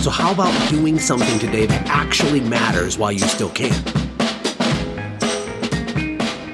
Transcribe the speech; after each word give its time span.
So, 0.00 0.08
how 0.08 0.32
about 0.32 0.70
doing 0.70 0.98
something 0.98 1.38
today 1.38 1.66
that 1.66 1.86
actually 1.86 2.40
matters 2.40 2.96
while 2.96 3.12
you 3.12 3.18
still 3.18 3.50
can? 3.50 3.74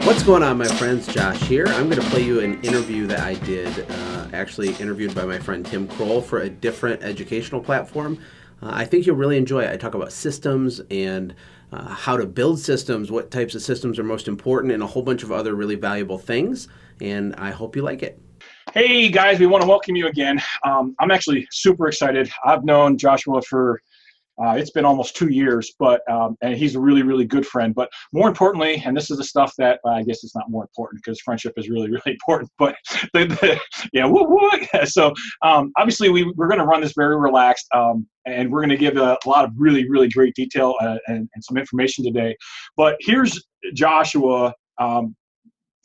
What's 0.05 0.25
going 0.25 0.43
on, 0.43 0.59
my 0.59 0.67
friends? 0.67 1.07
Josh 1.07 1.41
here. 1.43 1.67
I'm 1.69 1.89
going 1.89 2.03
to 2.03 2.11
play 2.11 2.25
you 2.25 2.41
an 2.41 2.61
interview 2.65 3.07
that 3.07 3.21
I 3.21 3.35
did, 3.35 3.89
uh, 3.89 4.27
actually 4.33 4.75
interviewed 4.81 5.15
by 5.15 5.25
my 5.25 5.39
friend 5.39 5.65
Tim 5.65 5.87
Croll 5.87 6.21
for 6.21 6.41
a 6.41 6.51
different 6.51 7.05
educational 7.05 7.61
platform. 7.61 8.19
Uh, 8.61 8.71
I 8.73 8.85
think 8.85 9.07
you'll 9.07 9.15
really 9.15 9.37
enjoy 9.37 9.63
it. 9.63 9.71
I 9.71 9.77
talk 9.77 9.95
about 9.95 10.11
systems 10.11 10.81
and 10.91 11.33
uh, 11.71 11.87
how 11.91 12.17
to 12.17 12.27
build 12.27 12.59
systems, 12.59 13.13
what 13.13 13.31
types 13.31 13.55
of 13.55 13.63
systems 13.63 14.01
are 14.01 14.05
most 14.05 14.27
important, 14.27 14.73
and 14.73 14.83
a 14.83 14.89
whole 14.89 15.05
bunch 15.05 15.23
of 15.23 15.31
other 15.31 15.55
really 15.55 15.77
valuable 15.77 16.19
things. 16.19 16.67
And 17.01 17.33
I 17.37 17.53
hope 17.53 17.77
you 17.77 17.83
like 17.83 18.03
it. 18.03 18.21
Hey 18.77 19.09
guys, 19.09 19.41
we 19.41 19.47
want 19.47 19.63
to 19.63 19.69
welcome 19.69 19.97
you 19.97 20.07
again. 20.07 20.39
Um, 20.63 20.95
I'm 21.01 21.11
actually 21.11 21.49
super 21.51 21.89
excited. 21.89 22.31
I've 22.45 22.63
known 22.63 22.99
Joshua 22.99 23.41
for 23.41 23.81
uh, 24.39 24.51
it's 24.51 24.69
been 24.69 24.85
almost 24.85 25.17
two 25.17 25.31
years, 25.31 25.73
but 25.79 26.03
um, 26.11 26.37
and 26.43 26.55
he's 26.55 26.75
a 26.75 26.79
really, 26.79 27.03
really 27.03 27.25
good 27.25 27.47
friend. 27.47 27.75
But 27.75 27.89
more 28.13 28.29
importantly, 28.29 28.83
and 28.85 28.95
this 28.95 29.11
is 29.11 29.17
the 29.17 29.25
stuff 29.25 29.55
that 29.57 29.81
I 29.87 30.03
guess 30.03 30.23
it's 30.23 30.37
not 30.37 30.51
more 30.51 30.65
important 30.65 31.03
because 31.03 31.19
friendship 31.23 31.55
is 31.57 31.71
really, 31.71 31.89
really 31.91 32.03
important. 32.05 32.51
But 32.59 32.77
the, 33.15 33.25
the, 33.25 33.59
yeah, 33.95 34.85
so 34.85 35.15
um, 35.41 35.73
obviously 35.79 36.11
we 36.11 36.31
we're 36.37 36.49
going 36.49 36.61
to 36.61 36.67
run 36.67 36.83
this 36.83 36.93
very 36.95 37.17
relaxed, 37.19 37.69
um, 37.75 38.07
and 38.27 38.53
we're 38.53 38.61
going 38.61 38.69
to 38.69 38.77
give 38.77 38.99
a, 38.99 39.17
a, 39.25 39.27
lot 39.27 39.47
of 39.47 39.53
really, 39.57 39.89
really 39.89 40.11
great 40.11 40.35
detail 40.35 40.75
uh, 40.83 40.99
and, 41.07 41.31
and, 41.35 41.43
some 41.43 41.57
information 41.57 42.05
today. 42.05 42.37
But 42.77 42.97
here's 43.01 43.43
Joshua. 43.73 44.53
Um, 44.79 45.17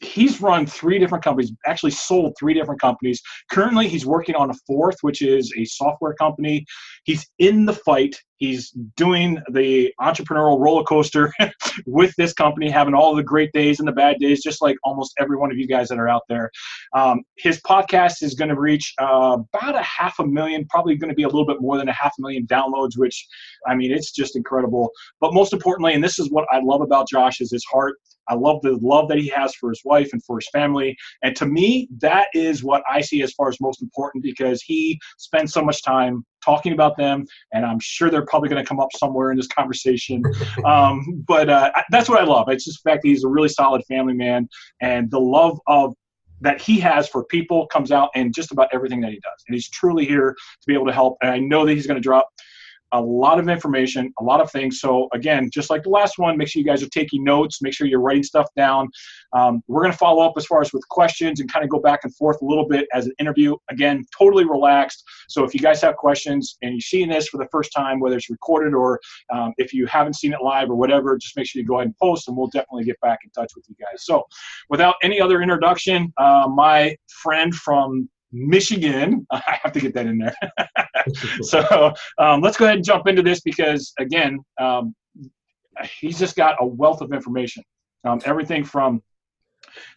he's 0.01 0.41
run 0.41 0.65
three 0.65 0.99
different 0.99 1.23
companies, 1.23 1.51
actually 1.65 1.91
sold 1.91 2.35
three 2.37 2.53
different 2.53 2.81
companies. 2.81 3.21
Currently, 3.51 3.87
he's 3.87 4.05
working 4.05 4.35
on 4.35 4.49
a 4.49 4.53
fourth, 4.67 4.97
which 5.01 5.21
is 5.21 5.53
a 5.57 5.65
software 5.65 6.13
company. 6.13 6.65
He's 7.03 7.27
in 7.39 7.65
the 7.65 7.73
fight. 7.73 8.15
He's 8.37 8.71
doing 8.95 9.39
the 9.51 9.93
entrepreneurial 10.01 10.59
roller 10.59 10.83
coaster 10.83 11.31
with 11.85 12.13
this 12.17 12.33
company, 12.33 12.69
having 12.69 12.93
all 12.93 13.15
the 13.15 13.23
great 13.23 13.51
days 13.53 13.79
and 13.79 13.87
the 13.87 13.91
bad 13.91 14.17
days, 14.19 14.41
just 14.41 14.61
like 14.61 14.75
almost 14.83 15.13
every 15.19 15.37
one 15.37 15.51
of 15.51 15.57
you 15.57 15.67
guys 15.67 15.89
that 15.89 15.99
are 15.99 16.09
out 16.09 16.23
there. 16.27 16.49
Um, 16.95 17.21
his 17.37 17.61
podcast 17.61 18.23
is 18.23 18.33
going 18.33 18.49
to 18.49 18.59
reach 18.59 18.93
uh, 18.99 19.37
about 19.53 19.75
a 19.75 19.83
half 19.83 20.19
a 20.19 20.25
million, 20.25 20.65
probably 20.69 20.95
going 20.95 21.09
to 21.09 21.15
be 21.15 21.23
a 21.23 21.27
little 21.27 21.45
bit 21.45 21.61
more 21.61 21.77
than 21.77 21.89
a 21.89 21.93
half 21.93 22.13
a 22.17 22.21
million 22.21 22.47
downloads, 22.47 22.97
which, 22.97 23.27
I 23.67 23.75
mean, 23.75 23.91
it's 23.91 24.11
just 24.11 24.35
incredible. 24.35 24.91
But 25.19 25.33
most 25.33 25.53
importantly, 25.53 25.93
and 25.93 26.03
this 26.03 26.17
is 26.17 26.31
what 26.31 26.47
I 26.51 26.61
love 26.63 26.81
about 26.81 27.09
Josh, 27.09 27.41
is 27.41 27.51
his 27.51 27.65
heart. 27.71 27.95
I 28.27 28.35
love 28.35 28.61
the 28.61 28.77
love 28.81 29.07
that 29.09 29.17
he 29.17 29.27
has 29.29 29.53
for 29.55 29.69
his 29.69 29.81
wife 29.83 30.09
and 30.13 30.23
for 30.23 30.37
his 30.37 30.47
family. 30.53 30.95
And 31.23 31.35
to 31.35 31.45
me, 31.45 31.89
that 31.99 32.27
is 32.33 32.63
what 32.63 32.83
I 32.89 33.01
see 33.01 33.21
as 33.23 33.33
far 33.33 33.49
as 33.49 33.59
most 33.59 33.81
important 33.81 34.23
because 34.23 34.61
he 34.61 34.99
spends 35.17 35.53
so 35.53 35.63
much 35.63 35.83
time 35.83 36.23
talking 36.43 36.73
about 36.73 36.97
them. 36.97 37.25
And 37.53 37.65
I'm 37.65 37.79
sure 37.79 38.09
they're 38.09 38.25
probably 38.25 38.49
going 38.49 38.63
to 38.63 38.67
come 38.67 38.79
up 38.79 38.89
somewhere 38.97 39.31
in 39.31 39.37
this 39.37 39.47
conversation. 39.47 40.23
um, 40.65 41.23
but 41.27 41.49
uh, 41.49 41.71
that's 41.89 42.09
what 42.09 42.19
I 42.19 42.23
love. 42.23 42.49
It's 42.49 42.65
just 42.65 42.83
the 42.83 42.89
fact 42.89 43.03
that 43.03 43.09
he's 43.09 43.23
a 43.23 43.29
really 43.29 43.49
solid 43.49 43.83
family 43.87 44.13
man 44.13 44.47
and 44.81 45.09
the 45.11 45.19
love 45.19 45.59
of 45.67 45.93
that 46.41 46.59
he 46.59 46.79
has 46.79 47.07
for 47.07 47.23
people 47.25 47.67
comes 47.67 47.91
out 47.91 48.09
in 48.15 48.31
just 48.33 48.51
about 48.51 48.67
everything 48.73 48.99
that 49.01 49.11
he 49.11 49.19
does. 49.19 49.43
And 49.47 49.53
he's 49.53 49.69
truly 49.69 50.05
here 50.05 50.31
to 50.33 50.67
be 50.67 50.73
able 50.73 50.87
to 50.87 50.93
help. 50.93 51.17
And 51.21 51.31
I 51.31 51.37
know 51.37 51.65
that 51.65 51.73
he's 51.73 51.85
going 51.85 51.95
to 51.95 52.01
drop 52.01 52.27
a 52.93 53.01
lot 53.01 53.39
of 53.39 53.47
information, 53.47 54.13
a 54.19 54.23
lot 54.23 54.41
of 54.41 54.51
things. 54.51 54.79
So 54.79 55.07
again, 55.13 55.49
just 55.51 55.69
like 55.69 55.83
the 55.83 55.89
last 55.89 56.17
one, 56.17 56.37
make 56.37 56.47
sure 56.49 56.59
you 56.59 56.65
guys 56.65 56.83
are 56.83 56.89
taking 56.89 57.23
notes. 57.23 57.61
Make 57.61 57.73
sure 57.73 57.87
you're 57.87 58.01
writing 58.01 58.23
stuff 58.23 58.47
down. 58.55 58.89
Um, 59.33 59.61
we're 59.67 59.81
going 59.81 59.93
to 59.93 59.97
follow 59.97 60.23
up 60.23 60.33
as 60.37 60.45
far 60.45 60.61
as 60.61 60.73
with 60.73 60.87
questions 60.89 61.39
and 61.39 61.51
kind 61.51 61.63
of 61.63 61.69
go 61.69 61.79
back 61.79 62.01
and 62.03 62.15
forth 62.15 62.41
a 62.41 62.45
little 62.45 62.67
bit 62.67 62.87
as 62.93 63.05
an 63.05 63.13
interview. 63.19 63.55
Again, 63.69 64.03
totally 64.17 64.45
relaxed. 64.45 65.03
So 65.29 65.43
if 65.43 65.53
you 65.53 65.59
guys 65.59 65.81
have 65.81 65.95
questions 65.95 66.57
and 66.61 66.73
you're 66.73 66.81
seeing 66.81 67.09
this 67.09 67.27
for 67.27 67.37
the 67.37 67.47
first 67.51 67.71
time, 67.73 67.99
whether 67.99 68.17
it's 68.17 68.29
recorded 68.29 68.73
or 68.73 68.99
um, 69.33 69.53
if 69.57 69.73
you 69.73 69.85
haven't 69.85 70.15
seen 70.15 70.33
it 70.33 70.41
live 70.41 70.69
or 70.69 70.75
whatever, 70.75 71.17
just 71.17 71.37
make 71.37 71.47
sure 71.47 71.61
you 71.61 71.67
go 71.67 71.75
ahead 71.75 71.87
and 71.87 71.97
post, 71.97 72.27
and 72.27 72.35
we'll 72.35 72.47
definitely 72.47 72.83
get 72.83 72.99
back 73.01 73.19
in 73.23 73.29
touch 73.31 73.51
with 73.55 73.65
you 73.69 73.75
guys. 73.79 74.05
So 74.05 74.23
without 74.69 74.95
any 75.01 75.21
other 75.21 75.41
introduction, 75.41 76.11
uh, 76.17 76.47
my 76.53 76.95
friend 77.21 77.53
from 77.53 78.09
Michigan. 78.31 79.25
I 79.31 79.59
have 79.63 79.71
to 79.73 79.79
get 79.79 79.93
that 79.93 80.07
in 80.07 80.17
there. 80.17 80.35
so 81.41 81.93
um, 82.17 82.41
let's 82.41 82.57
go 82.57 82.65
ahead 82.65 82.77
and 82.77 82.85
jump 82.85 83.07
into 83.07 83.21
this 83.21 83.41
because, 83.41 83.93
again, 83.99 84.39
um, 84.59 84.95
he's 85.99 86.19
just 86.19 86.35
got 86.35 86.55
a 86.59 86.65
wealth 86.65 87.01
of 87.01 87.13
information. 87.13 87.63
Um, 88.03 88.19
everything 88.25 88.63
from 88.63 89.01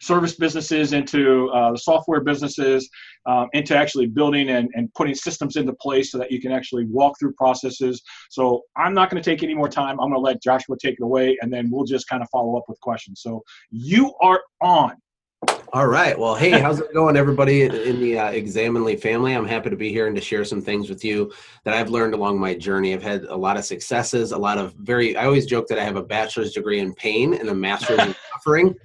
service 0.01 0.35
businesses 0.35 0.93
into 0.93 1.49
uh, 1.49 1.71
the 1.71 1.77
software 1.77 2.21
businesses 2.21 2.89
um, 3.25 3.47
into 3.53 3.75
actually 3.75 4.05
building 4.05 4.49
and, 4.49 4.69
and 4.75 4.93
putting 4.93 5.15
systems 5.15 5.55
into 5.55 5.73
place 5.73 6.11
so 6.11 6.17
that 6.17 6.31
you 6.31 6.39
can 6.39 6.51
actually 6.51 6.85
walk 6.85 7.17
through 7.19 7.33
processes 7.33 8.01
so 8.29 8.61
i'm 8.77 8.93
not 8.93 9.09
going 9.09 9.21
to 9.21 9.29
take 9.29 9.43
any 9.43 9.53
more 9.53 9.67
time 9.69 9.99
i'm 9.99 10.09
going 10.09 10.13
to 10.13 10.19
let 10.19 10.41
joshua 10.41 10.75
take 10.81 10.93
it 10.93 11.03
away 11.03 11.37
and 11.41 11.51
then 11.51 11.69
we'll 11.69 11.85
just 11.85 12.07
kind 12.07 12.21
of 12.21 12.29
follow 12.29 12.57
up 12.57 12.63
with 12.67 12.79
questions 12.81 13.21
so 13.21 13.43
you 13.71 14.13
are 14.21 14.41
on 14.61 14.93
all 15.73 15.87
right. 15.87 16.17
Well, 16.17 16.35
hey, 16.35 16.51
how's 16.51 16.79
it 16.79 16.93
going, 16.93 17.17
everybody 17.17 17.63
in 17.63 17.99
the 17.99 18.17
uh, 18.17 18.29
Examinely 18.29 18.95
family? 18.95 19.33
I'm 19.33 19.45
happy 19.45 19.69
to 19.69 19.75
be 19.75 19.89
here 19.89 20.07
and 20.07 20.15
to 20.15 20.21
share 20.21 20.45
some 20.45 20.61
things 20.61 20.89
with 20.89 21.03
you 21.03 21.33
that 21.65 21.73
I've 21.73 21.89
learned 21.89 22.13
along 22.13 22.39
my 22.39 22.53
journey. 22.53 22.93
I've 22.93 23.03
had 23.03 23.23
a 23.25 23.35
lot 23.35 23.57
of 23.57 23.65
successes, 23.65 24.31
a 24.31 24.37
lot 24.37 24.57
of 24.57 24.73
very, 24.75 25.17
I 25.17 25.25
always 25.25 25.45
joke 25.45 25.67
that 25.67 25.77
I 25.77 25.83
have 25.83 25.97
a 25.97 26.03
bachelor's 26.03 26.53
degree 26.53 26.79
in 26.79 26.93
pain 26.93 27.33
and 27.33 27.49
a 27.49 27.53
master's 27.53 27.99
in 27.99 28.15
suffering. 28.33 28.75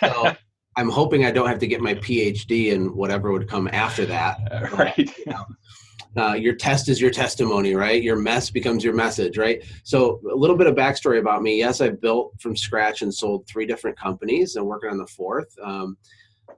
So 0.00 0.36
I'm 0.76 0.90
hoping 0.90 1.24
I 1.24 1.30
don't 1.30 1.48
have 1.48 1.58
to 1.60 1.66
get 1.66 1.80
my 1.80 1.94
PhD 1.94 2.72
in 2.72 2.94
whatever 2.94 3.32
would 3.32 3.48
come 3.48 3.68
after 3.72 4.04
that. 4.06 4.38
Right. 4.76 4.98
you 4.98 5.24
know, 5.26 5.44
uh, 6.16 6.32
your 6.32 6.54
test 6.54 6.88
is 6.88 7.00
your 7.00 7.10
testimony, 7.10 7.74
right? 7.74 8.02
Your 8.02 8.16
mess 8.16 8.50
becomes 8.50 8.82
your 8.82 8.94
message, 8.94 9.36
right? 9.36 9.62
So, 9.82 10.20
a 10.30 10.34
little 10.34 10.56
bit 10.56 10.66
of 10.66 10.74
backstory 10.74 11.18
about 11.18 11.42
me. 11.42 11.58
Yes, 11.58 11.80
I 11.80 11.90
built 11.90 12.32
from 12.40 12.56
scratch 12.56 13.02
and 13.02 13.12
sold 13.12 13.46
three 13.46 13.66
different 13.66 13.98
companies 13.98 14.56
and 14.56 14.66
working 14.66 14.90
on 14.90 14.98
the 14.98 15.06
fourth. 15.06 15.54
Um, 15.62 15.96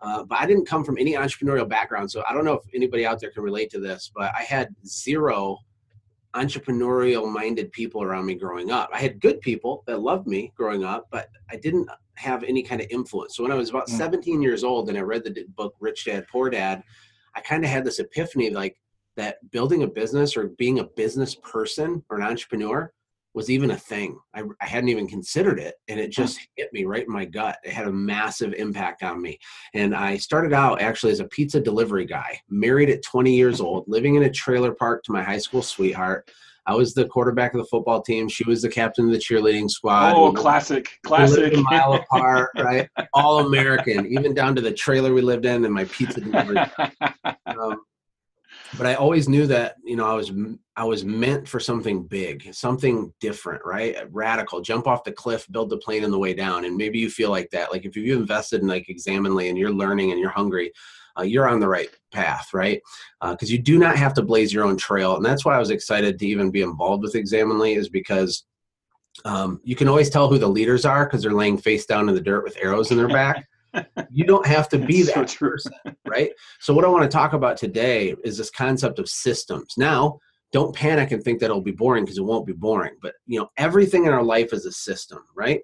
uh, 0.01 0.23
but 0.23 0.39
I 0.39 0.47
didn't 0.47 0.67
come 0.67 0.85
from 0.85 0.97
any 0.97 1.15
entrepreneurial 1.15 1.69
background. 1.69 2.11
So, 2.11 2.23
I 2.29 2.33
don't 2.33 2.45
know 2.45 2.55
if 2.55 2.65
anybody 2.75 3.05
out 3.05 3.21
there 3.21 3.31
can 3.31 3.43
relate 3.43 3.71
to 3.71 3.81
this, 3.81 4.13
but 4.15 4.33
I 4.39 4.43
had 4.43 4.75
zero 4.87 5.59
entrepreneurial 6.35 7.29
minded 7.33 7.73
people 7.73 8.03
around 8.03 8.27
me 8.27 8.35
growing 8.35 8.71
up. 8.71 8.91
I 8.93 9.01
had 9.01 9.21
good 9.21 9.41
people 9.41 9.83
that 9.87 10.01
loved 10.01 10.27
me 10.27 10.53
growing 10.57 10.85
up, 10.85 11.09
but 11.11 11.31
I 11.51 11.57
didn't 11.57 11.89
have 12.15 12.45
any 12.45 12.63
kind 12.63 12.81
of 12.81 12.87
influence. 12.91 13.37
So, 13.37 13.43
when 13.43 13.51
I 13.51 13.57
was 13.57 13.71
about 13.71 13.89
mm. 13.89 13.97
17 13.97 14.41
years 14.41 14.63
old 14.63 14.89
and 14.89 14.97
I 14.97 15.01
read 15.01 15.25
the 15.25 15.45
book 15.57 15.75
Rich 15.81 16.05
Dad 16.05 16.27
Poor 16.31 16.49
Dad, 16.49 16.85
I 17.35 17.41
kind 17.41 17.65
of 17.65 17.71
had 17.71 17.85
this 17.85 17.99
epiphany 17.99 18.51
like, 18.51 18.77
that 19.19 19.37
building 19.51 19.83
a 19.83 19.87
business 19.87 20.37
or 20.37 20.53
being 20.57 20.79
a 20.79 20.85
business 20.97 21.35
person 21.35 22.03
or 22.09 22.19
an 22.19 22.23
entrepreneur 22.23 22.91
was 23.35 23.51
even 23.51 23.73
a 23.73 23.77
thing. 23.77 24.19
I, 24.35 24.43
I, 24.63 24.67
hadn't 24.67 24.89
even 24.89 25.07
considered 25.07 25.61
it. 25.61 25.75
And 25.89 26.01
it 26.01 26.11
just 26.11 26.41
hit 26.57 26.73
me 26.73 26.85
right 26.85 27.05
in 27.07 27.13
my 27.13 27.25
gut. 27.25 27.59
It 27.63 27.73
had 27.73 27.87
a 27.87 27.93
massive 27.93 28.55
impact 28.55 29.03
on 29.03 29.21
me. 29.21 29.39
And 29.75 29.95
I 29.95 30.17
started 30.17 30.53
out 30.53 30.81
actually 30.81 31.13
as 31.13 31.21
a 31.21 31.27
pizza 31.27 31.61
delivery 31.61 32.07
guy, 32.07 32.39
married 32.49 32.91
at 32.91 33.03
20 33.03 33.35
years 33.35 33.61
old, 33.61 33.85
living 33.87 34.15
in 34.15 34.23
a 34.23 34.31
trailer 34.31 34.73
park 34.73 35.05
to 35.05 35.13
my 35.13 35.23
high 35.23 35.39
school 35.39 35.63
sweetheart. 35.63 36.31
I 36.67 36.75
was 36.75 36.95
the 36.95 37.07
quarterback 37.07 37.55
of 37.55 37.61
the 37.61 37.67
football 37.67 38.03
team. 38.03 38.29
She 38.29 38.45
was 38.45 38.63
the 38.63 38.69
captain 38.69 39.07
of 39.07 39.13
the 39.13 39.19
cheerleading 39.19 39.71
squad. 39.71 40.15
Oh, 40.15 40.33
classic, 40.33 40.91
classic. 41.05 41.55
a 41.55 41.63
mile 41.63 41.95
apart, 42.13 42.51
right? 42.59 42.89
All 43.15 43.47
American, 43.47 44.07
even 44.07 44.35
down 44.35 44.55
to 44.55 44.61
the 44.61 44.73
trailer 44.73 45.15
we 45.15 45.23
lived 45.23 45.47
in 45.47 45.65
and 45.65 45.75
my 45.75 45.85
pizza 45.85 46.21
delivery. 46.21 46.59
Um, 47.59 47.81
but 48.77 48.87
I 48.87 48.95
always 48.95 49.29
knew 49.29 49.47
that 49.47 49.77
you 49.85 49.97
know 49.97 50.07
I 50.07 50.15
was 50.15 50.31
I 50.77 50.85
was 50.85 51.05
meant 51.05 51.49
for 51.49 51.59
something 51.59 52.05
big, 52.05 52.55
something 52.55 53.13
different, 53.21 53.65
right? 53.65 53.97
Radical, 54.11 54.61
jump 54.61 54.87
off 54.87 55.05
the 55.05 55.13
cliff, 55.13 55.47
build 55.51 55.71
the 55.71 55.79
plane 55.79 56.05
on 56.05 56.11
the 56.11 56.19
way 56.19 56.35
down. 56.35 56.65
And 56.65 56.77
maybe 56.77 56.99
you 56.99 57.11
feel 57.11 57.31
like 57.31 57.51
that. 57.51 57.73
Like 57.73 57.85
if 57.85 57.97
you 57.97 58.17
invested 58.17 58.61
in 58.61 58.69
like 58.69 58.89
Examinely 58.89 59.49
and 59.49 59.59
you're 59.59 59.73
learning 59.73 60.13
and 60.13 60.21
you're 60.21 60.31
hungry, 60.31 60.73
uh, 61.19 61.23
you're 61.23 61.49
on 61.49 61.59
the 61.61 61.69
right 61.69 61.89
path, 62.13 62.51
right? 62.53 62.81
Because 63.21 63.51
uh, 63.51 63.53
you 63.53 63.59
do 63.59 63.79
not 63.79 63.97
have 63.97 64.15
to 64.15 64.23
blaze 64.23 64.53
your 64.53 64.65
own 64.65 64.77
trail, 64.77 65.17
and 65.17 65.25
that's 65.25 65.45
why 65.45 65.57
I 65.57 65.59
was 65.59 65.71
excited 65.71 66.19
to 66.19 66.27
even 66.27 66.51
be 66.51 66.63
involved 66.63 67.03
with 67.03 67.15
Examinely, 67.15 67.75
is 67.75 67.89
because 67.89 68.45
um, 69.25 69.61
you 69.65 69.75
can 69.75 69.89
always 69.89 70.11
tell 70.11 70.29
who 70.29 70.39
the 70.39 70.47
leaders 70.47 70.85
are 70.85 71.07
because 71.07 71.23
they're 71.23 71.33
laying 71.33 71.59
face 71.59 71.87
down 71.87 72.09
in 72.09 72.15
the 72.15 72.21
dirt 72.21 72.45
with 72.45 72.59
arrows 72.61 72.93
in 72.93 72.97
their 72.97 73.09
back 73.09 73.48
you 74.11 74.25
don't 74.25 74.47
have 74.47 74.69
to 74.71 74.79
be 74.79 75.03
that 75.03 75.31
so 75.31 75.39
person, 75.39 75.73
right? 76.07 76.31
So 76.61 76.75
what 76.75 76.85
I 76.85 76.89
want 76.89 77.05
to 77.05 77.09
talk 77.09 77.33
about 77.33 77.57
today 77.57 78.15
is 78.25 78.39
this 78.39 78.51
concept 78.51 78.99
of 78.99 79.09
systems. 79.09 79.75
Now, 79.77 80.19
don't 80.53 80.75
panic 80.75 81.11
and 81.11 81.23
think 81.23 81.39
that 81.39 81.47
it'll 81.47 81.61
be 81.61 81.71
boring 81.71 82.05
because 82.05 82.19
it 82.19 82.25
won't 82.25 82.47
be 82.47 82.53
boring 82.53 82.95
but 83.03 83.15
you 83.27 83.39
know 83.39 83.51
everything 83.57 84.07
in 84.07 84.13
our 84.13 84.23
life 84.23 84.53
is 84.53 84.67
a 84.67 84.73
system 84.73 85.23
right? 85.35 85.61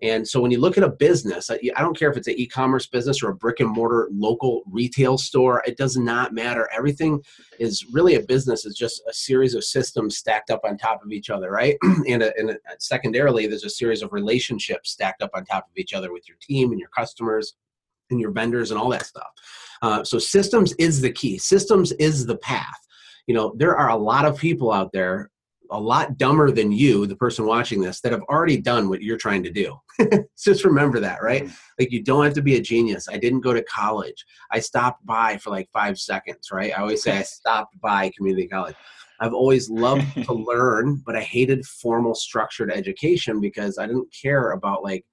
And 0.00 0.26
so 0.26 0.40
when 0.40 0.52
you 0.52 0.60
look 0.60 0.78
at 0.78 0.84
a 0.84 0.90
business 0.90 1.50
i 1.50 1.58
don't 1.80 1.98
care 1.98 2.10
if 2.10 2.16
it's 2.16 2.28
an 2.28 2.38
e-commerce 2.38 2.86
business 2.86 3.22
or 3.22 3.30
a 3.30 3.34
brick 3.34 3.60
and 3.60 3.68
mortar 3.68 4.08
local 4.12 4.62
retail 4.70 5.18
store 5.18 5.62
it 5.66 5.76
does 5.76 5.96
not 5.96 6.32
matter. 6.32 6.68
Everything 6.76 7.22
is 7.58 7.84
really 7.92 8.14
a 8.14 8.20
business 8.20 8.64
is 8.64 8.76
just 8.76 9.02
a 9.08 9.12
series 9.12 9.54
of 9.54 9.64
systems 9.64 10.16
stacked 10.16 10.50
up 10.50 10.60
on 10.64 10.76
top 10.76 11.04
of 11.04 11.12
each 11.12 11.30
other 11.30 11.50
right? 11.50 11.76
And, 12.08 12.22
a, 12.22 12.32
and 12.38 12.50
a, 12.50 12.56
secondarily 12.78 13.46
there's 13.46 13.64
a 13.64 13.70
series 13.70 14.02
of 14.02 14.12
relationships 14.12 14.90
stacked 14.90 15.22
up 15.22 15.30
on 15.34 15.44
top 15.44 15.64
of 15.64 15.76
each 15.76 15.92
other 15.92 16.12
with 16.12 16.28
your 16.28 16.38
team 16.40 16.70
and 16.70 16.80
your 16.80 16.90
customers 16.90 17.54
and 18.10 18.20
your 18.20 18.30
vendors 18.30 18.70
and 18.70 18.80
all 18.80 18.88
that 18.90 19.04
stuff. 19.04 19.30
Uh, 19.82 20.02
so 20.02 20.18
systems 20.18 20.72
is 20.78 21.00
the 21.00 21.12
key. 21.12 21.38
Systems 21.38 21.92
is 21.92 22.24
the 22.24 22.38
path 22.38 22.87
you 23.28 23.34
know 23.34 23.54
there 23.56 23.76
are 23.76 23.90
a 23.90 23.96
lot 23.96 24.24
of 24.24 24.36
people 24.36 24.72
out 24.72 24.90
there 24.92 25.30
a 25.70 25.78
lot 25.78 26.16
dumber 26.16 26.50
than 26.50 26.72
you 26.72 27.06
the 27.06 27.14
person 27.14 27.44
watching 27.44 27.80
this 27.80 28.00
that 28.00 28.10
have 28.10 28.22
already 28.22 28.56
done 28.56 28.88
what 28.88 29.02
you're 29.02 29.18
trying 29.18 29.42
to 29.42 29.50
do. 29.50 29.76
Just 30.42 30.64
remember 30.64 30.98
that 30.98 31.22
right? 31.22 31.44
Mm. 31.44 31.56
like 31.78 31.92
you 31.92 32.02
don't 32.02 32.24
have 32.24 32.32
to 32.34 32.42
be 32.42 32.56
a 32.56 32.60
genius. 32.60 33.06
I 33.08 33.18
didn't 33.18 33.42
go 33.42 33.52
to 33.52 33.62
college. 33.64 34.24
I 34.50 34.60
stopped 34.60 35.04
by 35.04 35.36
for 35.36 35.50
like 35.50 35.68
five 35.72 35.98
seconds 35.98 36.48
right? 36.50 36.72
I 36.76 36.80
always 36.80 37.02
say 37.02 37.18
i 37.18 37.22
stopped 37.38 37.78
by 37.80 38.10
community 38.16 38.48
college. 38.48 38.76
I've 39.20 39.34
always 39.34 39.68
loved 39.68 40.06
to 40.24 40.32
learn 40.32 41.02
but 41.04 41.16
i 41.16 41.20
hated 41.20 41.66
formal 41.66 42.14
structured 42.14 42.70
education 42.70 43.40
because 43.40 43.76
i 43.76 43.86
didn't 43.86 44.08
care 44.22 44.52
about 44.52 44.84
like 44.84 45.04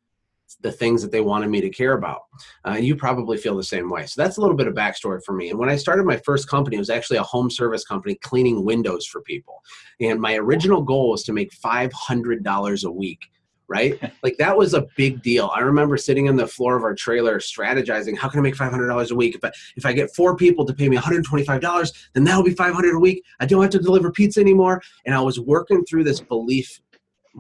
the 0.62 0.72
things 0.72 1.02
that 1.02 1.12
they 1.12 1.22
wanted 1.22 1.50
me 1.50 1.62
to 1.62 1.70
care 1.70 1.94
about. 1.94 2.22
Uh, 2.68 2.74
you 2.74 2.96
probably 2.96 3.38
feel 3.38 3.56
the 3.56 3.64
same 3.64 3.90
way. 3.90 4.06
So 4.06 4.22
that's 4.22 4.38
a 4.38 4.42
little 4.42 4.56
bit 4.56 4.68
of 4.68 4.74
backstory 4.74 5.24
for 5.24 5.34
me. 5.34 5.50
And 5.50 5.60
when 5.60 5.70
I 5.70 5.76
started 5.76 6.06
my 6.06 6.18
first 6.18 6.50
company, 6.50 6.78
it 6.78 6.80
was 6.80 6.90
actually 6.90 7.18
a 7.18 7.24
home 7.24 7.50
service 7.50 7.84
company 7.84 8.16
cleaning 8.16 8.64
windows 8.64 9.06
for 9.06 9.22
people. 9.22 9.62
And 10.00 10.20
my 10.20 10.36
original 10.36 10.82
goal 10.82 11.12
was 11.12 11.24
to 11.24 11.34
make 11.34 11.52
$500 11.52 12.84
a 12.84 12.92
week. 12.92 13.20
Right? 13.68 14.00
like 14.24 14.38
that 14.38 14.56
was 14.56 14.76
a 14.76 14.86
big 14.96 15.24
deal. 15.24 15.52
I 15.56 15.62
remember 15.62 15.98
sitting 15.98 16.30
on 16.30 16.36
the 16.36 16.46
floor 16.46 16.76
of 16.78 16.84
our 16.84 16.94
trailer 16.94 17.40
strategizing, 17.40 18.16
how 18.16 18.30
can 18.30 18.40
I 18.40 18.44
make 18.44 18.56
$500 18.56 19.12
a 19.12 19.16
week? 19.16 19.36
If 19.36 19.44
I, 19.44 19.52
if 19.76 19.86
I 19.88 19.94
get 19.94 20.14
four 20.16 20.36
people 20.36 20.66
to 20.66 20.74
pay 20.74 20.88
me 20.88 20.98
$125, 20.98 21.94
then 22.14 22.24
that'll 22.24 22.44
be 22.44 22.52
500 22.52 22.96
a 22.96 23.00
week. 23.00 23.24
I 23.40 23.48
don't 23.48 23.64
have 23.64 23.72
to 23.72 23.80
deliver 23.80 24.12
pizza 24.12 24.40
anymore. 24.40 24.84
And 25.08 25.16
I 25.16 25.22
was 25.22 25.40
working 25.40 25.84
through 25.86 26.04
this 26.04 26.22
belief 26.22 26.80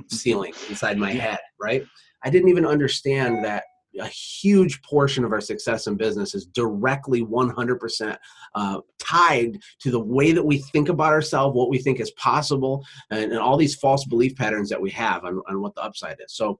ceiling 0.07 0.53
inside 0.69 0.97
my 0.97 1.11
head, 1.11 1.39
right? 1.59 1.85
I 2.25 2.29
didn't 2.29 2.49
even 2.49 2.65
understand 2.65 3.45
that 3.45 3.63
a 3.99 4.07
huge 4.07 4.81
portion 4.81 5.23
of 5.23 5.31
our 5.31 5.41
success 5.41 5.87
in 5.87 5.95
business 5.95 6.35
is 6.35 6.45
directly 6.47 7.23
100% 7.23 8.17
uh, 8.55 8.81
tied 8.99 9.57
to 9.79 9.91
the 9.91 9.99
way 9.99 10.31
that 10.31 10.45
we 10.45 10.57
think 10.57 10.89
about 10.89 11.13
ourselves, 11.13 11.55
what 11.55 11.69
we 11.69 11.77
think 11.77 11.99
is 11.99 12.11
possible, 12.11 12.85
and, 13.09 13.31
and 13.31 13.39
all 13.39 13.57
these 13.57 13.75
false 13.75 14.05
belief 14.05 14.35
patterns 14.35 14.69
that 14.69 14.81
we 14.81 14.91
have 14.91 15.23
on, 15.23 15.41
on 15.47 15.61
what 15.61 15.75
the 15.75 15.81
upside 15.81 16.17
is. 16.19 16.35
So 16.35 16.59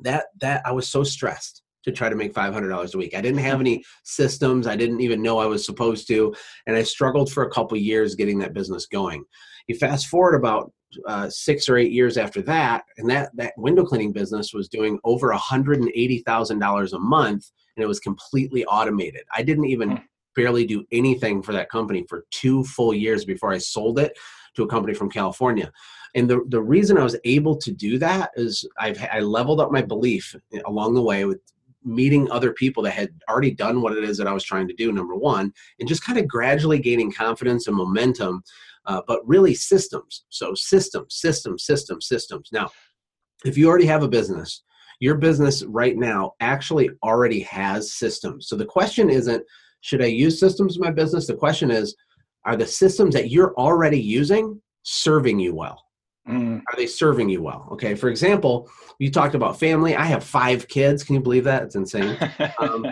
that 0.00 0.26
that 0.40 0.62
I 0.64 0.72
was 0.72 0.88
so 0.88 1.02
stressed 1.02 1.62
to 1.84 1.92
try 1.92 2.08
to 2.08 2.16
make 2.16 2.34
$500 2.34 2.94
a 2.94 2.98
week. 2.98 3.16
I 3.16 3.20
didn't 3.20 3.40
have 3.40 3.60
any 3.60 3.82
systems. 4.04 4.66
I 4.66 4.76
didn't 4.76 5.00
even 5.00 5.22
know 5.22 5.38
I 5.38 5.46
was 5.46 5.64
supposed 5.64 6.06
to, 6.08 6.34
and 6.66 6.76
I 6.76 6.82
struggled 6.82 7.32
for 7.32 7.44
a 7.44 7.50
couple 7.50 7.76
years 7.78 8.14
getting 8.14 8.38
that 8.40 8.52
business 8.52 8.86
going. 8.86 9.24
You 9.68 9.76
fast 9.76 10.06
forward 10.06 10.34
about 10.34 10.72
uh, 11.06 11.28
six 11.28 11.68
or 11.68 11.76
eight 11.76 11.92
years 11.92 12.16
after 12.16 12.42
that, 12.42 12.84
and 12.96 13.08
that 13.10 13.30
that 13.34 13.54
window 13.56 13.84
cleaning 13.84 14.12
business 14.12 14.52
was 14.52 14.68
doing 14.68 14.98
over 15.04 15.32
hundred 15.32 15.80
and 15.80 15.90
eighty 15.94 16.20
thousand 16.20 16.58
dollars 16.58 16.92
a 16.92 16.98
month, 16.98 17.50
and 17.76 17.84
it 17.84 17.88
was 17.88 18.00
completely 18.00 18.64
automated. 18.66 19.22
I 19.34 19.42
didn't 19.42 19.66
even 19.66 19.90
hmm. 19.90 20.02
barely 20.34 20.66
do 20.66 20.84
anything 20.92 21.42
for 21.42 21.52
that 21.52 21.70
company 21.70 22.04
for 22.08 22.24
two 22.30 22.64
full 22.64 22.94
years 22.94 23.24
before 23.24 23.52
I 23.52 23.58
sold 23.58 23.98
it 23.98 24.16
to 24.56 24.62
a 24.62 24.68
company 24.68 24.94
from 24.94 25.10
California. 25.10 25.70
And 26.14 26.28
the, 26.28 26.42
the 26.48 26.62
reason 26.62 26.96
I 26.96 27.04
was 27.04 27.18
able 27.24 27.56
to 27.58 27.70
do 27.70 27.98
that 27.98 28.30
is 28.34 28.66
I've 28.78 28.98
I 29.12 29.20
leveled 29.20 29.60
up 29.60 29.70
my 29.70 29.82
belief 29.82 30.34
along 30.66 30.94
the 30.94 31.02
way 31.02 31.24
with 31.24 31.40
meeting 31.84 32.30
other 32.30 32.52
people 32.52 32.82
that 32.82 32.92
had 32.92 33.10
already 33.28 33.50
done 33.50 33.80
what 33.80 33.96
it 33.96 34.04
is 34.04 34.18
that 34.18 34.26
I 34.26 34.32
was 34.32 34.44
trying 34.44 34.68
to 34.68 34.74
do, 34.74 34.92
number 34.92 35.14
one, 35.14 35.52
and 35.78 35.88
just 35.88 36.04
kind 36.04 36.18
of 36.18 36.28
gradually 36.28 36.78
gaining 36.78 37.12
confidence 37.12 37.66
and 37.66 37.76
momentum 37.76 38.42
uh, 38.88 39.02
but 39.06 39.20
really 39.26 39.54
systems. 39.54 40.24
So 40.30 40.54
systems, 40.54 41.14
systems, 41.14 41.64
systems, 41.64 42.08
systems. 42.08 42.48
Now, 42.52 42.70
if 43.44 43.56
you 43.56 43.68
already 43.68 43.86
have 43.86 44.02
a 44.02 44.08
business, 44.08 44.64
your 44.98 45.16
business 45.16 45.62
right 45.64 45.96
now 45.96 46.32
actually 46.40 46.90
already 47.04 47.40
has 47.40 47.92
systems. 47.92 48.48
So 48.48 48.56
the 48.56 48.64
question 48.64 49.10
isn't, 49.10 49.44
should 49.82 50.02
I 50.02 50.06
use 50.06 50.40
systems 50.40 50.76
in 50.76 50.82
my 50.82 50.90
business? 50.90 51.28
The 51.28 51.36
question 51.36 51.70
is, 51.70 51.94
are 52.44 52.56
the 52.56 52.66
systems 52.66 53.14
that 53.14 53.30
you're 53.30 53.54
already 53.54 54.00
using 54.00 54.60
serving 54.82 55.38
you 55.38 55.54
well? 55.54 55.84
Mm. 56.28 56.58
Are 56.58 56.76
they 56.76 56.86
serving 56.86 57.28
you 57.28 57.42
well? 57.42 57.68
Okay. 57.72 57.94
For 57.94 58.08
example, 58.08 58.68
you 58.98 59.10
talked 59.10 59.34
about 59.34 59.58
family. 59.58 59.94
I 59.94 60.04
have 60.04 60.24
five 60.24 60.66
kids. 60.66 61.04
Can 61.04 61.14
you 61.14 61.20
believe 61.20 61.44
that? 61.44 61.62
It's 61.62 61.76
insane. 61.76 62.18
Um, 62.58 62.86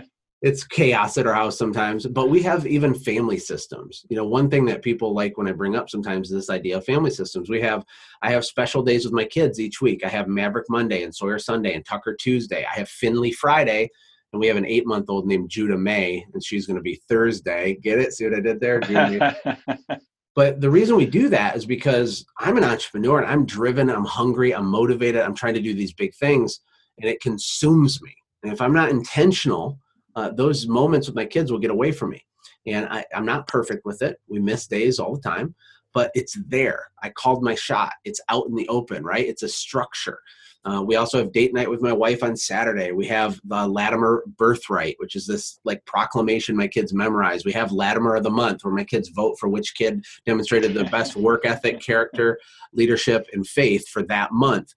it's 0.46 0.62
chaos 0.62 1.18
at 1.18 1.26
our 1.26 1.34
house 1.34 1.58
sometimes 1.58 2.06
but 2.06 2.30
we 2.30 2.40
have 2.40 2.68
even 2.68 2.94
family 2.94 3.36
systems. 3.36 4.06
You 4.08 4.16
know 4.16 4.28
one 4.28 4.48
thing 4.48 4.64
that 4.66 4.80
people 4.80 5.12
like 5.12 5.36
when 5.36 5.48
i 5.48 5.52
bring 5.52 5.74
up 5.74 5.90
sometimes 5.90 6.28
is 6.30 6.36
this 6.36 6.50
idea 6.50 6.76
of 6.76 6.84
family 6.84 7.10
systems. 7.10 7.50
We 7.50 7.60
have 7.62 7.84
i 8.22 8.30
have 8.30 8.44
special 8.44 8.84
days 8.84 9.04
with 9.04 9.12
my 9.12 9.24
kids 9.24 9.58
each 9.58 9.80
week. 9.80 10.04
I 10.04 10.08
have 10.08 10.28
maverick 10.28 10.66
monday 10.70 11.02
and 11.02 11.12
sawyer 11.12 11.40
sunday 11.40 11.74
and 11.74 11.84
tucker 11.84 12.14
tuesday. 12.14 12.64
I 12.64 12.78
have 12.78 12.88
finley 12.88 13.32
friday 13.32 13.90
and 14.32 14.38
we 14.38 14.46
have 14.46 14.56
an 14.56 14.64
eight 14.64 14.86
month 14.86 15.10
old 15.10 15.26
named 15.26 15.50
judah 15.50 15.76
may 15.76 16.24
and 16.32 16.44
she's 16.44 16.64
going 16.64 16.76
to 16.76 16.82
be 16.82 17.00
thursday. 17.08 17.76
Get 17.82 17.98
it? 17.98 18.12
See 18.12 18.24
what 18.24 18.34
i 18.34 18.40
did 18.40 18.60
there 18.60 18.80
but 20.36 20.60
the 20.60 20.70
reason 20.70 20.94
we 20.94 21.06
do 21.06 21.28
that 21.28 21.56
is 21.56 21.66
because 21.66 22.24
i'm 22.38 22.56
an 22.56 22.62
entrepreneur 22.62 23.20
and 23.20 23.28
i'm 23.32 23.46
driven 23.46 23.90
i'm 23.90 24.04
hungry 24.04 24.54
i'm 24.54 24.66
motivated 24.66 25.22
i'm 25.22 25.34
trying 25.34 25.54
to 25.54 25.60
do 25.60 25.74
these 25.74 25.92
big 25.92 26.14
things 26.14 26.60
and 26.98 27.10
it 27.10 27.20
consumes 27.20 28.00
me. 28.00 28.14
And 28.44 28.52
if 28.52 28.60
i'm 28.60 28.72
not 28.72 28.90
intentional 28.90 29.80
uh, 30.16 30.30
those 30.30 30.66
moments 30.66 31.06
with 31.06 31.14
my 31.14 31.26
kids 31.26 31.52
will 31.52 31.58
get 31.58 31.70
away 31.70 31.92
from 31.92 32.10
me. 32.10 32.26
And 32.66 32.86
I, 32.86 33.04
I'm 33.14 33.26
not 33.26 33.46
perfect 33.46 33.84
with 33.84 34.02
it. 34.02 34.18
We 34.26 34.40
miss 34.40 34.66
days 34.66 34.98
all 34.98 35.14
the 35.14 35.20
time, 35.20 35.54
but 35.94 36.10
it's 36.14 36.36
there. 36.48 36.90
I 37.02 37.10
called 37.10 37.44
my 37.44 37.54
shot. 37.54 37.92
It's 38.04 38.20
out 38.28 38.46
in 38.48 38.54
the 38.54 38.66
open, 38.68 39.04
right? 39.04 39.24
It's 39.24 39.42
a 39.42 39.48
structure. 39.48 40.18
Uh, 40.64 40.82
we 40.82 40.96
also 40.96 41.18
have 41.18 41.30
date 41.30 41.54
night 41.54 41.70
with 41.70 41.80
my 41.80 41.92
wife 41.92 42.24
on 42.24 42.34
Saturday. 42.34 42.90
We 42.90 43.06
have 43.06 43.40
the 43.44 43.68
Latimer 43.68 44.24
Birthright, 44.36 44.96
which 44.98 45.14
is 45.14 45.24
this 45.24 45.60
like 45.64 45.84
proclamation 45.84 46.56
my 46.56 46.66
kids 46.66 46.92
memorize. 46.92 47.44
We 47.44 47.52
have 47.52 47.70
Latimer 47.70 48.16
of 48.16 48.24
the 48.24 48.30
Month, 48.30 48.64
where 48.64 48.74
my 48.74 48.82
kids 48.82 49.10
vote 49.10 49.36
for 49.38 49.48
which 49.48 49.76
kid 49.76 50.04
demonstrated 50.24 50.74
the 50.74 50.84
best 50.84 51.14
work 51.16 51.46
ethic, 51.46 51.80
character, 51.80 52.40
leadership, 52.72 53.28
and 53.32 53.46
faith 53.46 53.86
for 53.88 54.02
that 54.04 54.32
month. 54.32 54.74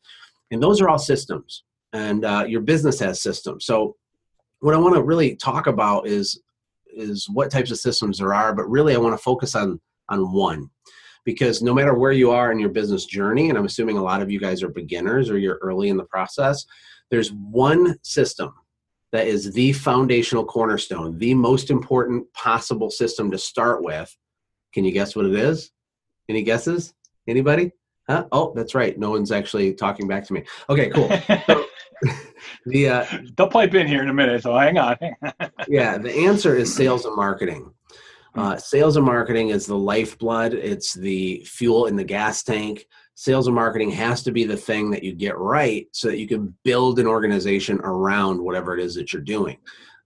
And 0.51 0.61
those 0.61 0.79
are 0.79 0.89
all 0.89 0.99
systems. 0.99 1.63
And 1.91 2.23
uh, 2.23 2.45
your 2.47 2.61
business 2.61 2.99
has 2.99 3.23
systems. 3.23 3.65
So 3.65 3.95
what 4.59 4.75
I 4.75 4.77
want 4.77 4.95
to 4.95 5.03
really 5.03 5.35
talk 5.35 5.67
about 5.67 6.07
is 6.07 6.41
is 6.91 7.29
what 7.29 7.51
types 7.51 7.71
of 7.71 7.77
systems 7.77 8.17
there 8.17 8.33
are, 8.33 8.53
but 8.53 8.69
really 8.69 8.95
I 8.95 8.99
want 8.99 9.13
to 9.13 9.23
focus 9.23 9.55
on 9.55 9.79
on 10.09 10.33
one 10.33 10.69
because 11.25 11.61
no 11.61 11.73
matter 11.73 11.93
where 11.93 12.11
you 12.11 12.31
are 12.31 12.51
in 12.51 12.59
your 12.59 12.69
business 12.69 13.05
journey, 13.05 13.49
and 13.49 13.57
I'm 13.57 13.65
assuming 13.65 13.97
a 13.97 14.03
lot 14.03 14.21
of 14.21 14.31
you 14.31 14.39
guys 14.39 14.63
are 14.63 14.69
beginners 14.69 15.29
or 15.29 15.37
you're 15.37 15.59
early 15.61 15.89
in 15.89 15.97
the 15.97 16.05
process, 16.05 16.65
there's 17.11 17.31
one 17.31 17.97
system 18.03 18.53
that 19.11 19.27
is 19.27 19.51
the 19.51 19.73
foundational 19.73 20.45
cornerstone, 20.45 21.17
the 21.17 21.33
most 21.33 21.69
important 21.69 22.31
possible 22.33 22.89
system 22.89 23.31
to 23.31 23.37
start 23.37 23.83
with. 23.83 24.15
Can 24.73 24.85
you 24.85 24.91
guess 24.91 25.15
what 25.15 25.25
it 25.25 25.35
is? 25.35 25.71
Any 26.29 26.43
guesses? 26.43 26.93
Anybody? 27.27 27.71
Huh? 28.07 28.25
Oh, 28.31 28.53
that's 28.55 28.75
right. 28.75 28.97
No 28.97 29.11
one's 29.11 29.31
actually 29.31 29.73
talking 29.73 30.07
back 30.07 30.25
to 30.25 30.33
me. 30.33 30.43
Okay, 30.69 30.89
cool. 30.89 31.09
So, 31.47 31.65
the 32.65 32.89
uh, 32.89 33.05
they'll 33.35 33.47
pipe 33.47 33.73
in 33.73 33.87
here 33.87 34.01
in 34.01 34.09
a 34.09 34.13
minute, 34.13 34.43
so 34.43 34.55
hang 34.57 34.77
on. 34.77 34.97
yeah, 35.67 35.97
the 35.97 36.13
answer 36.13 36.55
is 36.55 36.73
sales 36.73 37.05
and 37.05 37.15
marketing. 37.15 37.71
Uh, 38.35 38.57
sales 38.57 38.95
and 38.95 39.05
marketing 39.05 39.49
is 39.49 39.65
the 39.65 39.77
lifeblood. 39.77 40.53
It's 40.53 40.93
the 40.93 41.43
fuel 41.45 41.87
in 41.87 41.95
the 41.95 42.03
gas 42.03 42.43
tank. 42.43 42.87
Sales 43.15 43.47
and 43.47 43.55
marketing 43.55 43.89
has 43.91 44.23
to 44.23 44.31
be 44.31 44.45
the 44.45 44.55
thing 44.55 44.91
that 44.91 45.03
you 45.03 45.13
get 45.13 45.37
right 45.37 45.87
so 45.91 46.07
that 46.07 46.19
you 46.19 46.27
can 46.27 46.55
build 46.63 46.99
an 46.99 47.07
organization 47.07 47.79
around 47.83 48.41
whatever 48.41 48.77
it 48.77 48.83
is 48.83 48.95
that 48.95 49.11
you're 49.11 49.21
doing. 49.21 49.57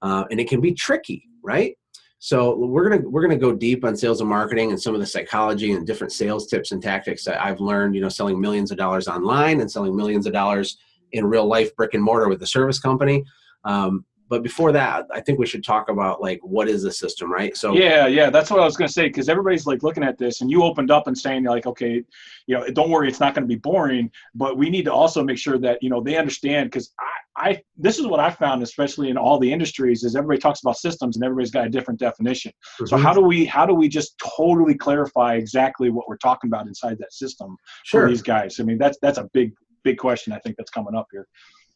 Uh, 0.02 0.26
and 0.32 0.40
it 0.40 0.50
can 0.50 0.62
be 0.62 0.74
tricky, 0.74 1.28
right? 1.44 1.78
So 2.18 2.56
we're 2.56 2.90
gonna 2.90 3.08
we're 3.10 3.22
gonna 3.22 3.36
go 3.38 3.54
deep 3.54 3.84
on 3.84 3.98
sales 3.98 4.22
and 4.22 4.30
marketing 4.30 4.72
and 4.72 4.82
some 4.82 4.96
of 4.96 5.02
the 5.02 5.06
psychology 5.06 5.74
and 5.74 5.86
different 5.86 6.14
sales 6.14 6.48
tips 6.48 6.72
and 6.72 6.82
tactics 6.82 7.26
that 7.26 7.44
I've 7.44 7.60
learned. 7.60 7.96
You 7.96 8.02
know, 8.02 8.10
selling 8.10 8.40
millions 8.40 8.72
of 8.72 8.78
dollars 8.78 9.10
online 9.10 9.60
and 9.60 9.70
selling 9.70 9.94
millions 9.94 10.26
of 10.26 10.32
dollars 10.32 10.78
in 11.14 11.26
real 11.26 11.46
life 11.46 11.76
brick 11.76 11.94
and 11.94 12.04
mortar 12.04 12.28
with 12.28 12.40
the 12.40 12.48
service 12.48 12.80
company. 12.80 13.24
Um, 13.64 14.06
but 14.30 14.42
before 14.42 14.72
that, 14.72 15.06
I 15.14 15.22
think 15.22 15.38
we 15.38 15.46
should 15.46 15.64
talk 15.64 15.90
about 15.90 16.22
like 16.22 16.40
what 16.42 16.68
is 16.68 16.84
the 16.84 16.92
system, 16.92 17.32
right? 17.32 17.56
So 17.56 17.74
yeah, 17.74 18.08
yeah, 18.08 18.30
that's 18.30 18.50
what 18.50 18.60
I 18.60 18.66
was 18.66 18.76
going 18.76 18.88
to 18.88 18.94
say 18.94 19.08
because 19.08 19.30
everybody's 19.30 19.68
like 19.68 19.84
looking 19.84 20.04
at 20.04 20.18
this, 20.18 20.42
and 20.42 20.50
you 20.50 20.64
opened 20.64 20.90
up 20.90 21.08
and 21.08 21.16
saying 21.16 21.44
like, 21.44 21.68
okay, 21.68 22.04
you 22.48 22.56
know, 22.56 22.66
don't 22.70 22.90
worry, 22.90 23.08
it's 23.08 23.20
not 23.20 23.36
going 23.36 23.44
to 23.44 23.48
be 23.48 23.60
boring, 23.60 24.10
but 24.34 24.58
we 24.58 24.70
need 24.70 24.86
to 24.86 24.94
also 24.94 25.24
make 25.24 25.38
sure 25.38 25.60
that 25.60 25.84
you 25.84 25.90
know 25.90 26.02
they 26.02 26.18
understand 26.18 26.72
because 26.72 26.92
I 27.00 27.24
I, 27.36 27.62
this 27.78 27.98
is 27.98 28.06
what 28.06 28.20
I 28.20 28.30
found, 28.30 28.62
especially 28.62 29.10
in 29.10 29.18
all 29.18 29.40
the 29.40 29.52
industries, 29.52 30.04
is 30.04 30.16
everybody 30.16 30.40
talks 30.40 30.62
about 30.62 30.78
systems 30.78 31.16
and 31.16 31.24
everybody's 31.24 31.52
got 31.52 31.66
a 31.66 31.70
different 31.70 32.00
definition. 32.00 32.52
Mm-hmm. 32.52 32.86
So 32.86 32.98
how 32.98 33.14
do 33.14 33.22
we 33.22 33.46
how 33.46 33.66
do 33.66 33.74
we 33.74 33.88
just 33.88 34.16
totally 34.20 34.76
clarify 34.76 35.36
exactly 35.36 35.90
what 35.90 36.08
we're 36.08 36.18
talking 36.18 36.50
about 36.50 36.68
inside 36.68 36.98
that 37.00 37.14
system 37.14 37.58
sure. 37.84 38.02
for 38.02 38.10
these 38.10 38.22
guys? 38.22 38.60
I 38.60 38.64
mean, 38.64 38.78
that's 38.78 38.98
that's 39.02 39.18
a 39.18 39.30
big 39.34 39.54
big 39.84 39.98
question 39.98 40.34
I 40.34 40.40
think 40.40 40.58
that's 40.58 40.72
coming 40.72 40.96
up 40.96 41.08
here. 41.12 41.28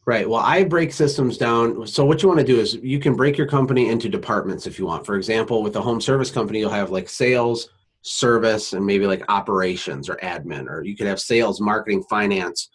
Right. 0.06 0.28
Well, 0.28 0.40
I 0.40 0.64
break 0.64 0.94
systems 0.94 1.38
down. 1.38 1.86
So 1.86 2.06
what 2.06 2.24
you 2.24 2.30
want 2.30 2.40
to 2.40 2.46
do 2.46 2.60
is 2.60 2.76
you 2.76 2.98
can 2.98 3.16
break 3.16 3.38
your 3.38 3.48
company 3.48 3.90
into 3.90 4.08
departments 4.08 4.66
if 4.66 4.80
you 4.80 4.86
want. 4.86 5.06
For 5.06 5.16
example, 5.16 5.62
with 5.62 5.76
a 5.76 5.82
home 5.82 6.00
service 6.00 6.32
company, 6.32 6.60
you'll 6.60 6.70
have 6.70 6.92
like 6.92 7.10
sales, 7.10 7.70
service, 8.04 8.72
and 8.72 8.86
maybe 8.86 9.06
like 9.06 9.26
operations 9.28 10.08
or 10.08 10.16
admin, 10.18 10.70
or 10.70 10.82
you 10.84 10.96
could 10.96 11.08
have 11.08 11.20
sales, 11.20 11.60
marketing, 11.60 12.04
finance, 12.10 12.70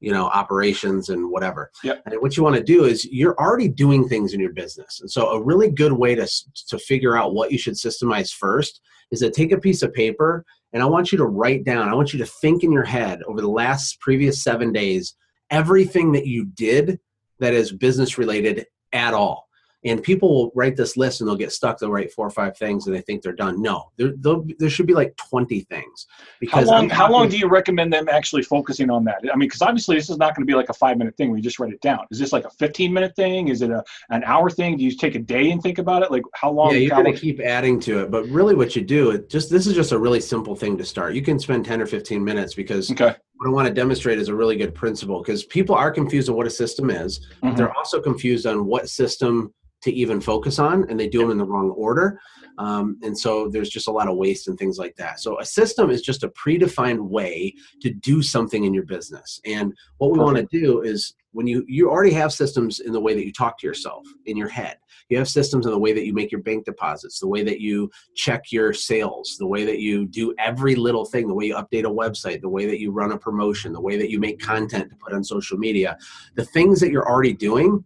you 0.00 0.12
know 0.12 0.26
operations 0.26 1.08
and 1.08 1.30
whatever 1.30 1.70
yep. 1.82 2.02
and 2.06 2.14
what 2.20 2.36
you 2.36 2.42
want 2.42 2.54
to 2.54 2.62
do 2.62 2.84
is 2.84 3.04
you're 3.06 3.38
already 3.38 3.68
doing 3.68 4.06
things 4.08 4.34
in 4.34 4.40
your 4.40 4.52
business 4.52 5.00
and 5.00 5.10
so 5.10 5.30
a 5.30 5.42
really 5.42 5.70
good 5.70 5.92
way 5.92 6.14
to 6.14 6.28
to 6.68 6.78
figure 6.78 7.16
out 7.16 7.34
what 7.34 7.50
you 7.50 7.58
should 7.58 7.74
systemize 7.74 8.30
first 8.30 8.80
is 9.10 9.20
to 9.20 9.30
take 9.30 9.52
a 9.52 9.58
piece 9.58 9.82
of 9.82 9.92
paper 9.94 10.44
and 10.76 10.82
i 10.82 10.86
want 10.86 11.10
you 11.10 11.16
to 11.16 11.24
write 11.24 11.64
down 11.64 11.88
i 11.88 11.94
want 11.94 12.12
you 12.12 12.18
to 12.18 12.26
think 12.26 12.62
in 12.62 12.70
your 12.70 12.84
head 12.84 13.22
over 13.26 13.40
the 13.40 13.48
last 13.48 13.98
previous 13.98 14.44
seven 14.44 14.74
days 14.74 15.16
everything 15.50 16.12
that 16.12 16.26
you 16.26 16.44
did 16.44 17.00
that 17.38 17.54
is 17.54 17.72
business 17.72 18.18
related 18.18 18.66
at 18.92 19.14
all 19.14 19.45
and 19.84 20.02
people 20.02 20.34
will 20.34 20.52
write 20.54 20.76
this 20.76 20.96
list 20.96 21.20
and 21.20 21.28
they'll 21.28 21.36
get 21.36 21.52
stuck. 21.52 21.78
They'll 21.78 21.90
write 21.90 22.12
four 22.12 22.26
or 22.26 22.30
five 22.30 22.56
things 22.56 22.86
and 22.86 22.96
they 22.96 23.00
think 23.00 23.22
they're 23.22 23.32
done. 23.32 23.62
No 23.62 23.90
there, 23.96 24.12
there 24.58 24.70
should 24.70 24.86
be 24.86 24.94
like 24.94 25.16
20 25.16 25.60
things. 25.60 26.06
Because 26.40 26.68
how 26.68 26.76
long, 26.76 26.88
how 26.88 27.10
long 27.10 27.28
do 27.28 27.38
you 27.38 27.48
recommend 27.48 27.92
them 27.92 28.08
actually 28.08 28.42
focusing 28.42 28.90
on 28.90 29.04
that? 29.04 29.18
I 29.22 29.36
mean 29.36 29.48
because 29.48 29.62
obviously 29.62 29.96
this 29.96 30.10
is 30.10 30.18
not 30.18 30.34
going 30.34 30.46
to 30.46 30.50
be 30.50 30.56
like 30.56 30.68
a 30.68 30.74
five 30.74 30.98
minute 30.98 31.16
thing 31.16 31.30
where 31.30 31.36
you 31.36 31.42
just 31.42 31.58
write 31.58 31.72
it 31.72 31.80
down. 31.80 32.00
Is 32.10 32.18
this 32.18 32.32
like 32.32 32.44
a 32.44 32.50
15 32.50 32.92
minute 32.92 33.14
thing? 33.16 33.48
Is 33.48 33.62
it 33.62 33.70
a, 33.70 33.82
an 34.10 34.24
hour 34.24 34.50
thing? 34.50 34.76
Do 34.76 34.84
you 34.84 34.96
take 34.96 35.14
a 35.14 35.20
day 35.20 35.50
and 35.50 35.62
think 35.62 35.78
about 35.78 36.02
it? 36.02 36.10
Like 36.10 36.22
how 36.34 36.50
long 36.50 36.72
yeah 36.72 36.78
you're 36.78 37.02
going 37.02 37.12
to 37.12 37.18
keep 37.18 37.40
adding 37.40 37.80
to 37.80 38.02
it. 38.02 38.10
But 38.10 38.26
really 38.26 38.54
what 38.54 38.76
you 38.76 38.82
do 38.82 39.10
it 39.10 39.30
just 39.30 39.50
this 39.50 39.66
is 39.66 39.74
just 39.74 39.92
a 39.92 39.98
really 39.98 40.20
simple 40.20 40.56
thing 40.56 40.76
to 40.78 40.84
start. 40.84 41.14
You 41.14 41.22
can 41.22 41.38
spend 41.38 41.64
10 41.64 41.80
or 41.80 41.86
15 41.86 42.22
minutes 42.22 42.54
because 42.54 42.90
okay. 42.90 43.14
what 43.34 43.48
I 43.48 43.50
want 43.50 43.68
to 43.68 43.74
demonstrate 43.74 44.18
is 44.18 44.28
a 44.28 44.34
really 44.34 44.56
good 44.56 44.74
principle 44.74 45.22
because 45.22 45.44
people 45.44 45.74
are 45.74 45.90
confused 45.90 46.28
on 46.28 46.36
what 46.36 46.46
a 46.46 46.50
system 46.50 46.90
is. 46.90 47.20
Mm-hmm. 47.42 47.56
They're 47.56 47.76
also 47.76 48.00
confused 48.00 48.46
on 48.46 48.66
what 48.66 48.88
system 48.88 49.52
to 49.86 49.92
even 49.92 50.20
focus 50.20 50.58
on 50.58 50.88
and 50.90 51.00
they 51.00 51.08
do 51.08 51.20
them 51.20 51.30
in 51.30 51.38
the 51.38 51.44
wrong 51.44 51.70
order. 51.70 52.20
Um, 52.58 52.98
and 53.02 53.18
so 53.18 53.48
there's 53.48 53.68
just 53.68 53.88
a 53.88 53.92
lot 53.92 54.08
of 54.08 54.16
waste 54.16 54.48
and 54.48 54.58
things 54.58 54.78
like 54.78 54.96
that. 54.96 55.20
So 55.20 55.38
a 55.40 55.44
system 55.44 55.90
is 55.90 56.02
just 56.02 56.24
a 56.24 56.28
predefined 56.30 57.00
way 57.00 57.54
to 57.80 57.90
do 57.90 58.22
something 58.22 58.64
in 58.64 58.74
your 58.74 58.84
business. 58.84 59.40
And 59.44 59.72
what 59.98 60.12
we 60.12 60.18
want 60.18 60.36
to 60.36 60.46
do 60.50 60.82
is 60.82 61.14
when 61.32 61.46
you 61.46 61.64
you 61.68 61.90
already 61.90 62.12
have 62.12 62.32
systems 62.32 62.80
in 62.80 62.92
the 62.92 63.00
way 63.00 63.14
that 63.14 63.26
you 63.26 63.32
talk 63.32 63.58
to 63.58 63.66
yourself 63.66 64.06
in 64.24 64.38
your 64.38 64.48
head. 64.48 64.78
You 65.10 65.18
have 65.18 65.28
systems 65.28 65.66
in 65.66 65.72
the 65.72 65.78
way 65.78 65.92
that 65.92 66.06
you 66.06 66.14
make 66.14 66.32
your 66.32 66.40
bank 66.40 66.64
deposits 66.64 67.20
the 67.20 67.28
way 67.28 67.44
that 67.44 67.60
you 67.60 67.90
check 68.14 68.50
your 68.50 68.72
sales 68.72 69.36
the 69.38 69.46
way 69.46 69.64
that 69.66 69.78
you 69.78 70.06
do 70.06 70.34
every 70.38 70.74
little 70.74 71.04
thing 71.04 71.28
the 71.28 71.34
way 71.34 71.46
you 71.46 71.54
update 71.54 71.84
a 71.84 71.90
website 71.90 72.40
the 72.40 72.48
way 72.48 72.64
that 72.64 72.80
you 72.80 72.90
run 72.90 73.12
a 73.12 73.18
promotion 73.18 73.72
the 73.72 73.80
way 73.80 73.98
that 73.98 74.10
you 74.10 74.18
make 74.18 74.40
content 74.40 74.88
to 74.88 74.96
put 74.96 75.12
on 75.12 75.22
social 75.22 75.58
media. 75.58 75.98
The 76.36 76.44
things 76.46 76.80
that 76.80 76.90
you're 76.90 77.06
already 77.06 77.34
doing 77.34 77.84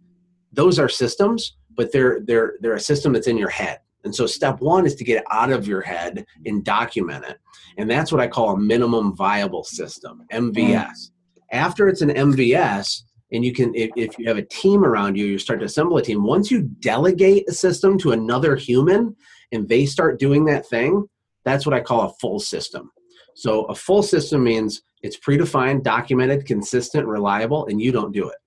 those 0.53 0.79
are 0.79 0.89
systems 0.89 1.57
but 1.81 1.91
they're 1.91 2.19
they're 2.19 2.53
they're 2.59 2.75
a 2.75 2.79
system 2.79 3.11
that's 3.11 3.25
in 3.25 3.37
your 3.37 3.49
head. 3.49 3.79
And 4.03 4.13
so 4.13 4.27
step 4.27 4.61
one 4.61 4.85
is 4.85 4.93
to 4.95 5.03
get 5.03 5.17
it 5.17 5.23
out 5.31 5.51
of 5.51 5.67
your 5.67 5.81
head 5.81 6.23
and 6.45 6.63
document 6.63 7.25
it. 7.25 7.39
And 7.79 7.89
that's 7.89 8.11
what 8.11 8.21
I 8.21 8.27
call 8.27 8.51
a 8.51 8.59
minimum 8.59 9.15
viable 9.15 9.63
system, 9.63 10.23
MVS. 10.31 11.09
After 11.51 11.87
it's 11.87 12.03
an 12.03 12.09
MVS, 12.09 13.01
and 13.31 13.43
you 13.43 13.51
can 13.51 13.73
if, 13.73 13.89
if 13.95 14.19
you 14.19 14.27
have 14.27 14.37
a 14.37 14.43
team 14.43 14.85
around 14.85 15.17
you, 15.17 15.25
you 15.25 15.39
start 15.39 15.59
to 15.61 15.65
assemble 15.65 15.97
a 15.97 16.03
team. 16.03 16.23
Once 16.23 16.51
you 16.51 16.61
delegate 16.61 17.49
a 17.49 17.51
system 17.51 17.97
to 17.97 18.11
another 18.11 18.55
human 18.55 19.15
and 19.51 19.67
they 19.67 19.87
start 19.87 20.19
doing 20.19 20.45
that 20.45 20.67
thing, 20.67 21.07
that's 21.45 21.65
what 21.65 21.73
I 21.73 21.81
call 21.81 22.01
a 22.01 22.13
full 22.21 22.39
system. 22.39 22.91
So 23.33 23.63
a 23.65 23.75
full 23.75 24.03
system 24.03 24.43
means 24.43 24.83
it's 25.01 25.17
predefined, 25.17 25.81
documented, 25.81 26.45
consistent, 26.45 27.07
reliable, 27.07 27.65
and 27.65 27.81
you 27.81 27.91
don't 27.91 28.11
do 28.11 28.29
it. 28.29 28.37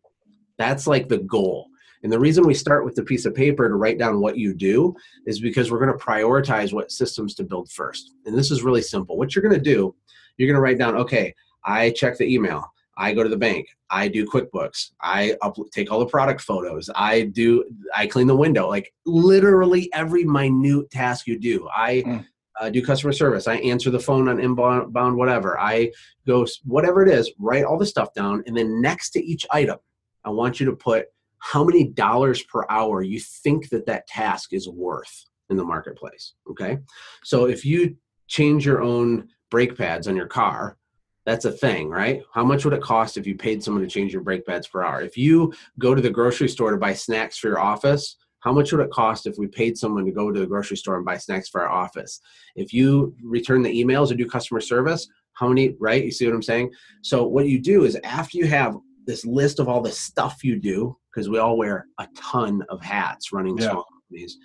That's 0.57 0.87
like 0.87 1.09
the 1.09 1.19
goal. 1.19 1.67
And 2.05 2.13
the 2.13 2.21
reason 2.21 2.47
we 2.47 2.53
start 2.53 2.85
with 2.85 2.95
the 2.95 3.03
piece 3.03 3.25
of 3.25 3.35
paper 3.35 3.67
to 3.67 3.75
write 3.77 3.99
down 3.99 4.21
what 4.21 4.37
you 4.37 4.53
do 4.53 4.95
is 5.27 5.41
because 5.41 5.71
we're 5.71 5.85
going 5.85 5.99
to 5.99 6.05
prioritize 6.05 6.71
what 6.73 6.93
systems 6.93 7.35
to 7.37 7.45
build 7.45 7.73
first. 7.73 8.13
And 8.27 8.37
this 8.37 8.51
is 8.51 8.63
really 8.63 8.83
simple. 8.83 9.17
What 9.17 9.35
you're 9.35 9.43
going 9.43 9.55
to 9.55 9.61
do, 9.61 9.95
you're 10.37 10.47
going 10.47 10.55
to 10.57 10.61
write 10.61 10.79
down, 10.79 10.97
okay, 10.97 11.35
I 11.65 11.91
check 11.91 12.19
the 12.19 12.33
email. 12.33 12.71
I 12.99 13.15
go 13.15 13.23
to 13.23 13.29
the 13.31 13.39
bank. 13.39 13.69
I 13.91 14.09
do 14.09 14.27
QuickBooks. 14.27 14.91
I 15.01 15.35
up, 15.41 15.57
take 15.73 15.91
all 15.91 15.99
the 15.99 16.07
product 16.07 16.43
photos. 16.43 16.91
I 16.95 17.23
do. 17.23 17.65
I 17.97 18.07
clean 18.07 18.27
the 18.27 18.37
window. 18.37 18.69
Like 18.69 18.93
literally 19.07 19.91
every 19.95 20.25
minute 20.25 20.91
task 20.91 21.27
you 21.27 21.39
do. 21.39 21.67
I 21.75 22.03
mm. 22.07 22.27
uh, 22.61 22.69
do 22.69 22.85
customer 22.85 23.15
service. 23.15 23.49
I 23.49 23.57
answer 23.57 23.91
the 23.91 23.99
phone 23.99 24.29
on 24.29 24.39
inbound, 24.39 25.17
whatever. 25.17 25.59
I 25.59 25.91
go 26.27 26.47
whatever 26.65 27.03
it 27.03 27.09
is. 27.09 27.33
Write 27.39 27.65
all 27.65 27.79
the 27.79 27.87
stuff 27.87 28.13
down, 28.13 28.45
and 28.47 28.55
then 28.55 28.83
next 28.83 29.11
to 29.13 29.25
each 29.25 29.47
item, 29.51 29.79
I 30.25 30.31
want 30.31 30.61
you 30.61 30.67
to 30.67 30.77
put 30.77 31.07
how 31.45 31.63
many 31.63 31.85
dollars 31.85 32.43
per 32.45 32.65
hour 32.71 33.03
you 33.03 33.21
think 33.21 33.69
that 33.69 33.85
that 33.85 34.07
task 34.07 34.55
is 34.55 34.67
worth 34.67 35.27
in 35.51 35.59
the 35.59 35.65
marketplace. 35.65 36.33
Okay. 36.51 36.79
So 37.23 37.45
if 37.45 37.67
you 37.67 37.97
change 38.29 38.65
your 38.65 38.81
own 38.81 39.29
brake 39.51 39.77
pads 39.77 40.09
on 40.09 40.17
your 40.17 40.27
car, 40.27 40.79
that's 41.27 41.45
a 41.45 41.53
thing, 41.53 41.91
right? 41.91 42.23
How 42.33 42.45
much 42.45 42.65
would 42.65 42.73
it 42.73 42.81
cost 42.81 43.19
if 43.19 43.27
you 43.27 43.35
paid 43.35 43.63
someone 43.63 43.83
to 43.83 43.89
change 43.89 44.11
your 44.11 44.23
brake 44.23 44.47
pads 44.47 44.67
per 44.67 44.83
hour? 44.83 45.03
If 45.03 45.19
you 45.19 45.53
go 45.79 45.95
to 45.95 46.01
the 46.01 46.09
grocery 46.09 46.49
store 46.49 46.71
to 46.71 46.79
buy 46.79 46.95
snacks 46.95 47.37
for 47.37 47.49
your 47.49 47.61
office, 47.61 48.17
how 48.41 48.53
much 48.53 48.73
would 48.73 48.81
it 48.81 48.91
cost 48.91 49.27
if 49.27 49.37
we 49.37 49.47
paid 49.47 49.77
someone 49.77 50.07
to 50.07 50.13
go 50.13 50.33
to 50.33 50.41
the 50.41 50.47
grocery 50.47 50.79
store 50.79 50.97
and 50.97 51.05
buy 51.05 51.19
snacks 51.19 51.51
for 51.51 51.61
our 51.61 51.69
office? 51.69 52.21
If 52.57 52.73
you 52.73 53.15
return 53.23 53.63
the 53.63 53.85
emails 53.85 54.11
or 54.11 54.15
do 54.15 54.27
customer 54.27 54.63
service, 54.63 55.07
how 55.35 55.49
many, 55.49 55.77
right? 55.79 56.03
You 56.03 56.11
see 56.11 56.25
what 56.25 56.35
I'm 56.35 56.43
saying? 56.43 56.73
So, 57.03 57.27
what 57.27 57.49
you 57.49 57.61
do 57.61 57.85
is 57.85 57.99
after 58.03 58.39
you 58.39 58.47
have 58.47 58.79
this 59.07 59.27
list 59.27 59.61
of 59.61 59.69
all 59.69 59.83
the 59.83 59.93
stuff 59.93 60.43
you 60.43 60.59
do, 60.59 60.97
because 61.15 61.29
we 61.29 61.39
all 61.39 61.57
wear 61.57 61.87
a 61.99 62.09
ton 62.17 62.65
of 62.69 62.83
hats 62.83 63.33
running 63.33 63.57
yeah. 63.59 63.71
small 63.71 63.85
companies. 63.85 64.39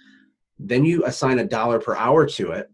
Then 0.60 0.86
you 0.86 1.06
assign 1.06 1.40
a 1.40 1.46
dollar 1.46 1.80
per 1.80 1.96
hour 1.96 2.26
to 2.28 2.52
it. 2.52 2.70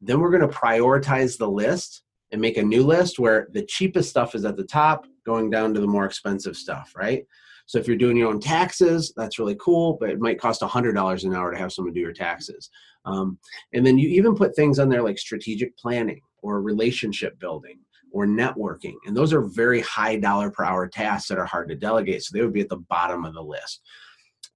Then 0.00 0.20
we're 0.20 0.30
going 0.30 0.48
to 0.48 0.56
prioritize 0.56 1.38
the 1.38 1.48
list 1.48 2.02
and 2.32 2.40
make 2.40 2.56
a 2.56 2.62
new 2.62 2.82
list 2.82 3.18
where 3.18 3.48
the 3.52 3.62
cheapest 3.62 4.10
stuff 4.10 4.34
is 4.34 4.44
at 4.44 4.56
the 4.56 4.64
top, 4.64 5.06
going 5.24 5.50
down 5.50 5.74
to 5.74 5.80
the 5.80 5.86
more 5.86 6.06
expensive 6.06 6.56
stuff, 6.56 6.92
right? 6.96 7.24
So 7.66 7.78
if 7.78 7.86
you're 7.86 7.96
doing 7.96 8.16
your 8.16 8.28
own 8.28 8.40
taxes, 8.40 9.12
that's 9.16 9.38
really 9.38 9.56
cool, 9.60 9.96
but 10.00 10.10
it 10.10 10.20
might 10.20 10.40
cost 10.40 10.62
$100 10.62 11.24
an 11.24 11.34
hour 11.34 11.50
to 11.50 11.58
have 11.58 11.72
someone 11.72 11.94
do 11.94 12.00
your 12.00 12.12
taxes. 12.12 12.70
Um, 13.04 13.38
and 13.72 13.84
then 13.86 13.98
you 13.98 14.08
even 14.08 14.34
put 14.34 14.54
things 14.54 14.78
on 14.78 14.88
there 14.88 15.02
like 15.02 15.18
strategic 15.18 15.76
planning 15.76 16.20
or 16.42 16.62
relationship 16.62 17.38
building 17.38 17.78
or 18.16 18.26
networking. 18.26 18.94
And 19.06 19.14
those 19.14 19.34
are 19.34 19.42
very 19.42 19.82
high 19.82 20.16
dollar 20.16 20.50
per 20.50 20.64
hour 20.64 20.88
tasks 20.88 21.28
that 21.28 21.36
are 21.36 21.44
hard 21.44 21.68
to 21.68 21.74
delegate. 21.74 22.22
So 22.22 22.30
they 22.32 22.42
would 22.42 22.54
be 22.54 22.62
at 22.62 22.70
the 22.70 22.78
bottom 22.88 23.26
of 23.26 23.34
the 23.34 23.42
list. 23.42 23.82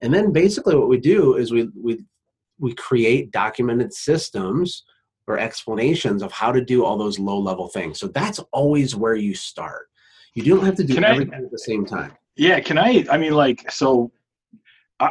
And 0.01 0.11
then 0.11 0.31
basically 0.31 0.75
what 0.75 0.89
we 0.89 0.99
do 0.99 1.35
is 1.35 1.51
we 1.51 1.69
we 1.79 2.03
we 2.57 2.73
create 2.73 3.31
documented 3.31 3.93
systems 3.93 4.83
or 5.27 5.37
explanations 5.37 6.23
of 6.23 6.31
how 6.31 6.51
to 6.51 6.65
do 6.65 6.83
all 6.83 6.97
those 6.97 7.19
low 7.19 7.37
level 7.37 7.67
things. 7.67 7.99
So 7.99 8.07
that's 8.07 8.39
always 8.51 8.95
where 8.95 9.13
you 9.13 9.35
start. 9.35 9.89
You 10.33 10.43
don't 10.43 10.65
have 10.65 10.75
to 10.77 10.83
do 10.83 10.95
can 10.95 11.03
everything 11.03 11.35
I, 11.35 11.43
at 11.43 11.51
the 11.51 11.59
same 11.59 11.85
time. 11.85 12.13
Yeah, 12.35 12.59
can 12.61 12.79
I 12.79 13.05
I 13.11 13.19
mean 13.19 13.33
like 13.33 13.71
so 13.71 14.11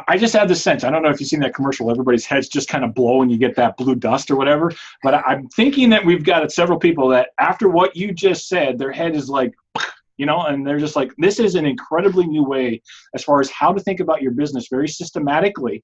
I 0.07 0.17
just 0.17 0.33
have 0.33 0.47
the 0.47 0.55
sense. 0.55 0.85
I 0.85 0.89
don't 0.89 1.03
know 1.03 1.09
if 1.09 1.19
you've 1.19 1.27
seen 1.27 1.41
that 1.41 1.53
commercial. 1.53 1.91
Everybody's 1.91 2.25
heads 2.25 2.47
just 2.47 2.69
kind 2.69 2.85
of 2.85 2.93
blow, 2.93 3.21
and 3.21 3.29
you 3.29 3.37
get 3.37 3.55
that 3.57 3.75
blue 3.75 3.95
dust 3.95 4.31
or 4.31 4.37
whatever. 4.37 4.71
But 5.03 5.15
I'm 5.15 5.49
thinking 5.49 5.89
that 5.89 6.05
we've 6.05 6.23
got 6.23 6.49
several 6.51 6.79
people 6.79 7.09
that, 7.09 7.31
after 7.39 7.67
what 7.67 7.95
you 7.95 8.13
just 8.13 8.47
said, 8.47 8.79
their 8.79 8.91
head 8.91 9.15
is 9.15 9.29
like, 9.29 9.53
you 10.17 10.25
know, 10.25 10.43
and 10.43 10.65
they're 10.65 10.79
just 10.79 10.95
like, 10.95 11.11
this 11.17 11.39
is 11.39 11.55
an 11.55 11.65
incredibly 11.65 12.25
new 12.25 12.43
way 12.43 12.81
as 13.15 13.23
far 13.23 13.41
as 13.41 13.49
how 13.49 13.73
to 13.73 13.81
think 13.81 13.99
about 13.99 14.21
your 14.21 14.31
business 14.31 14.67
very 14.69 14.87
systematically. 14.87 15.83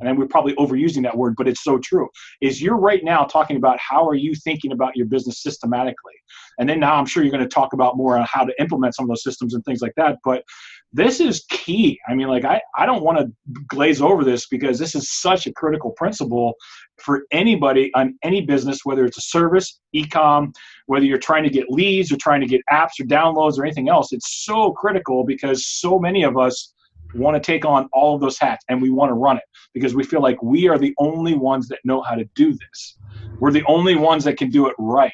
And 0.00 0.16
we're 0.16 0.28
probably 0.28 0.54
overusing 0.54 1.02
that 1.02 1.16
word, 1.16 1.34
but 1.36 1.48
it's 1.48 1.64
so 1.64 1.78
true. 1.78 2.08
Is 2.40 2.62
you're 2.62 2.76
right 2.76 3.02
now 3.02 3.24
talking 3.24 3.56
about 3.56 3.80
how 3.80 4.06
are 4.06 4.14
you 4.14 4.32
thinking 4.36 4.70
about 4.70 4.94
your 4.94 5.06
business 5.06 5.42
systematically, 5.42 6.14
and 6.58 6.68
then 6.68 6.78
now 6.78 6.94
I'm 6.94 7.06
sure 7.06 7.24
you're 7.24 7.32
going 7.32 7.42
to 7.42 7.48
talk 7.48 7.72
about 7.72 7.96
more 7.96 8.16
on 8.16 8.24
how 8.30 8.44
to 8.44 8.52
implement 8.60 8.94
some 8.94 9.06
of 9.06 9.08
those 9.08 9.24
systems 9.24 9.54
and 9.54 9.64
things 9.64 9.80
like 9.80 9.94
that. 9.96 10.18
But 10.22 10.44
this 10.92 11.20
is 11.20 11.44
key. 11.50 11.98
I 12.08 12.14
mean, 12.14 12.28
like, 12.28 12.44
I, 12.44 12.60
I 12.76 12.86
don't 12.86 13.02
want 13.02 13.18
to 13.18 13.30
glaze 13.66 14.00
over 14.00 14.24
this 14.24 14.46
because 14.46 14.78
this 14.78 14.94
is 14.94 15.10
such 15.10 15.46
a 15.46 15.52
critical 15.52 15.90
principle 15.92 16.54
for 16.96 17.24
anybody 17.30 17.90
on 17.94 18.18
any 18.22 18.40
business, 18.40 18.80
whether 18.84 19.04
it's 19.04 19.18
a 19.18 19.22
service, 19.22 19.80
e-com, 19.92 20.52
whether 20.86 21.04
you're 21.04 21.18
trying 21.18 21.44
to 21.44 21.50
get 21.50 21.68
leads 21.68 22.10
or 22.10 22.16
trying 22.16 22.40
to 22.40 22.46
get 22.46 22.62
apps 22.72 22.98
or 23.00 23.04
downloads 23.04 23.58
or 23.58 23.64
anything 23.64 23.88
else. 23.88 24.12
It's 24.12 24.44
so 24.44 24.72
critical 24.72 25.24
because 25.24 25.66
so 25.66 25.98
many 25.98 26.22
of 26.22 26.38
us 26.38 26.72
want 27.14 27.34
to 27.34 27.40
take 27.40 27.64
on 27.64 27.88
all 27.92 28.14
of 28.14 28.20
those 28.20 28.38
hats 28.38 28.64
and 28.68 28.80
we 28.80 28.90
want 28.90 29.10
to 29.10 29.14
run 29.14 29.36
it 29.36 29.44
because 29.74 29.94
we 29.94 30.04
feel 30.04 30.22
like 30.22 30.42
we 30.42 30.68
are 30.68 30.78
the 30.78 30.94
only 30.98 31.34
ones 31.34 31.68
that 31.68 31.78
know 31.84 32.02
how 32.02 32.14
to 32.14 32.24
do 32.34 32.52
this. 32.52 32.96
We're 33.40 33.52
the 33.52 33.64
only 33.66 33.94
ones 33.94 34.24
that 34.24 34.36
can 34.36 34.50
do 34.50 34.68
it 34.68 34.74
right 34.78 35.12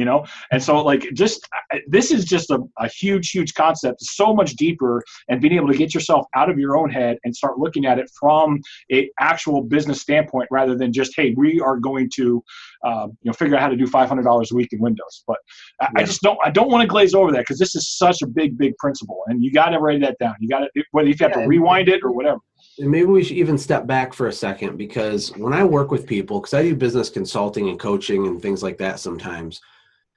you 0.00 0.06
know? 0.06 0.24
And 0.50 0.62
so 0.62 0.82
like 0.82 1.04
just 1.12 1.46
this 1.86 2.10
is 2.10 2.24
just 2.24 2.50
a, 2.50 2.58
a 2.78 2.88
huge 2.88 3.30
huge 3.30 3.52
concept 3.52 3.98
so 4.00 4.34
much 4.34 4.54
deeper 4.54 5.02
and 5.28 5.40
being 5.40 5.54
able 5.54 5.68
to 5.68 5.76
get 5.76 5.92
yourself 5.94 6.24
out 6.34 6.48
of 6.48 6.58
your 6.58 6.76
own 6.76 6.90
head 6.90 7.18
and 7.24 7.36
start 7.36 7.58
looking 7.58 7.84
at 7.84 7.98
it 7.98 8.10
from 8.18 8.58
a 8.90 9.10
actual 9.20 9.62
business 9.62 10.00
standpoint 10.00 10.48
rather 10.50 10.74
than 10.74 10.90
just 10.90 11.12
hey 11.14 11.34
we 11.36 11.60
are 11.60 11.76
going 11.76 12.08
to 12.14 12.42
um, 12.86 13.16
you 13.20 13.28
know 13.28 13.34
figure 13.34 13.56
out 13.56 13.60
how 13.60 13.68
to 13.68 13.76
do 13.76 13.86
$500 13.86 14.50
a 14.50 14.54
week 14.54 14.72
in 14.72 14.80
windows. 14.80 15.22
But 15.26 15.36
I, 15.80 15.84
yeah. 15.84 16.00
I 16.00 16.04
just 16.04 16.22
don't 16.22 16.38
i 16.42 16.50
don't 16.50 16.70
want 16.70 16.82
to 16.82 16.88
glaze 16.88 17.14
over 17.14 17.30
that 17.32 17.40
because 17.40 17.58
this 17.58 17.74
is 17.74 17.86
such 17.88 18.22
a 18.22 18.26
big 18.26 18.56
big 18.56 18.74
principle 18.78 19.22
and 19.26 19.44
you 19.44 19.52
got 19.52 19.70
to 19.70 19.78
write 19.78 20.00
that 20.00 20.16
down. 20.18 20.34
You 20.40 20.48
got 20.48 20.60
to 20.60 20.84
whether 20.92 21.08
you 21.08 21.14
have 21.20 21.32
yeah, 21.36 21.42
to 21.42 21.46
rewind 21.46 21.88
it 21.88 22.00
or 22.02 22.12
whatever. 22.12 22.40
And 22.78 22.90
maybe 22.90 23.06
we 23.06 23.22
should 23.22 23.36
even 23.36 23.58
step 23.58 23.86
back 23.86 24.14
for 24.14 24.28
a 24.28 24.32
second 24.32 24.76
because 24.76 25.36
when 25.36 25.52
I 25.52 25.64
work 25.64 25.90
with 25.90 26.06
people, 26.06 26.40
because 26.40 26.54
I 26.54 26.62
do 26.62 26.74
business 26.74 27.10
consulting 27.10 27.68
and 27.68 27.78
coaching 27.78 28.26
and 28.26 28.40
things 28.40 28.62
like 28.62 28.78
that 28.78 29.00
sometimes, 29.00 29.60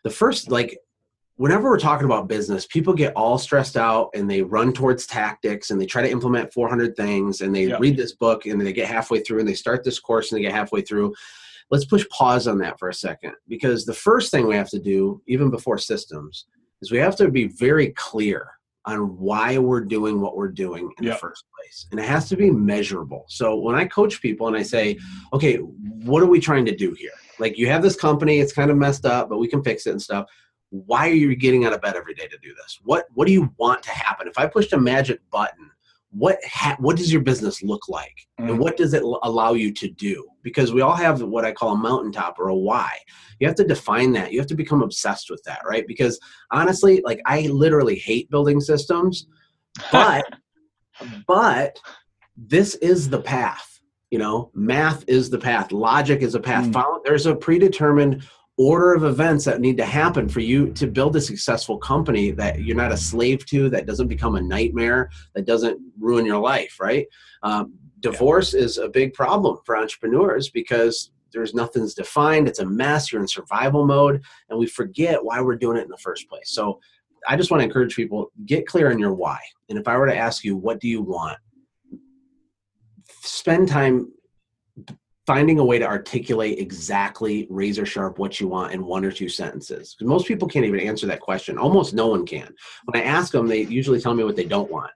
the 0.03 0.09
first, 0.09 0.51
like, 0.51 0.77
whenever 1.35 1.69
we're 1.69 1.79
talking 1.79 2.05
about 2.05 2.27
business, 2.27 2.67
people 2.67 2.93
get 2.93 3.13
all 3.15 3.37
stressed 3.37 3.75
out 3.75 4.09
and 4.13 4.29
they 4.29 4.41
run 4.41 4.71
towards 4.71 5.07
tactics 5.07 5.71
and 5.71 5.81
they 5.81 5.85
try 5.85 6.01
to 6.01 6.11
implement 6.11 6.53
400 6.53 6.95
things 6.95 7.41
and 7.41 7.55
they 7.55 7.73
read 7.73 7.97
this 7.97 8.13
book 8.13 8.45
and 8.45 8.61
they 8.61 8.73
get 8.73 8.87
halfway 8.87 9.19
through 9.19 9.39
and 9.39 9.47
they 9.47 9.53
start 9.53 9.83
this 9.83 9.99
course 9.99 10.31
and 10.31 10.37
they 10.37 10.43
get 10.43 10.53
halfway 10.53 10.81
through. 10.81 11.13
Let's 11.71 11.85
push 11.85 12.07
pause 12.09 12.47
on 12.47 12.59
that 12.59 12.77
for 12.77 12.89
a 12.89 12.93
second 12.93 13.33
because 13.47 13.85
the 13.85 13.93
first 13.93 14.31
thing 14.31 14.47
we 14.47 14.55
have 14.55 14.69
to 14.69 14.79
do, 14.79 15.21
even 15.27 15.49
before 15.49 15.77
systems, 15.77 16.45
is 16.81 16.91
we 16.91 16.99
have 16.99 17.15
to 17.15 17.31
be 17.31 17.47
very 17.47 17.89
clear 17.91 18.51
on 18.85 19.17
why 19.17 19.57
we're 19.57 19.81
doing 19.81 20.19
what 20.19 20.35
we're 20.35 20.49
doing 20.49 20.91
in 20.97 21.05
yep. 21.05 21.13
the 21.13 21.19
first 21.19 21.45
place. 21.57 21.87
And 21.91 21.99
it 21.99 22.05
has 22.05 22.27
to 22.29 22.35
be 22.35 22.51
measurable. 22.51 23.25
So 23.29 23.55
when 23.55 23.75
I 23.75 23.85
coach 23.85 24.21
people 24.21 24.47
and 24.47 24.57
I 24.57 24.63
say, 24.63 24.99
okay, 25.31 25.55
what 25.57 26.21
are 26.21 26.27
we 26.27 26.41
trying 26.41 26.65
to 26.65 26.75
do 26.75 26.93
here? 26.93 27.11
Like 27.43 27.57
you 27.57 27.67
have 27.67 27.81
this 27.81 27.97
company, 27.97 28.39
it's 28.39 28.53
kind 28.53 28.71
of 28.71 28.77
messed 28.77 29.05
up, 29.05 29.27
but 29.27 29.37
we 29.37 29.49
can 29.49 29.61
fix 29.61 29.85
it 29.85 29.91
and 29.91 30.01
stuff. 30.01 30.25
Why 30.69 31.09
are 31.09 31.13
you 31.13 31.35
getting 31.35 31.65
out 31.65 31.73
of 31.73 31.81
bed 31.81 31.97
every 31.97 32.13
day 32.13 32.27
to 32.27 32.37
do 32.41 32.53
this? 32.55 32.79
What 32.83 33.05
what 33.13 33.27
do 33.27 33.33
you 33.33 33.53
want 33.57 33.83
to 33.83 33.91
happen? 33.91 34.29
If 34.29 34.37
I 34.37 34.47
pushed 34.47 34.71
a 34.71 34.79
magic 34.79 35.19
button 35.29 35.69
what 36.13 36.37
ha- 36.45 36.77
what 36.79 36.95
does 36.95 37.11
your 37.11 37.23
business 37.23 37.63
look 37.63 37.89
like 37.89 38.27
mm. 38.39 38.47
and 38.47 38.59
what 38.59 38.77
does 38.77 38.93
it 38.93 39.01
l- 39.01 39.19
allow 39.23 39.53
you 39.53 39.73
to 39.73 39.89
do 39.89 40.23
because 40.43 40.71
we 40.71 40.81
all 40.81 40.95
have 40.95 41.23
what 41.23 41.43
i 41.43 41.51
call 41.51 41.73
a 41.73 41.77
mountaintop 41.77 42.37
or 42.37 42.49
a 42.49 42.55
why 42.55 42.91
you 43.39 43.47
have 43.47 43.55
to 43.55 43.63
define 43.63 44.13
that 44.13 44.31
you 44.31 44.39
have 44.39 44.47
to 44.47 44.55
become 44.55 44.83
obsessed 44.83 45.31
with 45.31 45.41
that 45.43 45.61
right 45.67 45.87
because 45.87 46.19
honestly 46.51 47.01
like 47.03 47.19
i 47.25 47.41
literally 47.47 47.95
hate 47.95 48.29
building 48.29 48.61
systems 48.61 49.25
but 49.91 50.23
but 51.27 51.79
this 52.37 52.75
is 52.75 53.09
the 53.09 53.21
path 53.21 53.72
you 54.13 54.19
know 54.19 54.51
math 54.53 55.03
is 55.07 55.31
the 55.31 55.39
path 55.39 55.71
logic 55.71 56.21
is 56.21 56.35
a 56.35 56.39
path 56.39 56.65
mm. 56.67 57.03
there's 57.03 57.25
a 57.25 57.35
predetermined 57.35 58.23
order 58.57 58.93
of 58.93 59.03
events 59.03 59.43
that 59.45 59.59
need 59.59 59.75
to 59.75 59.85
happen 59.85 60.29
for 60.29 60.39
you 60.39 60.71
to 60.73 60.85
build 60.85 61.15
a 61.15 61.21
successful 61.21 61.79
company 61.79 62.29
that 62.29 62.61
you're 62.61 62.75
not 62.75 62.91
a 62.91 62.97
slave 62.97 63.43
to, 63.47 63.67
that 63.67 63.87
doesn't 63.87 64.07
become 64.07 64.35
a 64.35 64.41
nightmare, 64.41 65.09
that 65.33 65.47
doesn't 65.47 65.79
ruin 65.99 66.23
your 66.23 66.37
life, 66.37 66.77
right? 66.79 67.07
Um, 67.41 67.73
divorce 67.99 68.53
yeah. 68.53 68.61
is 68.61 68.77
a 68.77 68.87
big 68.87 69.15
problem 69.15 69.57
for 69.65 69.75
entrepreneurs 69.75 70.51
because 70.51 71.09
there's 71.31 71.55
nothing's 71.55 71.95
defined, 71.95 72.47
it's 72.47 72.59
a 72.59 72.65
mess, 72.65 73.11
you're 73.11 73.21
in 73.21 73.27
survival 73.27 73.87
mode, 73.87 74.21
and 74.49 74.59
we 74.59 74.67
forget 74.67 75.25
why 75.25 75.41
we're 75.41 75.55
doing 75.55 75.77
it 75.77 75.85
in 75.85 75.89
the 75.89 75.97
first 75.97 76.29
place. 76.29 76.51
So 76.51 76.79
I 77.27 77.35
just 77.35 77.49
want 77.49 77.61
to 77.61 77.65
encourage 77.65 77.95
people 77.95 78.31
get 78.45 78.67
clear 78.67 78.91
on 78.91 78.99
your 78.99 79.15
why. 79.15 79.39
And 79.69 79.79
if 79.79 79.87
I 79.87 79.97
were 79.97 80.05
to 80.05 80.15
ask 80.15 80.43
you, 80.43 80.55
what 80.55 80.79
do 80.79 80.87
you 80.87 81.01
want? 81.01 81.39
Spend 83.23 83.67
time 83.67 84.11
finding 85.25 85.59
a 85.59 85.63
way 85.63 85.79
to 85.79 85.85
articulate 85.85 86.59
exactly 86.59 87.47
razor 87.49 87.85
sharp 87.85 88.19
what 88.19 88.39
you 88.39 88.47
want 88.47 88.73
in 88.73 88.85
one 88.85 89.05
or 89.05 89.11
two 89.11 89.29
sentences. 89.29 89.95
Because 89.95 90.09
most 90.09 90.27
people 90.27 90.47
can't 90.47 90.65
even 90.65 90.81
answer 90.81 91.07
that 91.07 91.21
question. 91.21 91.57
Almost 91.57 91.93
no 91.93 92.07
one 92.07 92.25
can. 92.25 92.53
When 92.85 93.01
I 93.01 93.05
ask 93.05 93.31
them, 93.31 93.47
they 93.47 93.61
usually 93.61 94.01
tell 94.01 94.13
me 94.13 94.25
what 94.25 94.35
they 94.35 94.45
don't 94.45 94.69
want. 94.69 94.91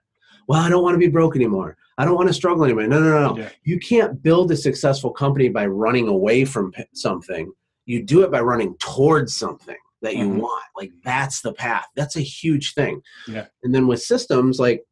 Well, 0.46 0.60
I 0.60 0.68
don't 0.68 0.82
want 0.82 0.94
to 0.94 0.98
be 0.98 1.08
broke 1.08 1.36
anymore. 1.36 1.76
I 1.96 2.04
don't 2.04 2.14
want 2.14 2.28
to 2.28 2.34
struggle 2.34 2.64
anymore. 2.64 2.86
No, 2.86 3.00
no, 3.00 3.10
no, 3.10 3.34
no. 3.34 3.42
Yeah. 3.42 3.48
You 3.64 3.78
can't 3.78 4.22
build 4.22 4.50
a 4.50 4.56
successful 4.56 5.10
company 5.10 5.48
by 5.48 5.66
running 5.66 6.08
away 6.08 6.44
from 6.44 6.72
something. 6.94 7.52
You 7.86 8.02
do 8.02 8.22
it 8.22 8.30
by 8.30 8.40
running 8.40 8.76
towards 8.78 9.36
something 9.36 9.76
that 10.02 10.16
you 10.16 10.28
mm-hmm. 10.28 10.38
want. 10.38 10.64
Like 10.76 10.92
that's 11.02 11.40
the 11.40 11.52
path. 11.52 11.86
That's 11.96 12.16
a 12.16 12.20
huge 12.20 12.74
thing. 12.74 13.02
Yeah. 13.26 13.46
And 13.62 13.74
then 13.74 13.86
with 13.86 14.02
systems, 14.02 14.58
like 14.58 14.84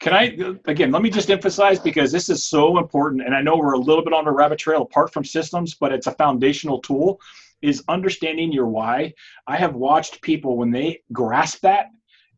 can 0.00 0.12
I 0.12 0.36
again? 0.66 0.92
Let 0.92 1.02
me 1.02 1.10
just 1.10 1.30
emphasize 1.30 1.78
because 1.78 2.12
this 2.12 2.28
is 2.28 2.44
so 2.44 2.78
important, 2.78 3.22
and 3.22 3.34
I 3.34 3.42
know 3.42 3.56
we're 3.56 3.72
a 3.72 3.78
little 3.78 4.04
bit 4.04 4.12
on 4.12 4.26
a 4.26 4.32
rabbit 4.32 4.58
trail 4.58 4.82
apart 4.82 5.12
from 5.12 5.24
systems, 5.24 5.74
but 5.74 5.92
it's 5.92 6.06
a 6.06 6.12
foundational 6.12 6.80
tool. 6.80 7.20
Is 7.60 7.82
understanding 7.88 8.52
your 8.52 8.66
why. 8.66 9.12
I 9.48 9.56
have 9.56 9.74
watched 9.74 10.22
people 10.22 10.56
when 10.56 10.70
they 10.70 11.02
grasp 11.12 11.62
that, 11.62 11.86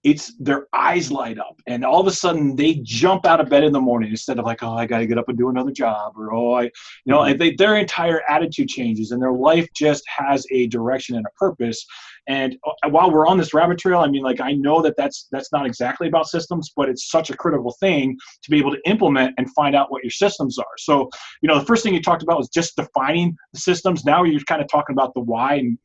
it's 0.02 0.34
their 0.38 0.66
eyes 0.72 1.12
light 1.12 1.38
up 1.38 1.60
and 1.66 1.84
all 1.84 2.00
of 2.00 2.06
a 2.06 2.10
sudden 2.10 2.56
they 2.56 2.74
jump 2.82 3.26
out 3.26 3.38
of 3.38 3.50
bed 3.50 3.64
in 3.64 3.72
the 3.72 3.80
morning 3.80 4.10
instead 4.10 4.38
of 4.38 4.46
like 4.46 4.62
oh 4.62 4.72
i 4.72 4.86
got 4.86 4.98
to 4.98 5.06
get 5.06 5.18
up 5.18 5.28
and 5.28 5.36
do 5.36 5.50
another 5.50 5.70
job 5.70 6.14
or 6.16 6.32
oh 6.32 6.54
i 6.54 6.62
you 6.62 6.70
know 7.06 7.18
mm-hmm. 7.18 7.36
they, 7.36 7.54
their 7.54 7.76
entire 7.76 8.22
attitude 8.28 8.68
changes 8.68 9.10
and 9.10 9.20
their 9.20 9.32
life 9.32 9.68
just 9.74 10.02
has 10.08 10.46
a 10.50 10.66
direction 10.68 11.16
and 11.16 11.26
a 11.26 11.38
purpose 11.38 11.86
and 12.28 12.56
uh, 12.66 12.88
while 12.88 13.10
we're 13.10 13.26
on 13.26 13.38
this 13.38 13.54
rabbit 13.54 13.78
trail, 13.78 14.00
I 14.00 14.08
mean, 14.08 14.22
like 14.22 14.40
I 14.40 14.52
know 14.52 14.82
that 14.82 14.94
that's 14.96 15.26
that's 15.32 15.52
not 15.52 15.66
exactly 15.66 16.08
about 16.08 16.28
systems, 16.28 16.70
but 16.76 16.88
it's 16.88 17.10
such 17.10 17.30
a 17.30 17.36
critical 17.36 17.74
thing 17.80 18.16
to 18.42 18.50
be 18.50 18.58
able 18.58 18.72
to 18.72 18.78
implement 18.86 19.34
and 19.38 19.50
find 19.54 19.74
out 19.74 19.90
what 19.90 20.02
your 20.02 20.10
systems 20.10 20.58
are. 20.58 20.64
So, 20.78 21.08
you 21.42 21.48
know, 21.48 21.58
the 21.58 21.64
first 21.64 21.82
thing 21.82 21.94
you 21.94 22.02
talked 22.02 22.22
about 22.22 22.38
was 22.38 22.48
just 22.48 22.76
defining 22.76 23.36
the 23.52 23.60
systems. 23.60 24.04
Now 24.04 24.22
you're 24.24 24.40
kind 24.42 24.62
of 24.62 24.68
talking 24.68 24.94
about 24.94 25.14
the 25.14 25.20
why 25.20 25.54
and 25.54 25.78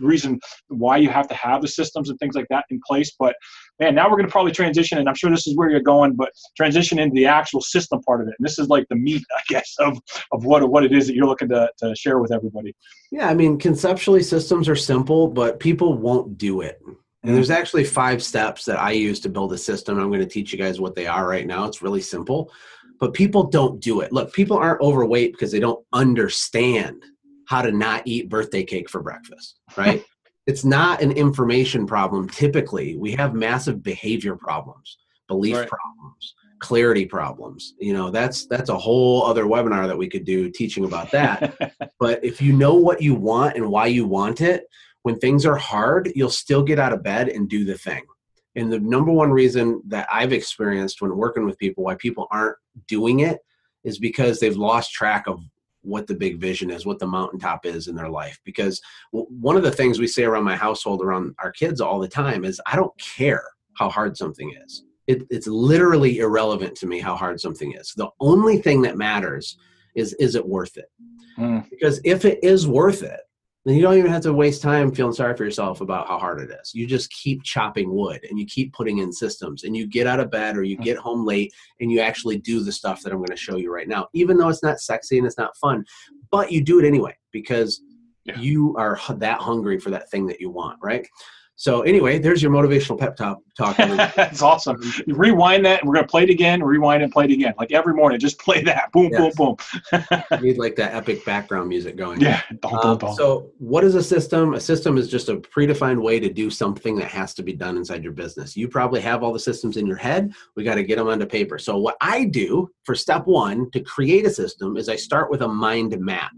reason 0.00 0.40
why 0.68 0.96
you 0.96 1.08
have 1.10 1.28
to 1.28 1.34
have 1.34 1.62
the 1.62 1.68
systems 1.68 2.10
and 2.10 2.18
things 2.18 2.34
like 2.34 2.46
that 2.50 2.64
in 2.70 2.80
place. 2.86 3.14
But 3.18 3.36
man, 3.80 3.94
now 3.94 4.08
we're 4.08 4.16
going 4.16 4.26
to 4.26 4.32
probably 4.32 4.52
transition, 4.52 4.98
and 4.98 5.08
I'm 5.08 5.14
sure 5.14 5.30
this 5.30 5.46
is 5.46 5.56
where 5.56 5.70
you're 5.70 5.80
going, 5.80 6.14
but 6.14 6.30
transition 6.56 6.98
into 6.98 7.14
the 7.14 7.26
actual 7.26 7.60
system 7.60 8.00
part 8.02 8.20
of 8.20 8.28
it. 8.28 8.34
And 8.38 8.46
this 8.46 8.58
is 8.58 8.68
like 8.68 8.86
the 8.88 8.96
meat, 8.96 9.22
I 9.36 9.42
guess, 9.48 9.74
of 9.78 9.98
of 10.32 10.44
what 10.44 10.68
what 10.68 10.84
it 10.84 10.92
is 10.92 11.06
that 11.06 11.14
you're 11.14 11.26
looking 11.26 11.48
to 11.48 11.70
to 11.78 11.94
share 11.94 12.18
with 12.18 12.32
everybody. 12.32 12.74
Yeah, 13.10 13.28
I 13.28 13.34
mean, 13.34 13.58
conceptually, 13.58 14.22
systems 14.22 14.68
are 14.68 14.76
simple, 14.76 15.28
but 15.28 15.60
people 15.60 15.98
won't 15.98 16.38
do 16.38 16.60
it. 16.60 16.80
And 17.24 17.34
there's 17.34 17.48
mm. 17.48 17.56
actually 17.56 17.84
five 17.84 18.22
steps 18.22 18.66
that 18.66 18.78
I 18.78 18.90
use 18.90 19.18
to 19.20 19.30
build 19.30 19.52
a 19.54 19.58
system. 19.58 19.98
I'm 19.98 20.08
going 20.08 20.20
to 20.20 20.26
teach 20.26 20.52
you 20.52 20.58
guys 20.58 20.78
what 20.78 20.94
they 20.94 21.06
are 21.06 21.26
right 21.26 21.46
now. 21.46 21.64
It's 21.64 21.80
really 21.80 22.02
simple, 22.02 22.52
but 23.00 23.14
people 23.14 23.44
don't 23.44 23.80
do 23.80 24.02
it. 24.02 24.12
Look, 24.12 24.32
people 24.34 24.58
aren't 24.58 24.82
overweight 24.82 25.32
because 25.32 25.50
they 25.50 25.60
don't 25.60 25.82
understand 25.94 27.02
how 27.48 27.62
to 27.62 27.72
not 27.72 28.02
eat 28.04 28.28
birthday 28.28 28.62
cake 28.62 28.90
for 28.90 29.02
breakfast, 29.02 29.58
right? 29.76 30.04
it's 30.46 30.64
not 30.64 31.02
an 31.02 31.12
information 31.12 31.86
problem. 31.86 32.28
Typically, 32.28 32.96
we 32.96 33.12
have 33.12 33.34
massive 33.34 33.82
behavior 33.82 34.36
problems, 34.36 34.98
belief 35.26 35.56
right. 35.56 35.68
problems, 35.68 36.34
clarity 36.58 37.06
problems. 37.06 37.74
You 37.78 37.94
know, 37.94 38.10
that's 38.10 38.46
that's 38.46 38.70
a 38.70 38.78
whole 38.78 39.24
other 39.24 39.44
webinar 39.44 39.86
that 39.86 39.96
we 39.96 40.08
could 40.08 40.24
do 40.24 40.50
teaching 40.50 40.84
about 40.84 41.10
that. 41.12 41.56
but 41.98 42.24
if 42.24 42.42
you 42.42 42.52
know 42.52 42.74
what 42.74 43.00
you 43.00 43.14
want 43.14 43.56
and 43.56 43.68
why 43.70 43.86
you 43.86 44.06
want 44.06 44.40
it, 44.40 44.64
when 45.02 45.18
things 45.18 45.46
are 45.46 45.56
hard, 45.56 46.10
you'll 46.14 46.30
still 46.30 46.62
get 46.62 46.78
out 46.78 46.92
of 46.92 47.02
bed 47.02 47.28
and 47.28 47.48
do 47.48 47.64
the 47.64 47.78
thing. 47.78 48.02
And 48.56 48.72
the 48.72 48.78
number 48.78 49.10
one 49.10 49.30
reason 49.30 49.82
that 49.88 50.06
I've 50.12 50.32
experienced 50.32 51.02
when 51.02 51.16
working 51.16 51.44
with 51.44 51.58
people 51.58 51.84
why 51.84 51.96
people 51.96 52.26
aren't 52.30 52.56
doing 52.86 53.20
it 53.20 53.38
is 53.82 53.98
because 53.98 54.40
they've 54.40 54.56
lost 54.56 54.92
track 54.92 55.26
of 55.26 55.42
what 55.84 56.06
the 56.06 56.14
big 56.14 56.40
vision 56.40 56.70
is, 56.70 56.86
what 56.86 56.98
the 56.98 57.06
mountaintop 57.06 57.66
is 57.66 57.88
in 57.88 57.94
their 57.94 58.08
life. 58.08 58.40
Because 58.44 58.80
one 59.12 59.56
of 59.56 59.62
the 59.62 59.70
things 59.70 59.98
we 59.98 60.06
say 60.06 60.24
around 60.24 60.44
my 60.44 60.56
household, 60.56 61.02
around 61.02 61.34
our 61.38 61.52
kids 61.52 61.80
all 61.80 62.00
the 62.00 62.08
time, 62.08 62.44
is 62.44 62.60
I 62.66 62.76
don't 62.76 62.96
care 62.98 63.44
how 63.74 63.88
hard 63.88 64.16
something 64.16 64.52
is. 64.64 64.84
It, 65.06 65.22
it's 65.30 65.46
literally 65.46 66.18
irrelevant 66.18 66.74
to 66.76 66.86
me 66.86 66.98
how 67.00 67.14
hard 67.14 67.40
something 67.40 67.74
is. 67.74 67.92
The 67.96 68.08
only 68.20 68.58
thing 68.58 68.82
that 68.82 68.96
matters 68.96 69.58
is 69.94 70.14
is 70.14 70.34
it 70.34 70.46
worth 70.46 70.76
it? 70.76 70.90
Mm. 71.38 71.68
Because 71.70 72.00
if 72.04 72.24
it 72.24 72.42
is 72.42 72.66
worth 72.66 73.02
it, 73.02 73.20
then 73.64 73.74
you 73.74 73.82
don't 73.82 73.96
even 73.96 74.10
have 74.10 74.22
to 74.22 74.32
waste 74.32 74.60
time 74.60 74.92
feeling 74.92 75.14
sorry 75.14 75.34
for 75.36 75.44
yourself 75.44 75.80
about 75.80 76.06
how 76.06 76.18
hard 76.18 76.40
it 76.40 76.50
is. 76.50 76.74
You 76.74 76.86
just 76.86 77.10
keep 77.10 77.42
chopping 77.42 77.94
wood 77.94 78.20
and 78.28 78.38
you 78.38 78.44
keep 78.44 78.74
putting 78.74 78.98
in 78.98 79.10
systems 79.10 79.64
and 79.64 79.74
you 79.74 79.86
get 79.86 80.06
out 80.06 80.20
of 80.20 80.30
bed 80.30 80.56
or 80.56 80.62
you 80.62 80.76
mm. 80.76 80.84
get 80.84 80.98
home 80.98 81.24
late 81.24 81.52
and 81.80 81.90
you 81.90 82.00
actually 82.00 82.38
do 82.38 82.62
the 82.62 82.72
stuff 82.72 83.02
that 83.02 83.12
I'm 83.12 83.18
going 83.18 83.28
to 83.28 83.36
show 83.36 83.56
you 83.56 83.72
right 83.72 83.88
now, 83.88 84.08
even 84.12 84.36
though 84.36 84.48
it's 84.48 84.62
not 84.62 84.80
sexy 84.80 85.16
and 85.16 85.26
it's 85.26 85.38
not 85.38 85.56
fun, 85.56 85.84
but 86.30 86.52
you 86.52 86.62
do 86.62 86.78
it 86.78 86.86
anyway 86.86 87.16
because 87.32 87.80
yeah. 88.24 88.38
you 88.38 88.76
are 88.76 88.98
that 89.16 89.40
hungry 89.40 89.78
for 89.78 89.90
that 89.90 90.10
thing 90.10 90.26
that 90.26 90.40
you 90.40 90.50
want, 90.50 90.78
right? 90.82 91.06
So 91.56 91.82
anyway, 91.82 92.18
there's 92.18 92.42
your 92.42 92.50
motivational 92.50 92.98
pep 92.98 93.16
talk. 93.16 93.38
talk. 93.56 93.76
That's 94.16 94.42
awesome. 94.42 94.80
You 95.06 95.14
rewind 95.14 95.64
that, 95.66 95.80
and 95.80 95.88
we're 95.88 95.94
gonna 95.94 96.06
play 96.06 96.24
it 96.24 96.30
again. 96.30 96.62
Rewind 96.62 97.02
and 97.02 97.12
play 97.12 97.26
it 97.26 97.30
again, 97.30 97.54
like 97.58 97.72
every 97.72 97.94
morning. 97.94 98.18
Just 98.18 98.38
play 98.38 98.62
that. 98.62 98.90
Boom, 98.92 99.10
yes. 99.12 99.34
boom, 99.36 99.56
boom. 99.90 100.40
need 100.42 100.58
like 100.58 100.74
that 100.76 100.94
epic 100.94 101.24
background 101.24 101.68
music 101.68 101.96
going. 101.96 102.20
Yeah. 102.20 102.42
Boom, 102.60 102.74
Um, 102.82 103.14
so, 103.14 103.50
what 103.58 103.84
is 103.84 103.94
a 103.94 104.02
system? 104.02 104.54
A 104.54 104.60
system 104.60 104.98
is 104.98 105.08
just 105.08 105.28
a 105.28 105.36
predefined 105.36 106.02
way 106.02 106.18
to 106.18 106.32
do 106.32 106.50
something 106.50 106.96
that 106.96 107.08
has 107.08 107.34
to 107.34 107.42
be 107.42 107.52
done 107.52 107.76
inside 107.76 108.02
your 108.02 108.12
business. 108.12 108.56
You 108.56 108.68
probably 108.68 109.00
have 109.02 109.22
all 109.22 109.32
the 109.32 109.38
systems 109.38 109.76
in 109.76 109.86
your 109.86 109.96
head. 109.96 110.32
We 110.56 110.64
got 110.64 110.74
to 110.74 110.82
get 110.82 110.96
them 110.96 111.08
onto 111.08 111.26
paper. 111.26 111.58
So, 111.58 111.78
what 111.78 111.96
I 112.00 112.24
do 112.24 112.68
for 112.82 112.94
step 112.94 113.26
one 113.26 113.70
to 113.70 113.80
create 113.80 114.26
a 114.26 114.30
system 114.30 114.76
is 114.76 114.88
I 114.88 114.96
start 114.96 115.30
with 115.30 115.42
a 115.42 115.48
mind 115.48 115.96
map. 116.00 116.32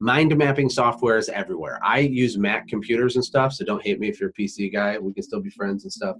Mind 0.00 0.36
mapping 0.36 0.70
software 0.70 1.18
is 1.18 1.28
everywhere. 1.28 1.80
I 1.82 1.98
use 1.98 2.38
Mac 2.38 2.68
computers 2.68 3.16
and 3.16 3.24
stuff, 3.24 3.52
so 3.52 3.64
don't 3.64 3.82
hate 3.82 3.98
me 3.98 4.08
if 4.08 4.20
you're 4.20 4.30
a 4.30 4.32
PC 4.32 4.72
guy. 4.72 4.96
We 4.96 5.12
can 5.12 5.24
still 5.24 5.40
be 5.40 5.50
friends 5.50 5.82
and 5.82 5.92
stuff. 5.92 6.16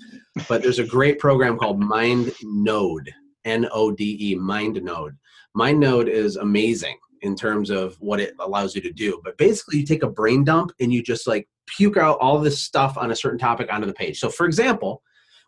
But 0.48 0.62
there's 0.62 0.80
a 0.80 0.84
great 0.84 1.20
program 1.20 1.56
called 1.56 1.78
Mind 1.78 2.32
Node, 2.42 3.08
N 3.44 3.68
O 3.72 3.92
D 3.92 4.16
E, 4.20 4.36
MindNode. 4.36 5.16
Mind 5.54 5.78
Node 5.78 6.08
is 6.08 6.36
amazing 6.36 6.98
in 7.22 7.36
terms 7.36 7.70
of 7.70 7.96
what 8.00 8.18
it 8.18 8.34
allows 8.40 8.74
you 8.74 8.80
to 8.80 8.92
do. 8.92 9.20
But 9.22 9.38
basically, 9.38 9.78
you 9.78 9.86
take 9.86 10.02
a 10.02 10.10
brain 10.10 10.42
dump 10.42 10.72
and 10.80 10.92
you 10.92 11.00
just 11.00 11.28
like 11.28 11.48
puke 11.66 11.96
out 11.96 12.18
all 12.20 12.40
this 12.40 12.60
stuff 12.60 12.98
on 12.98 13.12
a 13.12 13.16
certain 13.16 13.38
topic 13.38 13.72
onto 13.72 13.86
the 13.86 13.94
page. 13.94 14.18
So, 14.18 14.28
for 14.28 14.46
example, 14.46 15.02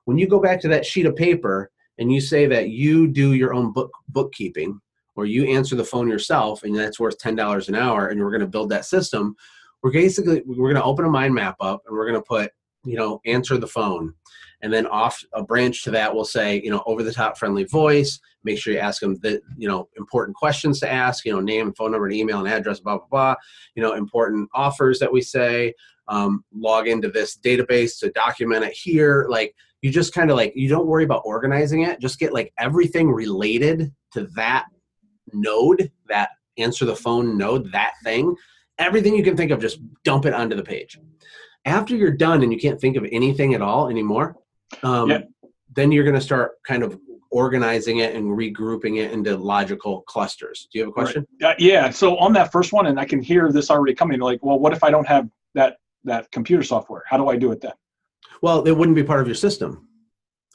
when 0.04 0.18
you 0.18 0.28
go 0.28 0.40
back 0.40 0.60
to 0.60 0.68
that 0.68 0.86
sheet 0.86 1.06
of 1.06 1.16
paper 1.16 1.70
and 1.98 2.12
you 2.12 2.20
say 2.20 2.46
that 2.46 2.68
you 2.70 3.08
do 3.08 3.34
your 3.34 3.52
own 3.52 3.72
book 3.72 3.90
bookkeeping 4.08 4.80
or 5.20 5.26
you 5.26 5.44
answer 5.44 5.76
the 5.76 5.84
phone 5.84 6.08
yourself 6.08 6.62
and 6.62 6.74
that's 6.74 6.98
worth 6.98 7.18
$10 7.18 7.68
an 7.68 7.74
hour 7.74 8.08
and 8.08 8.20
we're 8.20 8.30
going 8.30 8.40
to 8.40 8.46
build 8.46 8.70
that 8.70 8.84
system 8.84 9.36
we're 9.82 9.92
basically 9.92 10.42
we're 10.46 10.72
going 10.72 10.74
to 10.74 10.84
open 10.84 11.04
a 11.04 11.10
mind 11.10 11.34
map 11.34 11.56
up 11.60 11.82
and 11.86 11.96
we're 11.96 12.08
going 12.08 12.20
to 12.20 12.26
put 12.26 12.50
you 12.84 12.96
know 12.96 13.20
answer 13.26 13.58
the 13.58 13.66
phone. 13.66 14.14
And 14.62 14.70
then 14.70 14.86
off 14.86 15.24
a 15.32 15.42
branch 15.42 15.84
to 15.84 15.90
that 15.92 16.14
will 16.14 16.24
say 16.24 16.60
you 16.62 16.70
know 16.70 16.82
over 16.86 17.02
the 17.02 17.12
top 17.12 17.38
friendly 17.38 17.64
voice 17.64 18.18
make 18.44 18.58
sure 18.58 18.72
you 18.72 18.78
ask 18.78 19.00
them 19.00 19.16
the 19.22 19.40
you 19.56 19.68
know 19.68 19.88
important 19.96 20.36
questions 20.36 20.80
to 20.80 20.90
ask 20.90 21.24
you 21.24 21.32
know 21.32 21.40
name 21.40 21.68
and 21.68 21.76
phone 21.76 21.92
number 21.92 22.06
and 22.06 22.14
email 22.14 22.38
and 22.38 22.48
address 22.48 22.80
blah 22.80 22.98
blah 22.98 23.06
blah 23.10 23.34
you 23.74 23.82
know 23.82 23.94
important 23.94 24.48
offers 24.54 24.98
that 24.98 25.12
we 25.12 25.20
say 25.20 25.72
um, 26.08 26.44
log 26.54 26.88
into 26.88 27.08
this 27.08 27.38
database 27.38 27.98
to 28.00 28.10
document 28.10 28.64
it 28.64 28.72
here 28.72 29.26
like 29.30 29.54
you 29.80 29.90
just 29.90 30.12
kind 30.12 30.30
of 30.30 30.36
like 30.36 30.52
you 30.54 30.68
don't 30.68 30.86
worry 30.86 31.04
about 31.04 31.22
organizing 31.24 31.82
it 31.82 32.00
just 32.00 32.18
get 32.18 32.34
like 32.34 32.52
everything 32.58 33.10
related 33.10 33.90
to 34.12 34.26
that 34.34 34.66
node, 35.32 35.90
that 36.08 36.30
answer 36.58 36.84
the 36.84 36.96
phone 36.96 37.38
node, 37.38 37.70
that 37.72 37.92
thing, 38.04 38.34
everything 38.78 39.14
you 39.14 39.22
can 39.22 39.36
think 39.36 39.50
of, 39.50 39.60
just 39.60 39.80
dump 40.04 40.26
it 40.26 40.34
onto 40.34 40.56
the 40.56 40.62
page. 40.62 40.98
After 41.64 41.94
you're 41.94 42.10
done 42.10 42.42
and 42.42 42.52
you 42.52 42.58
can't 42.58 42.80
think 42.80 42.96
of 42.96 43.06
anything 43.12 43.54
at 43.54 43.62
all 43.62 43.88
anymore, 43.88 44.36
um, 44.82 45.10
yeah. 45.10 45.20
then 45.74 45.92
you're 45.92 46.04
going 46.04 46.14
to 46.14 46.20
start 46.20 46.52
kind 46.66 46.82
of 46.82 46.98
organizing 47.30 47.98
it 47.98 48.14
and 48.14 48.26
regrouping 48.26 48.98
it 48.98 49.12
into 49.12 49.36
logical 49.36 50.02
clusters. 50.02 50.68
Do 50.72 50.78
you 50.78 50.84
have 50.84 50.90
a 50.90 50.92
question? 50.92 51.26
Right. 51.40 51.52
Uh, 51.52 51.54
yeah. 51.58 51.90
So 51.90 52.16
on 52.18 52.32
that 52.32 52.50
first 52.50 52.72
one, 52.72 52.86
and 52.86 52.98
I 52.98 53.04
can 53.04 53.22
hear 53.22 53.52
this 53.52 53.70
already 53.70 53.94
coming. 53.94 54.20
Like, 54.20 54.44
well, 54.44 54.58
what 54.58 54.72
if 54.72 54.82
I 54.82 54.90
don't 54.90 55.06
have 55.06 55.28
that 55.54 55.76
that 56.04 56.30
computer 56.32 56.62
software? 56.62 57.04
How 57.06 57.18
do 57.18 57.28
I 57.28 57.36
do 57.36 57.52
it 57.52 57.60
then? 57.60 57.72
Well, 58.42 58.66
it 58.66 58.72
wouldn't 58.72 58.96
be 58.96 59.04
part 59.04 59.20
of 59.20 59.26
your 59.26 59.34
system. 59.36 59.86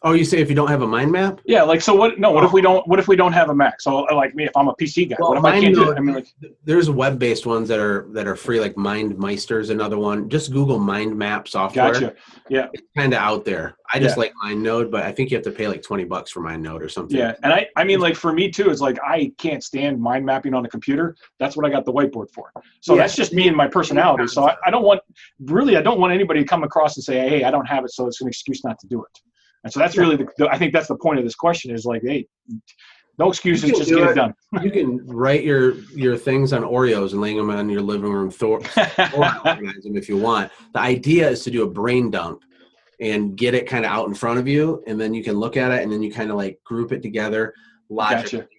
Oh, 0.04 0.12
you 0.12 0.26
say 0.26 0.40
if 0.40 0.50
you 0.50 0.56
don't 0.56 0.68
have 0.68 0.82
a 0.82 0.88
mind 0.88 1.12
map? 1.12 1.40
Yeah, 1.46 1.64
like 1.64 1.82
so. 1.82 1.96
What? 1.96 2.20
No. 2.20 2.30
What 2.30 2.44
if 2.44 2.52
oh. 2.52 2.54
we 2.54 2.62
don't? 2.62 2.88
What 2.88 3.00
if 3.00 3.08
we 3.08 3.16
don't 3.16 3.32
have 3.32 3.50
a 3.50 3.56
Mac? 3.56 3.82
So, 3.82 4.08
uh, 4.08 4.16
like 4.16 4.36
me, 4.36 4.44
if 4.44 4.56
I'm 4.56 4.68
a 4.68 4.76
PC 4.76 5.10
guy, 5.10 5.16
well, 5.20 5.30
what 5.30 5.38
if 5.40 5.46
I 5.46 5.60
can't 5.60 5.74
do 5.74 5.90
it? 5.90 5.98
I 5.98 6.02
mean, 6.02 6.16
like, 6.16 6.28
there's 6.64 6.90
web-based 6.90 7.46
ones 7.46 7.70
that 7.70 7.80
are 7.80 8.08
that 8.12 8.28
are 8.28 8.36
free, 8.36 8.60
like 8.60 8.76
MindMeister 8.76 9.60
is 9.60 9.70
another 9.70 9.98
one. 9.98 10.30
Just 10.30 10.52
Google 10.52 10.80
Mind 10.80 11.18
Map 11.18 11.48
software. 11.48 11.94
Gotcha. 11.94 12.16
Yeah. 12.50 12.68
It's 12.74 12.88
kind 12.96 13.14
of 13.14 13.20
out 13.20 13.46
there. 13.46 13.78
I 13.94 14.00
just 14.00 14.18
yeah. 14.18 14.22
like 14.22 14.34
MindNode, 14.44 14.92
but 14.92 15.04
I 15.04 15.12
think 15.12 15.32
you 15.32 15.38
have 15.38 15.46
to 15.46 15.52
pay 15.52 15.68
like 15.68 15.82
twenty 15.82 16.04
bucks 16.04 16.30
for 16.30 16.42
MindNode 16.42 16.82
or 16.82 16.90
something. 16.90 17.18
Yeah, 17.18 17.34
and 17.42 17.54
I, 17.54 17.68
I 17.76 17.84
mean, 17.84 18.00
like 18.00 18.16
for 18.16 18.34
me 18.34 18.52
too, 18.52 18.70
it's 18.70 18.82
like 18.82 19.00
I 19.04 19.32
can't 19.38 19.64
stand 19.64 20.00
mind 20.00 20.26
mapping 20.26 20.54
on 20.54 20.66
a 20.66 20.70
computer. 20.70 21.16
That's 21.40 21.56
what 21.56 21.66
I 21.66 21.70
got 21.70 21.86
the 21.86 21.94
whiteboard 21.94 22.30
for. 22.32 22.52
So 22.82 22.94
yeah. 22.94 23.02
that's 23.02 23.16
just 23.16 23.34
me 23.34 23.48
and 23.48 23.58
my 23.58 23.68
personality. 23.68 24.28
So 24.28 24.48
I, 24.48 24.56
I 24.66 24.70
don't 24.70 24.84
want, 24.84 25.02
really, 25.40 25.78
I 25.78 25.82
don't 25.82 26.00
want 26.00 26.14
anybody 26.14 26.42
to 26.42 26.46
come 26.46 26.64
across 26.64 26.98
and 26.98 27.04
say, 27.04 27.28
hey, 27.28 27.44
I 27.44 27.50
don't 27.50 27.66
have 27.66 27.86
it, 27.86 27.92
so 27.92 28.08
it's 28.08 28.22
an 28.22 28.28
excuse 28.28 28.64
not 28.64 28.78
to 28.80 28.88
do 28.88 29.04
it. 29.04 29.22
And 29.66 29.74
so 29.74 29.80
that's 29.80 29.98
really 29.98 30.16
the, 30.16 30.28
the, 30.38 30.48
I 30.48 30.60
think 30.60 30.74
that's 30.74 30.88
the 30.88 30.96
point 30.96 31.18
of 31.18 31.26
this 31.26 31.34
question 31.34 31.74
is 31.74 31.86
like, 31.86 32.04
hey, 32.04 32.28
no 33.18 33.30
excuses, 33.30 33.72
just 33.72 33.90
get 33.90 33.98
it, 33.98 34.10
it, 34.12 34.14
done. 34.14 34.34
you 34.62 34.70
can 34.70 35.06
write 35.08 35.44
your 35.44 35.76
your 35.96 36.16
things 36.18 36.54
on 36.54 36.62
Oreos 36.62 37.14
and 37.14 37.22
laying 37.22 37.38
them 37.38 37.50
on 37.50 37.68
your 37.68 37.82
living 37.82 38.12
room 38.12 38.30
floor, 38.32 38.62
organize 39.16 39.84
them 39.84 39.98
if 39.98 40.08
you 40.08 40.18
want. 40.18 40.52
The 40.74 40.82
idea 40.82 41.28
is 41.30 41.44
to 41.46 41.52
do 41.52 41.64
a 41.64 41.70
brain 41.70 42.12
dump 42.12 42.44
and 43.00 43.36
get 43.36 43.56
it 43.56 43.68
kind 43.68 43.86
of 43.86 43.92
out 43.92 44.08
in 44.08 44.14
front 44.14 44.38
of 44.38 44.48
you, 44.48 44.84
and 44.86 45.02
then 45.02 45.16
you 45.16 45.24
can 45.24 45.36
look 45.36 45.58
at 45.58 45.72
it 45.72 45.82
and 45.82 45.92
then 45.92 46.04
you 46.04 46.14
kind 46.14 46.30
of 46.30 46.38
like 46.38 46.60
group 46.64 46.92
it 46.92 47.02
together 47.02 47.54
logically. 47.90 48.40
Gotcha. 48.40 48.50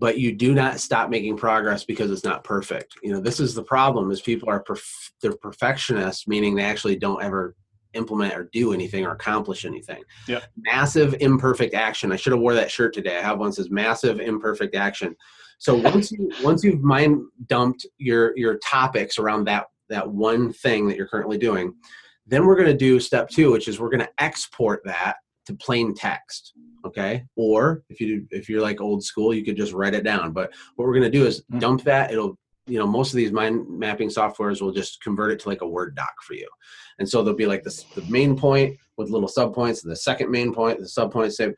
But 0.00 0.18
you 0.18 0.34
do 0.34 0.54
not 0.54 0.80
stop 0.80 1.08
making 1.08 1.36
progress 1.36 1.84
because 1.84 2.10
it's 2.10 2.24
not 2.24 2.42
perfect. 2.44 2.94
You 3.02 3.12
know, 3.12 3.20
this 3.20 3.38
is 3.38 3.54
the 3.54 3.62
problem: 3.62 4.10
is 4.10 4.20
people 4.20 4.48
are 4.48 4.64
perf- 4.64 5.12
they're 5.22 5.36
perfectionists, 5.36 6.26
meaning 6.26 6.56
they 6.56 6.64
actually 6.64 6.96
don't 6.96 7.22
ever 7.22 7.54
implement 7.94 8.34
or 8.34 8.48
do 8.52 8.72
anything 8.72 9.04
or 9.04 9.12
accomplish 9.12 9.64
anything. 9.64 10.02
Yeah. 10.26 10.40
Massive 10.56 11.16
imperfect 11.20 11.74
action. 11.74 12.12
I 12.12 12.16
should 12.16 12.32
have 12.32 12.40
wore 12.40 12.54
that 12.54 12.70
shirt 12.70 12.92
today. 12.94 13.18
I 13.18 13.22
have 13.22 13.38
one 13.38 13.50
that 13.50 13.54
says 13.54 13.70
massive 13.70 14.20
imperfect 14.20 14.74
action. 14.74 15.16
So 15.58 15.74
once 15.74 16.12
you 16.12 16.30
once 16.42 16.62
you've 16.62 16.82
mind 16.82 17.20
dumped 17.46 17.86
your 17.98 18.36
your 18.36 18.58
topics 18.58 19.18
around 19.18 19.44
that 19.44 19.66
that 19.88 20.08
one 20.08 20.52
thing 20.52 20.86
that 20.88 20.96
you're 20.96 21.08
currently 21.08 21.38
doing, 21.38 21.74
then 22.26 22.44
we're 22.44 22.56
going 22.56 22.68
to 22.68 22.76
do 22.76 23.00
step 23.00 23.28
2 23.30 23.50
which 23.50 23.68
is 23.68 23.80
we're 23.80 23.90
going 23.90 24.00
to 24.00 24.10
export 24.18 24.82
that 24.84 25.16
to 25.46 25.54
plain 25.54 25.94
text 25.94 26.52
okay 26.84 27.24
or 27.36 27.82
if 27.88 28.00
you 28.00 28.26
if 28.30 28.48
you're 28.48 28.60
like 28.60 28.80
old 28.80 29.02
school 29.02 29.34
you 29.34 29.44
could 29.44 29.56
just 29.56 29.72
write 29.72 29.94
it 29.94 30.04
down 30.04 30.32
but 30.32 30.52
what 30.76 30.86
we're 30.86 30.94
going 30.94 31.10
to 31.10 31.18
do 31.18 31.26
is 31.26 31.42
mm. 31.50 31.58
dump 31.58 31.82
that 31.82 32.12
it'll 32.12 32.38
you 32.68 32.78
know 32.78 32.86
most 32.86 33.12
of 33.12 33.16
these 33.16 33.32
mind 33.32 33.66
mapping 33.68 34.08
softwares 34.08 34.60
will 34.60 34.72
just 34.72 35.02
convert 35.02 35.32
it 35.32 35.40
to 35.40 35.48
like 35.48 35.62
a 35.62 35.68
word 35.68 35.96
doc 35.96 36.12
for 36.22 36.34
you. 36.34 36.48
And 36.98 37.08
so 37.08 37.22
there'll 37.22 37.36
be 37.36 37.46
like 37.46 37.64
this 37.64 37.84
the 37.94 38.02
main 38.02 38.36
point 38.36 38.76
with 38.96 39.10
little 39.10 39.28
subpoints 39.28 39.82
and 39.82 39.90
the 39.90 39.96
second 39.96 40.30
main 40.30 40.52
point 40.52 40.78
the 40.78 40.84
subpoint 40.84 41.32
say 41.32 41.52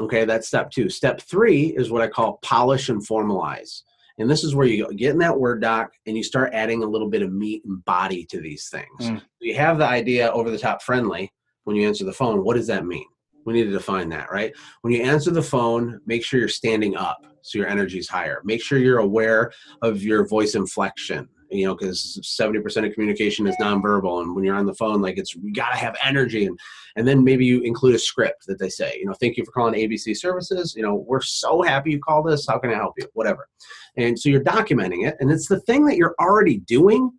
okay 0.00 0.24
that's 0.24 0.48
step 0.48 0.70
two. 0.70 0.88
Step 0.88 1.20
three 1.20 1.68
is 1.76 1.90
what 1.90 2.02
i 2.02 2.08
call 2.08 2.38
polish 2.42 2.88
and 2.88 3.06
formalize. 3.06 3.82
And 4.18 4.28
this 4.28 4.42
is 4.42 4.54
where 4.54 4.66
you 4.66 4.92
get 4.94 5.12
in 5.12 5.18
that 5.18 5.38
word 5.38 5.62
doc 5.62 5.92
and 6.06 6.16
you 6.16 6.24
start 6.24 6.52
adding 6.52 6.82
a 6.82 6.86
little 6.86 7.08
bit 7.08 7.22
of 7.22 7.32
meat 7.32 7.62
and 7.64 7.84
body 7.84 8.24
to 8.26 8.40
these 8.40 8.68
things. 8.68 8.86
Mm. 9.00 9.22
you 9.40 9.54
have 9.54 9.78
the 9.78 9.86
idea 9.86 10.30
over 10.32 10.50
the 10.50 10.58
top 10.58 10.82
friendly 10.82 11.32
when 11.64 11.76
you 11.76 11.86
answer 11.86 12.04
the 12.04 12.12
phone. 12.12 12.42
What 12.42 12.56
does 12.56 12.66
that 12.66 12.84
mean? 12.84 13.06
We 13.44 13.52
need 13.52 13.64
to 13.64 13.70
define 13.70 14.08
that 14.08 14.30
right? 14.32 14.52
When 14.82 14.92
you 14.92 15.02
answer 15.02 15.30
the 15.30 15.42
phone 15.42 16.00
make 16.06 16.24
sure 16.24 16.40
you're 16.40 16.48
standing 16.48 16.96
up 16.96 17.18
so 17.48 17.58
your 17.58 17.68
energy 17.68 17.98
is 17.98 18.08
higher. 18.08 18.40
Make 18.44 18.62
sure 18.62 18.78
you're 18.78 18.98
aware 18.98 19.52
of 19.82 20.02
your 20.02 20.26
voice 20.26 20.54
inflection 20.54 21.28
you 21.50 21.66
know 21.66 21.74
because 21.74 22.18
70% 22.22 22.86
of 22.86 22.92
communication 22.92 23.46
is 23.46 23.56
nonverbal 23.60 24.22
and 24.22 24.34
when 24.34 24.44
you're 24.44 24.54
on 24.54 24.66
the 24.66 24.74
phone 24.74 25.00
like 25.00 25.18
it's 25.18 25.34
you 25.34 25.52
gotta 25.52 25.76
have 25.76 25.96
energy 26.04 26.46
and 26.46 26.58
and 26.96 27.06
then 27.06 27.22
maybe 27.24 27.44
you 27.44 27.60
include 27.62 27.94
a 27.94 27.98
script 27.98 28.46
that 28.46 28.58
they 28.58 28.68
say 28.68 28.96
you 28.98 29.06
know 29.06 29.14
thank 29.14 29.36
you 29.36 29.44
for 29.44 29.52
calling 29.52 29.74
abc 29.74 30.16
services 30.16 30.74
you 30.76 30.82
know 30.82 30.94
we're 30.94 31.20
so 31.20 31.62
happy 31.62 31.92
you 31.92 32.00
called 32.00 32.28
us 32.28 32.46
how 32.46 32.58
can 32.58 32.70
i 32.70 32.74
help 32.74 32.94
you? 32.98 33.06
Whatever. 33.14 33.48
And 33.96 34.18
so 34.18 34.28
you're 34.28 34.44
documenting 34.44 35.06
it 35.06 35.16
and 35.20 35.30
it's 35.30 35.48
the 35.48 35.60
thing 35.60 35.84
that 35.86 35.96
you're 35.96 36.14
already 36.20 36.58
doing 36.58 37.10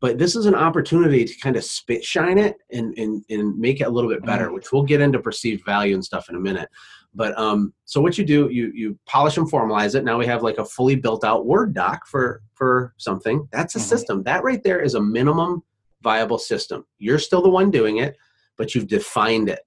but 0.00 0.18
this 0.18 0.36
is 0.36 0.46
an 0.46 0.54
opportunity 0.54 1.24
to 1.24 1.34
kind 1.40 1.56
of 1.56 1.64
spit 1.64 2.04
shine 2.04 2.36
it 2.36 2.56
and, 2.72 2.96
and, 2.98 3.24
and 3.30 3.58
make 3.58 3.80
it 3.80 3.86
a 3.86 3.90
little 3.90 4.10
bit 4.10 4.24
better 4.24 4.46
mm-hmm. 4.46 4.54
which 4.54 4.72
we'll 4.72 4.82
get 4.82 5.00
into 5.00 5.18
perceived 5.18 5.64
value 5.64 5.94
and 5.94 6.04
stuff 6.04 6.28
in 6.28 6.36
a 6.36 6.40
minute 6.40 6.68
but 7.14 7.38
um, 7.38 7.72
so 7.84 8.00
what 8.00 8.18
you 8.18 8.24
do, 8.24 8.48
you 8.50 8.72
you 8.74 8.98
polish 9.06 9.36
and 9.36 9.50
formalize 9.50 9.94
it. 9.94 10.04
Now 10.04 10.18
we 10.18 10.26
have 10.26 10.42
like 10.42 10.58
a 10.58 10.64
fully 10.64 10.96
built 10.96 11.24
out 11.24 11.46
Word 11.46 11.74
doc 11.74 12.06
for 12.06 12.42
for 12.54 12.94
something. 12.98 13.48
That's 13.52 13.74
a 13.74 13.78
mm-hmm. 13.78 13.88
system. 13.88 14.22
That 14.24 14.42
right 14.42 14.62
there 14.62 14.80
is 14.80 14.94
a 14.94 15.00
minimum 15.00 15.62
viable 16.02 16.38
system. 16.38 16.84
You're 16.98 17.18
still 17.18 17.42
the 17.42 17.48
one 17.48 17.70
doing 17.70 17.98
it, 17.98 18.16
but 18.56 18.74
you've 18.74 18.88
defined 18.88 19.48
it. 19.48 19.60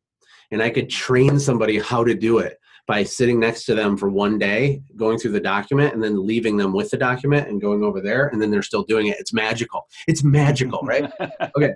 And 0.51 0.61
I 0.61 0.69
could 0.69 0.89
train 0.89 1.39
somebody 1.39 1.79
how 1.79 2.03
to 2.03 2.13
do 2.13 2.39
it 2.39 2.57
by 2.85 3.03
sitting 3.03 3.39
next 3.39 3.65
to 3.65 3.75
them 3.75 3.97
for 3.97 4.09
one 4.09 4.37
day, 4.37 4.81
going 4.95 5.17
through 5.17 5.33
the 5.33 5.41
document, 5.41 5.93
and 5.93 6.01
then 6.01 6.25
leaving 6.25 6.55
them 6.55 6.71
with 6.71 6.89
the 6.89 6.97
document 6.97 7.49
and 7.49 7.59
going 7.59 7.83
over 7.83 7.99
there, 7.99 8.27
and 8.27 8.41
then 8.41 8.49
they're 8.49 8.61
still 8.61 8.83
doing 8.83 9.07
it. 9.07 9.17
It's 9.19 9.33
magical. 9.33 9.87
It's 10.07 10.23
magical, 10.23 10.79
right? 10.83 11.11
okay. 11.57 11.73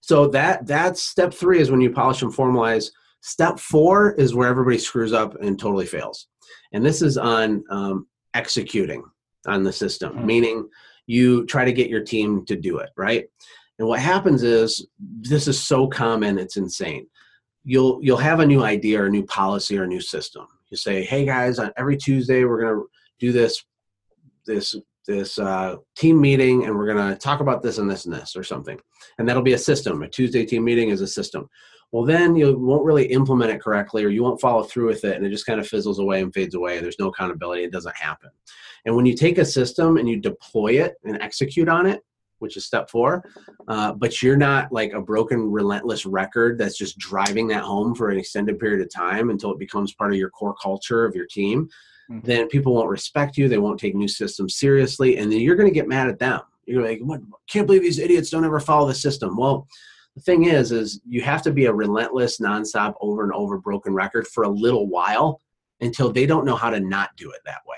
So 0.00 0.28
that 0.28 0.66
that's 0.66 1.02
step 1.02 1.34
three 1.34 1.60
is 1.60 1.70
when 1.70 1.80
you 1.80 1.90
polish 1.90 2.22
and 2.22 2.32
formalize 2.32 2.90
Step 3.20 3.58
four 3.58 4.12
is 4.12 4.34
where 4.34 4.48
everybody 4.48 4.78
screws 4.78 5.12
up 5.12 5.34
and 5.40 5.58
totally 5.58 5.86
fails. 5.86 6.28
And 6.72 6.84
this 6.84 7.02
is 7.02 7.18
on 7.18 7.64
um, 7.70 8.06
executing 8.34 9.04
on 9.46 9.62
the 9.62 9.72
system, 9.72 10.12
mm-hmm. 10.12 10.26
meaning 10.26 10.68
you 11.06 11.44
try 11.46 11.64
to 11.64 11.72
get 11.72 11.90
your 11.90 12.02
team 12.02 12.44
to 12.46 12.56
do 12.56 12.78
it, 12.78 12.90
right? 12.96 13.26
And 13.78 13.88
what 13.88 14.00
happens 14.00 14.42
is 14.42 14.86
this 14.98 15.48
is 15.48 15.60
so 15.60 15.86
common, 15.86 16.38
it's 16.38 16.56
insane. 16.56 17.06
You'll 17.64 17.98
you'll 18.02 18.16
have 18.18 18.40
a 18.40 18.46
new 18.46 18.62
idea 18.62 19.02
or 19.02 19.06
a 19.06 19.10
new 19.10 19.24
policy 19.24 19.78
or 19.78 19.84
a 19.84 19.88
new 19.88 20.00
system. 20.00 20.46
You 20.70 20.76
say, 20.76 21.02
"Hey 21.02 21.24
guys, 21.24 21.58
on 21.58 21.72
every 21.76 21.96
Tuesday 21.96 22.44
we're 22.44 22.60
going 22.60 22.74
to 22.74 22.86
do 23.18 23.32
this 23.32 23.64
this 24.46 24.74
this 25.06 25.38
uh, 25.38 25.76
team 25.96 26.20
meeting 26.20 26.64
and 26.64 26.76
we're 26.76 26.86
going 26.86 27.10
to 27.10 27.18
talk 27.18 27.40
about 27.40 27.62
this 27.62 27.78
and 27.78 27.90
this 27.90 28.06
and 28.06 28.14
this 28.14 28.36
or 28.36 28.44
something." 28.44 28.78
And 29.18 29.28
that'll 29.28 29.42
be 29.42 29.54
a 29.54 29.58
system. 29.58 30.02
A 30.02 30.08
Tuesday 30.08 30.46
team 30.46 30.64
meeting 30.64 30.88
is 30.88 31.00
a 31.00 31.06
system 31.06 31.48
well 31.92 32.04
then 32.04 32.36
you 32.36 32.56
won't 32.56 32.84
really 32.84 33.06
implement 33.06 33.50
it 33.50 33.60
correctly 33.60 34.04
or 34.04 34.08
you 34.08 34.22
won't 34.22 34.40
follow 34.40 34.62
through 34.62 34.86
with 34.86 35.04
it 35.04 35.16
and 35.16 35.24
it 35.24 35.30
just 35.30 35.46
kind 35.46 35.60
of 35.60 35.66
fizzles 35.66 35.98
away 35.98 36.20
and 36.20 36.32
fades 36.32 36.54
away 36.54 36.80
there's 36.80 36.98
no 36.98 37.08
accountability 37.08 37.64
it 37.64 37.72
doesn't 37.72 37.96
happen 37.96 38.30
and 38.84 38.94
when 38.94 39.06
you 39.06 39.14
take 39.14 39.38
a 39.38 39.44
system 39.44 39.96
and 39.96 40.08
you 40.08 40.16
deploy 40.16 40.80
it 40.82 40.94
and 41.04 41.20
execute 41.20 41.68
on 41.68 41.86
it 41.86 42.00
which 42.38 42.56
is 42.56 42.64
step 42.64 42.88
four 42.88 43.24
uh, 43.68 43.92
but 43.92 44.22
you're 44.22 44.36
not 44.36 44.72
like 44.72 44.92
a 44.92 45.00
broken 45.00 45.50
relentless 45.50 46.06
record 46.06 46.58
that's 46.58 46.78
just 46.78 46.98
driving 46.98 47.46
that 47.46 47.62
home 47.62 47.94
for 47.94 48.10
an 48.10 48.18
extended 48.18 48.58
period 48.58 48.80
of 48.80 48.92
time 48.92 49.30
until 49.30 49.52
it 49.52 49.58
becomes 49.58 49.94
part 49.94 50.12
of 50.12 50.18
your 50.18 50.30
core 50.30 50.54
culture 50.62 51.04
of 51.04 51.14
your 51.14 51.26
team 51.26 51.68
mm-hmm. 52.10 52.26
then 52.26 52.48
people 52.48 52.74
won't 52.74 52.88
respect 52.88 53.36
you 53.36 53.48
they 53.48 53.58
won't 53.58 53.78
take 53.78 53.94
new 53.94 54.08
systems 54.08 54.56
seriously 54.56 55.18
and 55.18 55.30
then 55.30 55.40
you're 55.40 55.56
going 55.56 55.68
to 55.68 55.74
get 55.74 55.88
mad 55.88 56.08
at 56.08 56.18
them 56.18 56.40
You're 56.66 56.84
like, 56.86 57.00
what? 57.02 57.20
Can't 57.48 57.66
believe 57.66 57.82
these 57.82 57.98
idiots 57.98 58.30
don't 58.30 58.44
ever 58.44 58.60
follow 58.60 58.86
the 58.86 58.94
system. 58.94 59.36
Well, 59.36 59.66
the 60.16 60.22
thing 60.22 60.46
is, 60.46 60.72
is 60.72 61.00
you 61.06 61.22
have 61.22 61.42
to 61.42 61.52
be 61.52 61.66
a 61.66 61.72
relentless, 61.72 62.40
nonstop, 62.40 62.94
over 63.00 63.22
and 63.22 63.32
over 63.32 63.58
broken 63.58 63.94
record 63.94 64.26
for 64.26 64.44
a 64.44 64.48
little 64.48 64.88
while 64.88 65.40
until 65.80 66.12
they 66.12 66.26
don't 66.26 66.44
know 66.44 66.56
how 66.56 66.70
to 66.70 66.80
not 66.80 67.10
do 67.16 67.30
it 67.30 67.40
that 67.44 67.62
way. 67.66 67.76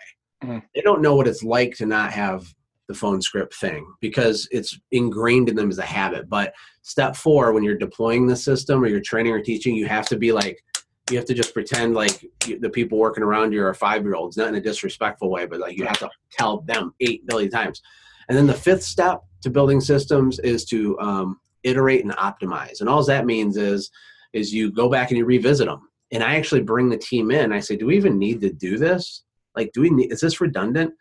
Mm-hmm. 0.48 0.66
They 0.74 0.80
don't 0.80 1.02
know 1.02 1.14
what 1.14 1.28
it's 1.28 1.42
like 1.42 1.76
to 1.76 1.86
not 1.86 2.12
have 2.12 2.52
the 2.88 2.94
phone 2.94 3.22
script 3.22 3.54
thing 3.54 3.86
because 4.00 4.48
it's 4.50 4.78
ingrained 4.90 5.48
in 5.48 5.56
them 5.56 5.70
as 5.70 5.78
a 5.78 5.82
habit. 5.82 6.28
But 6.28 6.52
step 6.82 7.16
four, 7.16 7.52
when 7.52 7.62
you're 7.62 7.78
deploying 7.78 8.26
the 8.26 8.36
system 8.36 8.82
or 8.82 8.86
you're 8.86 9.00
training 9.00 9.32
or 9.32 9.40
teaching, 9.40 9.76
you 9.76 9.86
have 9.86 10.06
to 10.08 10.16
be 10.16 10.32
like, 10.32 10.62
you 11.10 11.16
have 11.16 11.26
to 11.26 11.34
just 11.34 11.52
pretend 11.54 11.94
like 11.94 12.24
the 12.60 12.70
people 12.70 12.98
working 12.98 13.22
around 13.22 13.52
you 13.52 13.64
are 13.64 13.74
five 13.74 14.02
year 14.02 14.14
olds, 14.14 14.36
not 14.36 14.48
in 14.48 14.54
a 14.54 14.60
disrespectful 14.60 15.30
way, 15.30 15.46
but 15.46 15.60
like 15.60 15.76
you 15.76 15.84
have 15.86 15.98
to 15.98 16.10
tell 16.30 16.62
them 16.62 16.94
eight 17.00 17.26
billion 17.26 17.50
times. 17.50 17.82
And 18.28 18.38
then 18.38 18.46
the 18.46 18.54
fifth 18.54 18.82
step 18.82 19.20
to 19.42 19.50
building 19.50 19.80
systems 19.80 20.38
is 20.38 20.64
to 20.66 20.98
um, 21.00 21.40
iterate 21.64 22.04
and 22.04 22.12
optimize. 22.12 22.80
And 22.80 22.88
all 22.88 23.04
that 23.04 23.26
means 23.26 23.56
is 23.56 23.90
is 24.32 24.52
you 24.52 24.70
go 24.70 24.88
back 24.88 25.10
and 25.10 25.18
you 25.18 25.24
revisit 25.24 25.66
them. 25.66 25.88
And 26.10 26.22
I 26.22 26.36
actually 26.36 26.62
bring 26.62 26.88
the 26.88 26.96
team 26.96 27.30
in. 27.30 27.52
I 27.52 27.60
say, 27.60 27.76
do 27.76 27.86
we 27.86 27.96
even 27.96 28.18
need 28.18 28.40
to 28.42 28.52
do 28.52 28.78
this? 28.78 29.24
Like, 29.56 29.72
do 29.72 29.82
we 29.82 29.90
need? 29.90 30.12
Is 30.12 30.20
this 30.20 30.40
redundant? 30.40 30.94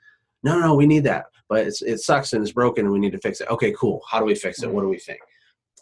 No, 0.43 0.59
no, 0.59 0.73
we 0.73 0.87
need 0.87 1.03
that, 1.03 1.25
but 1.49 1.67
it's, 1.67 1.81
it 1.81 1.99
sucks 1.99 2.33
and 2.33 2.41
it's 2.41 2.51
broken 2.51 2.85
and 2.85 2.93
we 2.93 2.99
need 2.99 3.11
to 3.11 3.19
fix 3.19 3.41
it. 3.41 3.49
Okay, 3.49 3.73
cool. 3.77 4.01
How 4.09 4.19
do 4.19 4.25
we 4.25 4.35
fix 4.35 4.59
it? 4.59 4.65
Mm-hmm. 4.65 4.75
What 4.75 4.81
do 4.81 4.89
we 4.89 4.97
think? 4.97 5.19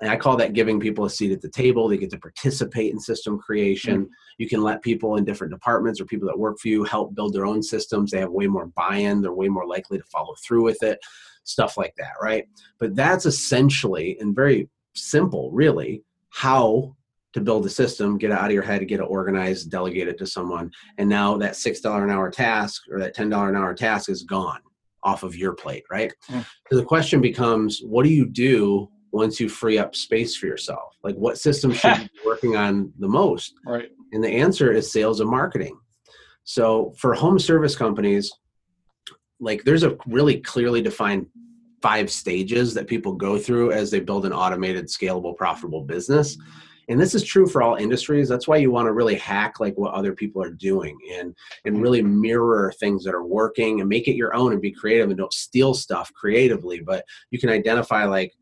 And 0.02 0.10
I 0.10 0.16
call 0.16 0.38
that 0.38 0.54
giving 0.54 0.80
people 0.80 1.06
a 1.06 1.10
seat 1.10 1.32
at 1.32 1.42
the 1.42 1.50
table. 1.50 1.88
They 1.88 1.98
get 1.98 2.10
to 2.12 2.20
participate 2.20 2.94
in 2.94 3.00
system 3.00 3.38
creation. 3.38 4.04
Mm-hmm. 4.04 4.14
You 4.38 4.48
can 4.48 4.64
let 4.64 4.82
people 4.82 5.18
in 5.18 5.26
different 5.26 5.52
departments 5.52 6.00
or 6.00 6.06
people 6.06 6.28
that 6.28 6.40
work 6.40 6.58
for 6.60 6.70
you 6.70 6.84
help 6.84 7.16
build 7.16 7.34
their 7.34 7.46
own 7.46 7.62
systems. 7.62 8.12
They 8.12 8.20
have 8.20 8.32
way 8.32 8.48
more 8.48 8.68
buy 8.68 8.96
in, 8.96 9.22
they're 9.22 9.34
way 9.34 9.50
more 9.50 9.68
likely 9.68 9.98
to 9.98 10.04
follow 10.06 10.36
through 10.46 10.64
with 10.64 10.82
it, 10.84 11.00
stuff 11.44 11.78
like 11.78 11.94
that, 11.98 12.14
right? 12.22 12.46
But 12.80 12.96
that's 12.96 13.26
essentially 13.26 14.18
and 14.20 14.36
very 14.36 14.70
simple, 14.96 15.52
really, 15.52 16.04
how 16.30 16.96
to 17.34 17.42
build 17.42 17.66
a 17.66 17.70
system, 17.70 18.18
get 18.18 18.32
it 18.32 18.38
out 18.38 18.46
of 18.46 18.52
your 18.52 18.64
head, 18.64 18.88
get 18.88 19.00
it 19.00 19.04
organized, 19.04 19.70
delegate 19.70 20.08
it 20.08 20.18
to 20.18 20.26
someone. 20.26 20.72
And 20.98 21.08
now 21.08 21.38
that 21.38 21.54
$6 21.54 22.04
an 22.04 22.10
hour 22.10 22.32
task 22.32 22.84
or 22.92 23.00
that 23.00 23.16
$10 23.16 23.50
an 23.50 23.56
hour 23.56 23.74
task 23.74 24.10
is 24.10 24.24
gone 24.24 24.62
off 25.04 25.24
of 25.24 25.36
your 25.36 25.54
plate, 25.54 25.84
right? 25.92 26.12
Mm. 26.30 26.46
So 26.70 26.78
the 26.78 26.86
question 26.86 27.22
becomes 27.22 27.82
what 27.84 28.04
do 28.04 28.10
you 28.10 28.26
do 28.26 28.90
once 29.12 29.40
you 29.40 29.50
free 29.50 29.78
up 29.78 29.96
space 29.96 30.36
for 30.36 30.46
yourself? 30.46 30.96
Like 31.04 31.16
what 31.16 31.38
system 31.38 31.74
should 31.74 31.98
you 31.98 32.04
be 32.14 32.20
working 32.26 32.56
on 32.56 32.94
the 33.00 33.08
most? 33.08 33.54
Right. 33.66 33.90
And 34.12 34.24
the 34.24 34.30
answer 34.30 34.72
is 34.72 34.92
sales 34.92 35.20
and 35.20 35.30
marketing. 35.30 35.78
So 36.44 36.94
for 36.98 37.14
home 37.14 37.38
service 37.38 37.76
companies, 37.76 38.32
like 39.40 39.64
there's 39.64 39.84
a 39.84 39.98
really 40.08 40.40
clearly 40.42 40.82
defined 40.82 41.28
five 41.82 42.12
stages 42.12 42.74
that 42.74 42.88
people 42.88 43.14
go 43.14 43.38
through 43.38 43.72
as 43.72 43.90
they 43.90 44.00
build 44.00 44.26
an 44.26 44.34
automated, 44.34 44.88
scalable, 44.88 45.36
profitable 45.36 45.84
business. 45.84 46.38
And 46.90 47.00
this 47.00 47.14
is 47.14 47.24
true 47.24 47.48
for 47.48 47.62
all 47.62 47.76
industries. 47.76 48.28
That's 48.28 48.48
why 48.48 48.58
you 48.58 48.72
want 48.72 48.88
to 48.88 48.94
really 48.94 49.16
hack 49.16 49.60
like 49.60 49.78
what 49.78 49.94
other 49.94 50.14
people 50.14 50.42
are 50.42 50.52
doing 50.52 50.98
and 51.14 51.36
and 51.64 51.82
really 51.82 52.02
mirror 52.02 52.74
things 52.80 53.04
that 53.04 53.14
are 53.14 53.24
working 53.24 53.80
and 53.80 53.88
make 53.88 54.08
it 54.08 54.16
your 54.16 54.34
own 54.34 54.54
and 54.54 54.62
be 54.62 54.72
creative 54.72 55.10
and 55.10 55.18
don't 55.18 55.32
steal 55.32 55.76
stuff 55.76 56.12
creatively. 56.14 56.82
But 56.82 57.06
you 57.30 57.38
can 57.38 57.50
identify 57.50 58.06
like 58.06 58.34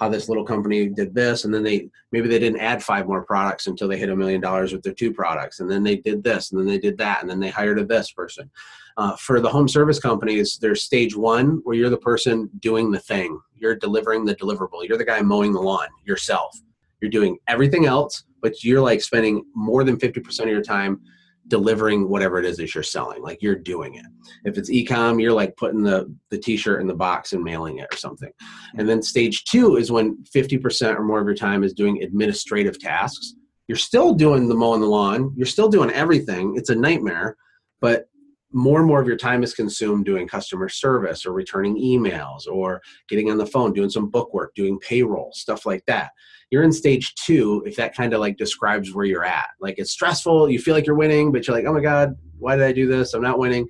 how 0.00 0.08
this 0.08 0.28
little 0.28 0.44
company 0.44 0.88
did 0.88 1.14
this 1.14 1.44
and 1.44 1.52
then 1.52 1.62
they 1.62 1.88
maybe 2.10 2.28
they 2.28 2.38
didn't 2.38 2.60
add 2.60 2.82
five 2.82 3.06
more 3.06 3.24
products 3.24 3.66
until 3.66 3.88
they 3.88 3.98
hit 3.98 4.10
a 4.10 4.16
million 4.16 4.40
dollars 4.40 4.72
with 4.72 4.82
their 4.82 4.92
two 4.92 5.12
products 5.12 5.60
and 5.60 5.70
then 5.70 5.82
they 5.82 5.96
did 5.96 6.22
this 6.22 6.50
and 6.50 6.60
then 6.60 6.66
they 6.66 6.78
did 6.78 6.96
that 6.98 7.20
and 7.20 7.30
then 7.30 7.40
they 7.40 7.50
hired 7.50 7.78
a 7.78 7.84
this 7.84 8.12
person. 8.12 8.50
Uh, 8.98 9.16
for 9.16 9.40
the 9.40 9.48
home 9.48 9.68
service 9.68 9.98
companies 9.98 10.58
there's 10.60 10.82
stage 10.82 11.16
one 11.16 11.60
where 11.64 11.76
you're 11.76 11.90
the 11.90 11.96
person 11.96 12.50
doing 12.60 12.90
the 12.90 13.00
thing. 13.00 13.38
You're 13.54 13.76
delivering 13.76 14.24
the 14.24 14.34
deliverable. 14.34 14.86
You're 14.86 14.98
the 14.98 15.04
guy 15.04 15.22
mowing 15.22 15.52
the 15.52 15.60
lawn 15.60 15.88
yourself. 16.04 16.58
You're 17.00 17.10
doing 17.10 17.38
everything 17.48 17.86
else 17.86 18.24
but 18.42 18.62
you're 18.62 18.82
like 18.82 19.00
spending 19.00 19.44
more 19.54 19.84
than 19.84 19.96
50% 19.96 20.40
of 20.40 20.48
your 20.48 20.62
time 20.62 21.00
delivering 21.48 22.08
whatever 22.08 22.38
it 22.38 22.44
is 22.44 22.56
that 22.56 22.74
you're 22.74 22.82
selling 22.84 23.22
like 23.22 23.42
you're 23.42 23.56
doing 23.56 23.96
it. 23.96 24.06
If 24.44 24.56
it's 24.58 24.70
ecom 24.70 25.20
you're 25.20 25.32
like 25.32 25.56
putting 25.56 25.82
the 25.82 26.14
the 26.30 26.38
t-shirt 26.38 26.80
in 26.80 26.86
the 26.86 26.94
box 26.94 27.32
and 27.32 27.42
mailing 27.42 27.78
it 27.78 27.88
or 27.92 27.96
something. 27.96 28.30
And 28.76 28.88
then 28.88 29.02
stage 29.02 29.44
two 29.44 29.76
is 29.76 29.90
when 29.90 30.24
50% 30.34 30.96
or 30.96 31.02
more 31.02 31.20
of 31.20 31.26
your 31.26 31.34
time 31.34 31.64
is 31.64 31.72
doing 31.72 32.02
administrative 32.02 32.78
tasks. 32.78 33.34
You're 33.68 33.76
still 33.76 34.14
doing 34.14 34.48
the 34.48 34.54
mowing 34.54 34.80
the 34.80 34.86
lawn. 34.86 35.32
You're 35.36 35.46
still 35.46 35.68
doing 35.68 35.90
everything. 35.90 36.54
It's 36.56 36.70
a 36.70 36.74
nightmare. 36.74 37.36
But 37.80 38.08
more 38.52 38.78
and 38.78 38.86
more 38.86 39.00
of 39.00 39.06
your 39.06 39.16
time 39.16 39.42
is 39.42 39.54
consumed 39.54 40.04
doing 40.04 40.28
customer 40.28 40.68
service 40.68 41.24
or 41.24 41.32
returning 41.32 41.76
emails 41.76 42.46
or 42.46 42.80
getting 43.08 43.30
on 43.30 43.38
the 43.38 43.46
phone 43.46 43.72
doing 43.72 43.90
some 43.90 44.08
book 44.08 44.32
work 44.34 44.54
doing 44.54 44.78
payroll 44.80 45.30
stuff 45.32 45.66
like 45.66 45.84
that. 45.86 46.10
You're 46.50 46.62
in 46.62 46.72
stage 46.72 47.14
two 47.14 47.62
if 47.66 47.76
that 47.76 47.94
kind 47.94 48.12
of 48.12 48.20
like 48.20 48.36
describes 48.36 48.94
where 48.94 49.04
you're 49.04 49.24
at. 49.24 49.48
Like 49.60 49.76
it's 49.78 49.92
stressful 49.92 50.50
you 50.50 50.58
feel 50.58 50.74
like 50.74 50.86
you're 50.86 50.96
winning 50.96 51.32
but 51.32 51.46
you're 51.46 51.56
like 51.56 51.66
oh 51.66 51.72
my 51.72 51.80
god 51.80 52.16
why 52.38 52.56
did 52.56 52.64
i 52.64 52.72
do 52.72 52.88
this? 52.88 53.14
I'm 53.14 53.22
not 53.22 53.38
winning. 53.38 53.68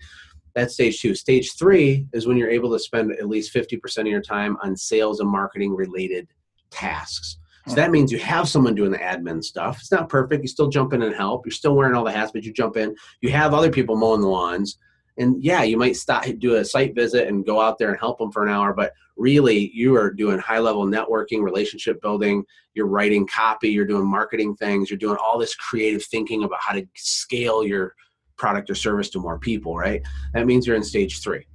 That's 0.54 0.74
stage 0.74 1.00
two. 1.00 1.14
Stage 1.14 1.52
three 1.58 2.06
is 2.12 2.26
when 2.26 2.36
you're 2.36 2.50
able 2.50 2.70
to 2.72 2.78
spend 2.78 3.12
at 3.12 3.28
least 3.28 3.54
50% 3.54 3.98
of 4.00 4.06
your 4.06 4.20
time 4.20 4.56
on 4.62 4.76
sales 4.76 5.20
and 5.20 5.30
marketing 5.30 5.74
related 5.74 6.28
tasks 6.70 7.38
so 7.68 7.76
that 7.76 7.90
means 7.92 8.10
you 8.10 8.18
have 8.18 8.48
someone 8.48 8.74
doing 8.74 8.90
the 8.90 8.98
admin 8.98 9.42
stuff. 9.42 9.78
It's 9.80 9.92
not 9.92 10.08
perfect. 10.08 10.42
You 10.42 10.48
still 10.48 10.68
jump 10.68 10.92
in 10.92 11.02
and 11.02 11.14
help. 11.14 11.46
You're 11.46 11.52
still 11.52 11.76
wearing 11.76 11.94
all 11.94 12.04
the 12.04 12.10
hats, 12.10 12.32
but 12.32 12.42
you 12.44 12.52
jump 12.52 12.76
in. 12.76 12.94
You 13.20 13.30
have 13.30 13.54
other 13.54 13.70
people 13.70 13.96
mowing 13.96 14.20
the 14.20 14.28
lawns. 14.28 14.78
And 15.18 15.42
yeah, 15.44 15.62
you 15.62 15.76
might 15.76 15.96
stop, 15.96 16.24
do 16.38 16.56
a 16.56 16.64
site 16.64 16.94
visit 16.94 17.28
and 17.28 17.46
go 17.46 17.60
out 17.60 17.78
there 17.78 17.90
and 17.90 17.98
help 18.00 18.18
them 18.18 18.32
for 18.32 18.44
an 18.44 18.52
hour, 18.52 18.72
but 18.72 18.92
really 19.16 19.70
you 19.74 19.94
are 19.94 20.10
doing 20.10 20.38
high 20.38 20.58
level 20.58 20.86
networking, 20.86 21.42
relationship 21.42 22.00
building, 22.00 22.44
you're 22.74 22.86
writing 22.86 23.26
copy, 23.26 23.68
you're 23.68 23.86
doing 23.86 24.10
marketing 24.10 24.56
things, 24.56 24.90
you're 24.90 24.98
doing 24.98 25.18
all 25.22 25.38
this 25.38 25.54
creative 25.54 26.02
thinking 26.04 26.44
about 26.44 26.60
how 26.60 26.72
to 26.72 26.86
scale 26.96 27.64
your 27.64 27.94
product 28.38 28.70
or 28.70 28.74
service 28.74 29.10
to 29.10 29.20
more 29.20 29.38
people, 29.38 29.76
right? 29.76 30.02
That 30.32 30.46
means 30.46 30.66
you're 30.66 30.76
in 30.76 30.82
stage 30.82 31.22
three. 31.22 31.46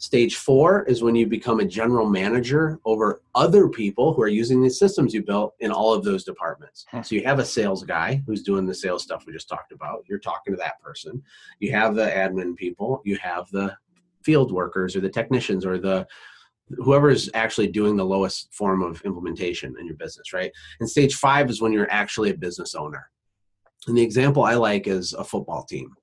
Stage 0.00 0.36
four 0.36 0.84
is 0.84 1.02
when 1.02 1.14
you 1.14 1.26
become 1.26 1.60
a 1.60 1.64
general 1.64 2.08
manager 2.08 2.80
over 2.86 3.20
other 3.34 3.68
people 3.68 4.14
who 4.14 4.22
are 4.22 4.28
using 4.28 4.62
the 4.62 4.70
systems 4.70 5.12
you 5.12 5.22
built 5.22 5.54
in 5.60 5.70
all 5.70 5.92
of 5.92 6.02
those 6.02 6.24
departments. 6.24 6.86
Hmm. 6.90 7.02
So 7.02 7.16
you 7.16 7.24
have 7.24 7.38
a 7.38 7.44
sales 7.44 7.84
guy 7.84 8.22
who's 8.26 8.42
doing 8.42 8.64
the 8.64 8.74
sales 8.74 9.02
stuff 9.02 9.24
we 9.26 9.34
just 9.34 9.46
talked 9.46 9.72
about. 9.72 10.06
You're 10.08 10.18
talking 10.18 10.54
to 10.54 10.56
that 10.56 10.80
person. 10.80 11.22
You 11.58 11.72
have 11.72 11.94
the 11.94 12.06
admin 12.06 12.56
people. 12.56 13.02
You 13.04 13.18
have 13.18 13.50
the 13.50 13.76
field 14.24 14.52
workers 14.52 14.96
or 14.96 15.00
the 15.00 15.10
technicians 15.10 15.66
or 15.66 15.76
the 15.76 16.06
whoever's 16.78 17.28
actually 17.34 17.66
doing 17.66 17.94
the 17.94 18.04
lowest 18.04 18.54
form 18.54 18.82
of 18.82 19.02
implementation 19.02 19.76
in 19.78 19.84
your 19.84 19.96
business, 19.96 20.32
right? 20.32 20.50
And 20.80 20.88
stage 20.88 21.16
five 21.16 21.50
is 21.50 21.60
when 21.60 21.74
you're 21.74 21.92
actually 21.92 22.30
a 22.30 22.34
business 22.38 22.74
owner. 22.74 23.10
And 23.86 23.98
the 23.98 24.02
example 24.02 24.44
I 24.44 24.54
like 24.54 24.86
is 24.86 25.12
a 25.12 25.24
football 25.24 25.64
team 25.64 25.94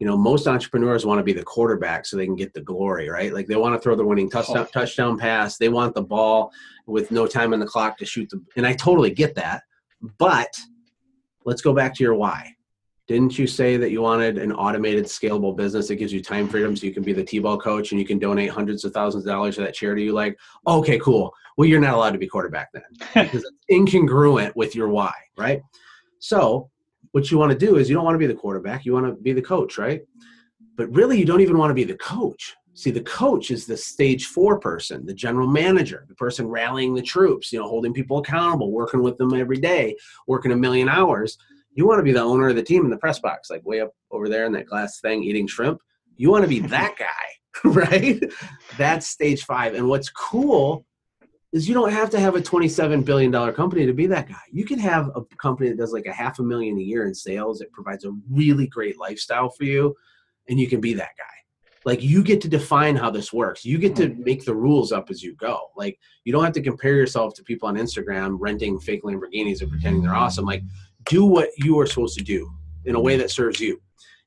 you 0.00 0.06
know 0.06 0.16
most 0.16 0.48
entrepreneurs 0.48 1.06
want 1.06 1.20
to 1.20 1.24
be 1.24 1.32
the 1.32 1.44
quarterback 1.44 2.04
so 2.04 2.16
they 2.16 2.26
can 2.26 2.34
get 2.34 2.52
the 2.52 2.60
glory 2.60 3.08
right? 3.08 3.32
Like 3.32 3.46
they 3.46 3.56
want 3.56 3.74
to 3.74 3.80
throw 3.80 3.94
the 3.94 4.04
winning 4.04 4.28
touchdown 4.28 4.66
oh. 4.68 4.70
touchdown 4.72 5.16
pass. 5.16 5.56
They 5.56 5.68
want 5.68 5.94
the 5.94 6.02
ball 6.02 6.52
with 6.86 7.12
no 7.12 7.26
time 7.26 7.52
on 7.52 7.60
the 7.60 7.66
clock 7.66 7.96
to 7.98 8.04
shoot 8.04 8.28
the 8.30 8.42
and 8.56 8.66
i 8.66 8.72
totally 8.72 9.10
get 9.10 9.36
that 9.36 9.62
but 10.18 10.52
let's 11.44 11.62
go 11.62 11.72
back 11.72 11.94
to 11.94 12.04
your 12.04 12.14
why. 12.14 12.54
Didn't 13.06 13.38
you 13.38 13.46
say 13.46 13.76
that 13.76 13.90
you 13.90 14.02
wanted 14.02 14.38
an 14.38 14.52
automated 14.52 15.06
scalable 15.06 15.56
business 15.56 15.88
that 15.88 15.96
gives 15.96 16.12
you 16.12 16.22
time 16.22 16.48
freedom 16.48 16.76
so 16.76 16.86
you 16.86 16.94
can 16.94 17.02
be 17.02 17.12
the 17.12 17.24
t-ball 17.24 17.58
coach 17.58 17.90
and 17.90 18.00
you 18.00 18.06
can 18.06 18.20
donate 18.20 18.50
hundreds 18.50 18.84
of 18.84 18.92
thousands 18.92 19.24
of 19.24 19.32
dollars 19.32 19.56
to 19.56 19.62
that 19.62 19.74
charity 19.74 20.04
you 20.04 20.12
like? 20.12 20.38
Okay 20.66 20.98
cool. 20.98 21.34
Well 21.56 21.68
you're 21.68 21.80
not 21.80 21.94
allowed 21.94 22.12
to 22.12 22.18
be 22.18 22.28
quarterback 22.28 22.70
then 22.72 22.82
because 23.14 23.44
it's 23.44 23.50
incongruent 23.70 24.54
with 24.54 24.74
your 24.74 24.88
why 24.88 25.12
right? 25.36 25.62
So 26.20 26.70
what 27.12 27.30
you 27.30 27.38
want 27.38 27.52
to 27.52 27.58
do 27.58 27.76
is 27.76 27.88
you 27.88 27.94
don't 27.94 28.04
want 28.04 28.14
to 28.14 28.18
be 28.18 28.26
the 28.26 28.34
quarterback, 28.34 28.84
you 28.84 28.92
want 28.92 29.06
to 29.06 29.12
be 29.12 29.32
the 29.32 29.42
coach, 29.42 29.78
right? 29.78 30.02
But 30.76 30.94
really, 30.94 31.18
you 31.18 31.24
don't 31.24 31.40
even 31.40 31.58
want 31.58 31.70
to 31.70 31.74
be 31.74 31.84
the 31.84 31.96
coach. 31.96 32.54
See, 32.74 32.90
the 32.90 33.02
coach 33.02 33.50
is 33.50 33.66
the 33.66 33.76
stage 33.76 34.26
four 34.26 34.58
person, 34.58 35.04
the 35.04 35.14
general 35.14 35.48
manager, 35.48 36.06
the 36.08 36.14
person 36.14 36.48
rallying 36.48 36.94
the 36.94 37.02
troops, 37.02 37.52
you 37.52 37.58
know, 37.58 37.68
holding 37.68 37.92
people 37.92 38.18
accountable, 38.18 38.70
working 38.70 39.02
with 39.02 39.18
them 39.18 39.34
every 39.34 39.58
day, 39.58 39.96
working 40.26 40.52
a 40.52 40.56
million 40.56 40.88
hours. 40.88 41.36
You 41.72 41.86
want 41.86 41.98
to 41.98 42.04
be 42.04 42.12
the 42.12 42.22
owner 42.22 42.48
of 42.48 42.56
the 42.56 42.62
team 42.62 42.84
in 42.84 42.90
the 42.90 42.96
press 42.96 43.18
box, 43.18 43.50
like 43.50 43.66
way 43.66 43.80
up 43.80 43.90
over 44.10 44.28
there 44.28 44.46
in 44.46 44.52
that 44.52 44.66
glass 44.66 45.00
thing 45.00 45.22
eating 45.22 45.46
shrimp. 45.46 45.80
You 46.16 46.30
want 46.30 46.44
to 46.44 46.48
be 46.48 46.60
that 46.60 46.94
guy, 46.98 47.64
right? 47.64 48.22
That's 48.78 49.08
stage 49.08 49.44
five. 49.44 49.74
And 49.74 49.88
what's 49.88 50.08
cool 50.08 50.86
is 51.52 51.68
you 51.68 51.74
don't 51.74 51.92
have 51.92 52.10
to 52.10 52.20
have 52.20 52.36
a 52.36 52.40
27 52.40 53.02
billion 53.02 53.30
dollar 53.30 53.52
company 53.52 53.86
to 53.86 53.92
be 53.92 54.06
that 54.06 54.28
guy. 54.28 54.40
You 54.52 54.64
can 54.64 54.78
have 54.78 55.10
a 55.16 55.22
company 55.36 55.70
that 55.70 55.78
does 55.78 55.92
like 55.92 56.06
a 56.06 56.12
half 56.12 56.38
a 56.38 56.42
million 56.42 56.78
a 56.78 56.82
year 56.82 57.06
in 57.06 57.14
sales. 57.14 57.60
It 57.60 57.72
provides 57.72 58.04
a 58.04 58.12
really 58.30 58.66
great 58.68 58.98
lifestyle 58.98 59.50
for 59.50 59.64
you, 59.64 59.94
and 60.48 60.60
you 60.60 60.68
can 60.68 60.80
be 60.80 60.94
that 60.94 61.16
guy. 61.18 61.24
Like 61.84 62.02
you 62.02 62.22
get 62.22 62.40
to 62.42 62.48
define 62.48 62.94
how 62.94 63.10
this 63.10 63.32
works. 63.32 63.64
You 63.64 63.78
get 63.78 63.96
to 63.96 64.08
mm-hmm. 64.08 64.22
make 64.22 64.44
the 64.44 64.54
rules 64.54 64.92
up 64.92 65.10
as 65.10 65.22
you 65.22 65.34
go. 65.34 65.70
Like 65.76 65.98
you 66.24 66.32
don't 66.32 66.44
have 66.44 66.52
to 66.54 66.62
compare 66.62 66.94
yourself 66.94 67.34
to 67.34 67.42
people 67.42 67.68
on 67.68 67.76
Instagram 67.76 68.36
renting 68.38 68.78
fake 68.78 69.02
Lamborghinis 69.02 69.62
and 69.62 69.70
pretending 69.70 70.02
they're 70.02 70.14
awesome. 70.14 70.44
Like 70.44 70.62
do 71.06 71.24
what 71.24 71.48
you 71.56 71.78
are 71.80 71.86
supposed 71.86 72.18
to 72.18 72.24
do 72.24 72.50
in 72.84 72.94
a 72.94 73.00
way 73.00 73.16
that 73.16 73.30
serves 73.30 73.60
you. 73.60 73.80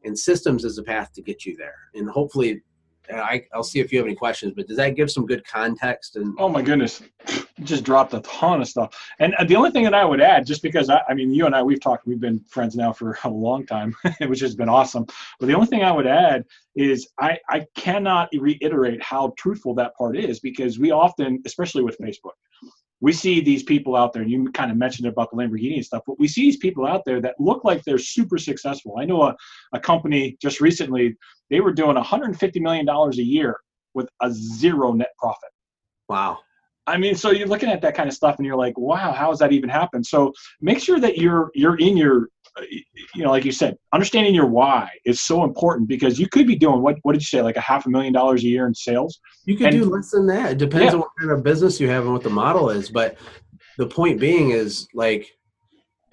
And 0.03 0.17
systems 0.17 0.65
is 0.65 0.75
the 0.75 0.83
path 0.83 1.13
to 1.13 1.21
get 1.21 1.45
you 1.45 1.55
there. 1.55 1.75
And 1.93 2.09
hopefully 2.09 2.61
I, 3.11 3.45
I'll 3.53 3.63
see 3.63 3.79
if 3.79 3.91
you 3.91 3.99
have 3.99 4.07
any 4.07 4.15
questions, 4.15 4.53
but 4.55 4.67
does 4.67 4.77
that 4.77 4.95
give 4.95 5.11
some 5.11 5.25
good 5.25 5.45
context? 5.45 6.15
And 6.15 6.35
Oh 6.39 6.49
my 6.49 6.61
goodness, 6.61 7.01
just 7.63 7.83
dropped 7.83 8.13
a 8.13 8.21
ton 8.21 8.61
of 8.61 8.67
stuff. 8.67 8.97
And 9.19 9.33
uh, 9.35 9.43
the 9.43 9.55
only 9.55 9.71
thing 9.71 9.83
that 9.83 9.93
I 9.93 10.05
would 10.05 10.21
add, 10.21 10.45
just 10.45 10.61
because 10.61 10.89
I, 10.89 11.01
I 11.09 11.13
mean, 11.13 11.33
you 11.33 11.45
and 11.45 11.55
I, 11.55 11.63
we've 11.63 11.81
talked, 11.81 12.07
we've 12.07 12.19
been 12.19 12.39
friends 12.49 12.75
now 12.75 12.93
for 12.93 13.17
a 13.23 13.29
long 13.29 13.65
time, 13.65 13.95
which 14.21 14.39
has 14.39 14.55
been 14.55 14.69
awesome. 14.69 15.05
But 15.39 15.47
the 15.47 15.53
only 15.53 15.67
thing 15.67 15.83
I 15.83 15.91
would 15.91 16.07
add 16.07 16.45
is 16.75 17.07
I, 17.19 17.37
I 17.49 17.65
cannot 17.75 18.29
reiterate 18.33 19.01
how 19.03 19.33
truthful 19.37 19.75
that 19.75 19.95
part 19.95 20.17
is 20.17 20.39
because 20.39 20.79
we 20.79 20.91
often, 20.91 21.41
especially 21.45 21.83
with 21.83 21.97
Facebook, 21.99 22.33
we 23.03 23.11
see 23.11 23.41
these 23.41 23.63
people 23.63 23.97
out 23.97 24.13
there, 24.13 24.21
and 24.21 24.31
you 24.31 24.49
kind 24.53 24.71
of 24.71 24.77
mentioned 24.77 25.09
about 25.09 25.29
the 25.29 25.35
Lamborghini 25.35 25.75
and 25.75 25.85
stuff, 25.85 26.03
but 26.07 26.17
we 26.19 26.27
see 26.29 26.43
these 26.43 26.55
people 26.55 26.87
out 26.87 27.01
there 27.05 27.19
that 27.19 27.35
look 27.37 27.65
like 27.65 27.83
they're 27.83 27.97
super 27.97 28.37
successful. 28.37 28.95
I 28.97 29.03
know 29.03 29.23
a, 29.23 29.35
a 29.73 29.79
company 29.79 30.37
just 30.41 30.61
recently, 30.61 31.17
they 31.49 31.59
were 31.59 31.73
doing 31.73 31.97
$150 31.97 32.61
million 32.61 32.87
a 32.87 33.11
year 33.15 33.59
with 33.93 34.07
a 34.21 34.31
zero 34.31 34.93
net 34.93 35.09
profit. 35.19 35.49
wow. 36.07 36.39
I 36.87 36.97
mean, 36.97 37.15
so 37.15 37.31
you're 37.31 37.47
looking 37.47 37.69
at 37.69 37.81
that 37.81 37.93
kind 37.93 38.07
of 38.07 38.15
stuff, 38.15 38.35
and 38.37 38.45
you're 38.45 38.57
like, 38.57 38.77
"Wow, 38.77 39.13
how 39.13 39.29
has 39.29 39.39
that 39.39 39.53
even 39.53 39.69
happened?" 39.69 40.05
So 40.05 40.33
make 40.59 40.81
sure 40.81 40.99
that 40.99 41.17
you're 41.17 41.49
you're 41.55 41.77
in 41.77 41.95
your, 41.95 42.27
Uh, 42.57 42.61
you 43.15 43.23
know, 43.23 43.31
like 43.31 43.45
you 43.45 43.51
said, 43.51 43.75
understanding 43.93 44.33
your 44.35 44.45
why 44.45 44.89
is 45.05 45.19
so 45.21 45.43
important 45.43 45.87
because 45.87 46.19
you 46.19 46.27
could 46.27 46.45
be 46.45 46.55
doing 46.55 46.81
what 46.81 46.97
what 47.03 47.13
did 47.13 47.21
you 47.21 47.25
say, 47.25 47.41
like 47.41 47.57
a 47.57 47.61
half 47.61 47.85
a 47.85 47.89
million 47.89 48.13
dollars 48.13 48.43
a 48.43 48.47
year 48.47 48.67
in 48.67 48.73
sales? 48.75 49.19
You 49.45 49.57
could 49.57 49.67
And- 49.73 49.83
do 49.83 49.89
less 49.89 50.11
than 50.11 50.27
that. 50.27 50.51
It 50.53 50.57
depends 50.59 50.85
Yeah. 50.85 50.93
on 50.93 50.99
what 50.99 51.09
kind 51.19 51.31
of 51.31 51.43
business 51.43 51.79
you 51.79 51.87
have 51.89 52.03
and 52.03 52.13
what 52.13 52.23
the 52.23 52.29
model 52.29 52.69
is. 52.69 52.89
But 52.89 53.17
the 53.77 53.87
point 53.87 54.19
being 54.19 54.51
is 54.51 54.87
like, 54.93 55.31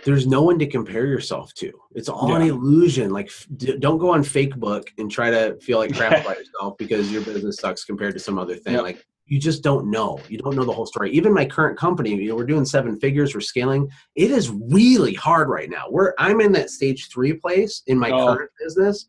there's 0.06 0.26
no 0.26 0.40
one 0.40 0.58
to 0.58 0.66
compare 0.66 1.04
yourself 1.04 1.52
to. 1.56 1.70
It's 1.94 2.08
all 2.08 2.34
an 2.34 2.40
illusion. 2.40 3.10
Like, 3.10 3.30
d- 3.58 3.76
don't 3.78 3.98
go 3.98 4.08
on 4.10 4.22
Facebook 4.22 4.88
and 4.96 5.10
try 5.10 5.30
to 5.30 5.58
feel 5.60 5.76
like 5.76 5.92
crap 5.96 6.24
about 6.24 6.38
yourself 6.38 6.78
because 6.78 7.12
your 7.12 7.20
business 7.22 7.56
sucks 7.56 7.84
compared 7.84 8.14
to 8.14 8.18
some 8.18 8.38
other 8.38 8.56
thing. 8.56 8.74
Yep. 8.74 8.82
Like, 8.82 9.04
you 9.30 9.38
just 9.38 9.62
don't 9.62 9.88
know. 9.88 10.20
You 10.28 10.38
don't 10.38 10.56
know 10.56 10.64
the 10.64 10.72
whole 10.72 10.86
story. 10.86 11.12
Even 11.12 11.32
my 11.32 11.44
current 11.46 11.78
company, 11.78 12.10
you 12.16 12.28
know, 12.30 12.34
we're 12.34 12.44
doing 12.44 12.64
seven 12.64 12.98
figures, 12.98 13.32
we're 13.32 13.40
scaling. 13.40 13.88
It 14.16 14.32
is 14.32 14.50
really 14.50 15.14
hard 15.14 15.48
right 15.48 15.70
now. 15.70 15.84
We're 15.88 16.12
I'm 16.18 16.40
in 16.40 16.50
that 16.52 16.68
stage 16.68 17.08
three 17.10 17.32
place 17.34 17.82
in 17.86 17.96
my 17.96 18.10
Oh. 18.10 18.34
current 18.34 18.50
business, 18.60 19.06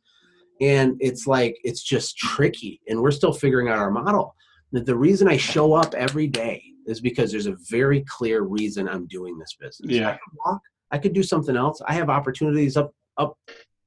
and 0.62 0.96
it's 1.00 1.26
like 1.26 1.58
it's 1.64 1.82
just 1.84 2.18
tricky, 2.18 2.80
and 2.88 3.02
we're 3.02 3.10
still 3.12 3.34
figuring 3.34 3.68
out 3.68 3.80
our 3.80 3.90
model. 3.90 4.36
The, 4.72 4.82
the 4.82 4.96
reason 4.96 5.28
I 5.28 5.38
show 5.38 5.74
up 5.74 5.96
every 5.96 6.28
day 6.28 6.64
is 6.86 7.02
because 7.02 7.32
there's 7.32 7.48
a 7.48 7.58
very 7.70 8.02
clear 8.08 8.44
reason 8.44 8.88
I'm 8.88 9.08
doing 9.08 9.40
this 9.40 9.56
business. 9.60 9.90
Yeah. 9.92 10.10
I 10.10 10.12
could 10.14 10.38
walk, 10.46 10.62
I 10.92 10.98
could 11.00 11.14
do 11.14 11.24
something 11.24 11.56
else. 11.58 11.82
I 11.88 11.94
have 11.94 12.10
opportunities 12.12 12.78
up 12.78 12.94
up 13.18 13.38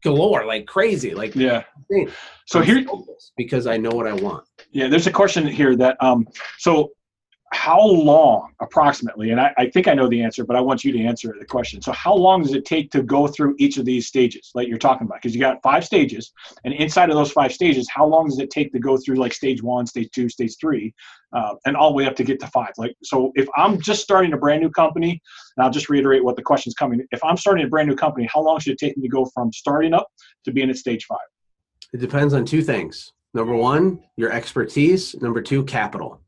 galore, 0.02 0.44
like 0.44 0.66
crazy, 0.66 1.14
like 1.14 1.36
Yeah. 1.36 1.62
insane. 1.88 2.12
So 2.46 2.58
I'm 2.58 2.66
here, 2.66 2.84
because 3.36 3.68
I 3.68 3.76
know 3.76 3.90
what 3.90 4.08
I 4.08 4.12
want. 4.14 4.44
Yeah, 4.74 4.88
there's 4.88 5.06
a 5.06 5.12
question 5.12 5.46
here 5.46 5.76
that 5.76 5.96
um, 6.00 6.26
so 6.58 6.90
how 7.52 7.80
long 7.80 8.52
approximately, 8.60 9.30
and 9.30 9.40
I, 9.40 9.54
I 9.56 9.70
think 9.70 9.86
I 9.86 9.94
know 9.94 10.08
the 10.08 10.20
answer, 10.20 10.44
but 10.44 10.56
I 10.56 10.60
want 10.60 10.82
you 10.82 10.90
to 10.90 11.00
answer 11.00 11.32
the 11.38 11.46
question. 11.46 11.80
So 11.80 11.92
how 11.92 12.12
long 12.12 12.42
does 12.42 12.52
it 12.52 12.64
take 12.64 12.90
to 12.90 13.02
go 13.02 13.28
through 13.28 13.54
each 13.60 13.78
of 13.78 13.84
these 13.84 14.08
stages 14.08 14.50
like 14.56 14.66
you're 14.66 14.76
talking 14.76 15.06
about? 15.06 15.18
Because 15.22 15.32
you 15.32 15.40
got 15.40 15.62
five 15.62 15.84
stages, 15.84 16.32
and 16.64 16.74
inside 16.74 17.10
of 17.10 17.14
those 17.14 17.30
five 17.30 17.52
stages, 17.52 17.88
how 17.88 18.04
long 18.04 18.28
does 18.28 18.40
it 18.40 18.50
take 18.50 18.72
to 18.72 18.80
go 18.80 18.96
through 18.96 19.14
like 19.14 19.32
stage 19.32 19.62
one, 19.62 19.86
stage 19.86 20.10
two, 20.12 20.28
stage 20.28 20.56
three, 20.60 20.92
uh, 21.32 21.54
and 21.64 21.76
all 21.76 21.90
the 21.90 21.94
way 21.94 22.06
up 22.06 22.16
to 22.16 22.24
get 22.24 22.40
to 22.40 22.48
five? 22.48 22.72
Like, 22.76 22.96
so 23.04 23.30
if 23.36 23.46
I'm 23.56 23.80
just 23.80 24.02
starting 24.02 24.32
a 24.32 24.36
brand 24.36 24.60
new 24.60 24.70
company, 24.70 25.22
and 25.56 25.64
I'll 25.64 25.70
just 25.70 25.88
reiterate 25.88 26.24
what 26.24 26.34
the 26.34 26.42
question's 26.42 26.74
coming. 26.74 27.06
If 27.12 27.22
I'm 27.22 27.36
starting 27.36 27.64
a 27.64 27.68
brand 27.68 27.88
new 27.88 27.96
company, 27.96 28.28
how 28.34 28.42
long 28.42 28.58
should 28.58 28.72
it 28.72 28.78
take 28.78 28.96
me 28.96 29.02
to 29.02 29.08
go 29.08 29.26
from 29.32 29.52
starting 29.52 29.94
up 29.94 30.08
to 30.44 30.50
being 30.52 30.68
at 30.68 30.76
stage 30.76 31.04
five? 31.04 31.18
It 31.92 32.00
depends 32.00 32.34
on 32.34 32.44
two 32.44 32.62
things. 32.62 33.12
Number 33.34 33.54
one, 33.54 34.00
your 34.16 34.32
expertise. 34.32 35.14
Number 35.20 35.42
two, 35.42 35.64
capital. 35.64 36.20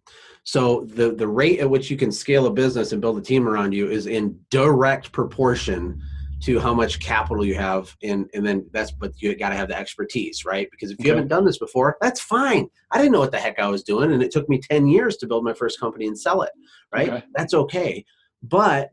So 0.43 0.85
the 0.87 1.13
the 1.13 1.27
rate 1.27 1.61
at 1.61 1.71
which 1.71 1.91
you 1.91 1.97
can 1.97 2.13
scale 2.13 2.47
a 2.47 2.53
business 2.53 2.93
and 2.93 3.01
build 3.01 3.19
a 3.19 3.23
team 3.23 3.49
around 3.49 3.73
you 3.73 3.89
is 3.89 4.07
in 4.07 4.39
direct 4.51 5.13
proportion 5.13 6.01
to 6.43 6.61
how 6.61 6.75
much 6.75 7.01
capital 7.01 7.45
you 7.45 7.55
have 7.55 7.97
and 8.03 8.29
and 8.35 8.45
then 8.47 8.69
that's 8.71 8.91
but 8.93 9.11
you 9.23 9.35
got 9.37 9.49
to 9.49 9.57
have 9.57 9.69
the 9.69 9.77
expertise 9.77 10.45
right 10.45 10.69
because 10.71 10.91
if 10.91 10.99
you 10.99 11.05
Okay. 11.05 11.11
haven't 11.17 11.29
done 11.29 11.47
this 11.47 11.57
before 11.59 11.97
that's 12.03 12.21
fine 12.21 12.69
i 12.91 12.99
didn't 12.99 13.13
know 13.13 13.21
what 13.21 13.33
the 13.33 13.39
heck 13.39 13.59
i 13.59 13.67
was 13.67 13.83
doing 13.83 14.13
and 14.13 14.23
it 14.23 14.31
took 14.31 14.47
me 14.47 14.61
10 14.61 14.87
years 14.87 15.17
to 15.17 15.27
build 15.27 15.45
my 15.45 15.55
first 15.55 15.81
company 15.81 16.07
and 16.07 16.19
sell 16.19 16.43
it 16.43 16.51
right 16.93 17.09
Okay. 17.09 17.25
that's 17.35 17.55
okay 17.55 18.05
but 18.43 18.93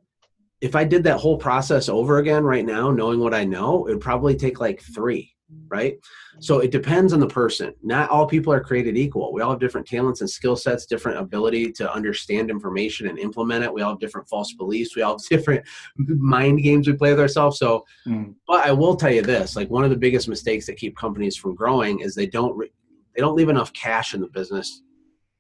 if 0.61 0.73
i 0.73 0.85
did 0.85 1.03
that 1.03 1.19
whole 1.19 1.37
process 1.37 1.89
over 1.89 2.17
again 2.19 2.45
right 2.45 2.65
now 2.65 2.89
knowing 2.89 3.19
what 3.19 3.33
i 3.33 3.43
know 3.43 3.85
it 3.87 3.91
would 3.91 4.01
probably 4.01 4.35
take 4.37 4.61
like 4.61 4.81
three 4.81 5.35
right? 5.69 5.97
So 6.39 6.59
it 6.59 6.71
depends 6.71 7.13
on 7.13 7.19
the 7.19 7.27
person. 7.27 7.73
Not 7.81 8.09
all 8.09 8.27
people 8.27 8.53
are 8.53 8.59
created 8.61 8.97
equal. 8.97 9.33
We 9.33 9.41
all 9.41 9.51
have 9.51 9.59
different 9.59 9.87
talents 9.87 10.21
and 10.21 10.29
skill 10.29 10.55
sets 10.55 10.85
different 10.85 11.17
ability 11.17 11.71
to 11.73 11.91
understand 11.91 12.49
information 12.51 13.07
and 13.07 13.17
implement 13.17 13.63
it. 13.63 13.73
We 13.73 13.81
all 13.81 13.91
have 13.91 13.99
different 13.99 14.27
false 14.29 14.53
beliefs. 14.53 14.95
We 14.95 15.01
all 15.01 15.13
have 15.13 15.21
different 15.29 15.65
mind 15.97 16.61
games 16.61 16.87
we 16.87 16.93
play 16.93 17.09
with 17.11 17.19
ourselves. 17.19 17.57
So 17.59 17.85
Mm. 18.07 18.35
but 18.47 18.65
I 18.65 18.71
will 18.71 18.95
tell 18.95 19.11
you 19.11 19.21
this: 19.21 19.55
like 19.55 19.69
one 19.69 19.83
of 19.83 19.89
the 19.89 19.95
biggest 19.97 20.27
mistakes 20.27 20.65
that 20.67 20.77
keep 20.77 20.95
companies 20.97 21.35
from 21.35 21.55
growing 21.55 21.99
is 22.01 22.13
they 22.13 22.27
don't 22.27 22.55
re- 22.55 22.71
they 23.15 23.21
don't 23.21 23.35
leave 23.35 23.49
enough 23.49 23.71
cash 23.73 24.13
in 24.13 24.21
the 24.21 24.27
business 24.27 24.83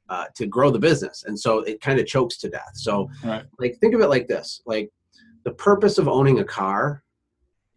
uh, 0.09 0.25
to 0.35 0.45
grow 0.47 0.69
the 0.71 0.79
business, 0.79 1.23
and 1.27 1.37
so 1.39 1.59
it 1.59 1.81
kind 1.81 1.99
of 1.99 2.05
chokes 2.05 2.37
to 2.37 2.49
death. 2.49 2.71
So, 2.75 3.09
Right. 3.23 3.45
like 3.59 3.77
think 3.79 3.93
of 3.93 4.01
it 4.01 4.07
like 4.07 4.27
this: 4.27 4.61
like 4.65 4.89
the 5.43 5.51
purpose 5.51 5.97
of 5.97 6.07
owning 6.07 6.39
a 6.39 6.43
car 6.43 7.03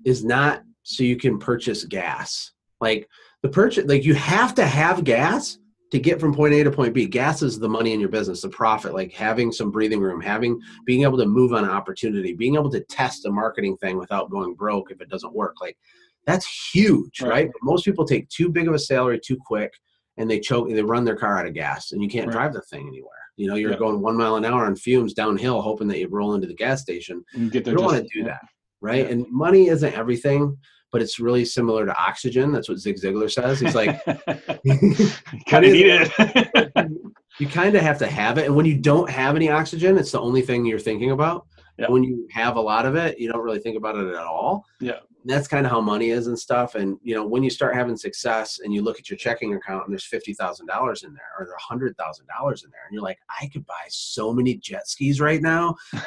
is 0.04 0.24
not 0.24 0.62
so 0.86 1.02
you 1.02 1.16
can 1.16 1.36
purchase 1.38 1.84
gas. 1.84 2.52
Like 2.80 3.08
the 3.42 3.48
purchase, 3.48 3.86
like 3.86 4.04
you 4.04 4.14
have 4.14 4.54
to 4.54 4.64
have 4.66 5.02
gas 5.02 5.58
to 5.90 5.98
get 5.98 6.20
from 6.20 6.32
point 6.32 6.54
A 6.54 6.62
to 6.62 6.70
point 6.70 6.94
B. 6.94 7.06
Gas 7.06 7.42
is 7.42 7.58
the 7.58 7.68
money 7.68 7.92
in 7.92 7.98
your 7.98 8.08
business, 8.08 8.42
the 8.42 8.48
profit. 8.48 8.94
Like 8.94 9.12
having 9.12 9.50
some 9.50 9.72
breathing 9.72 10.00
room, 10.00 10.20
having 10.20 10.60
being 10.84 11.02
able 11.02 11.18
to 11.18 11.26
move 11.26 11.52
on 11.52 11.64
an 11.64 11.70
opportunity, 11.70 12.34
being 12.34 12.54
able 12.54 12.70
to 12.70 12.80
test 12.84 13.26
a 13.26 13.30
marketing 13.32 13.76
thing 13.78 13.98
without 13.98 14.30
going 14.30 14.54
broke 14.54 14.92
if 14.92 15.00
it 15.00 15.08
doesn't 15.08 15.34
work. 15.34 15.56
Like 15.60 15.76
that's 16.24 16.46
huge, 16.72 17.20
Right. 17.20 17.30
right? 17.30 17.50
But 17.52 17.62
most 17.64 17.84
people 17.84 18.04
take 18.04 18.28
too 18.28 18.48
big 18.48 18.68
of 18.68 18.74
a 18.74 18.78
salary 18.78 19.18
too 19.18 19.38
quick 19.44 19.72
and 20.18 20.30
they 20.30 20.38
choke 20.38 20.68
they 20.68 20.82
run 20.82 21.04
their 21.04 21.16
car 21.16 21.38
out 21.38 21.46
of 21.46 21.54
gas 21.54 21.90
and 21.92 22.00
you 22.00 22.08
can't 22.08 22.26
Right. 22.28 22.32
drive 22.32 22.52
the 22.52 22.62
thing 22.62 22.86
anywhere. 22.86 23.10
You 23.36 23.48
know, 23.48 23.56
you're 23.56 23.72
Yeah. 23.72 23.78
going 23.78 24.00
one 24.00 24.16
mile 24.16 24.36
an 24.36 24.44
hour 24.44 24.66
on 24.66 24.76
fumes 24.76 25.14
downhill, 25.14 25.60
hoping 25.62 25.88
that 25.88 25.98
you 25.98 26.06
roll 26.08 26.34
into 26.34 26.46
the 26.46 26.54
gas 26.54 26.80
station. 26.80 27.24
Get 27.50 27.66
You 27.66 27.74
don't 27.74 27.84
want 27.84 27.96
to 27.96 28.08
do 28.12 28.20
yeah. 28.20 28.24
that, 28.26 28.40
right? 28.80 29.04
Yeah. 29.04 29.10
And 29.12 29.26
money 29.30 29.66
isn't 29.68 29.92
everything, 29.94 30.56
but 30.92 31.02
it's 31.02 31.18
really 31.18 31.44
similar 31.44 31.86
to 31.86 31.96
oxygen. 31.98 32.52
That's 32.52 32.68
what 32.68 32.78
Zig 32.78 32.96
Ziglar 32.96 33.30
says. 33.30 33.60
He's 33.60 33.74
like, 33.74 34.02
kind 35.46 35.64
of 35.64 35.72
need 35.72 35.86
it. 35.86 36.92
you 37.38 37.46
kind 37.48 37.74
of 37.74 37.82
have 37.82 37.98
to 37.98 38.06
have 38.06 38.38
it. 38.38 38.46
And 38.46 38.56
when 38.56 38.66
you 38.66 38.78
don't 38.78 39.10
have 39.10 39.36
any 39.36 39.50
oxygen, 39.50 39.98
it's 39.98 40.12
the 40.12 40.20
only 40.20 40.42
thing 40.42 40.64
you're 40.64 40.78
thinking 40.78 41.10
about. 41.10 41.46
Yeah. 41.78 41.90
When 41.90 42.02
you 42.02 42.26
have 42.32 42.56
a 42.56 42.60
lot 42.60 42.86
of 42.86 42.96
it, 42.96 43.18
you 43.18 43.30
don't 43.30 43.42
really 43.42 43.58
think 43.58 43.76
about 43.76 43.96
it 43.96 44.08
at 44.08 44.22
all. 44.22 44.64
Yeah. 44.80 45.00
That's 45.26 45.48
kind 45.48 45.66
of 45.66 45.72
how 45.72 45.80
money 45.80 46.10
is 46.10 46.26
and 46.28 46.38
stuff. 46.38 46.74
And 46.74 46.98
you 47.02 47.14
know, 47.14 47.26
when 47.26 47.42
you 47.42 47.50
start 47.50 47.74
having 47.74 47.96
success 47.96 48.60
and 48.62 48.72
you 48.72 48.82
look 48.82 48.98
at 48.98 49.10
your 49.10 49.16
checking 49.16 49.54
account 49.54 49.84
and 49.84 49.92
there's 49.92 50.04
fifty 50.04 50.34
thousand 50.34 50.66
dollars 50.66 51.02
in 51.02 51.12
there 51.12 51.30
or 51.38 51.44
there's 51.44 51.60
hundred 51.60 51.96
thousand 51.96 52.26
dollars 52.26 52.64
in 52.64 52.70
there, 52.70 52.82
and 52.86 52.94
you're 52.94 53.02
like, 53.02 53.18
I 53.40 53.48
could 53.48 53.66
buy 53.66 53.86
so 53.88 54.32
many 54.32 54.56
jet 54.56 54.88
skis 54.88 55.20
right 55.20 55.42
now. 55.42 55.76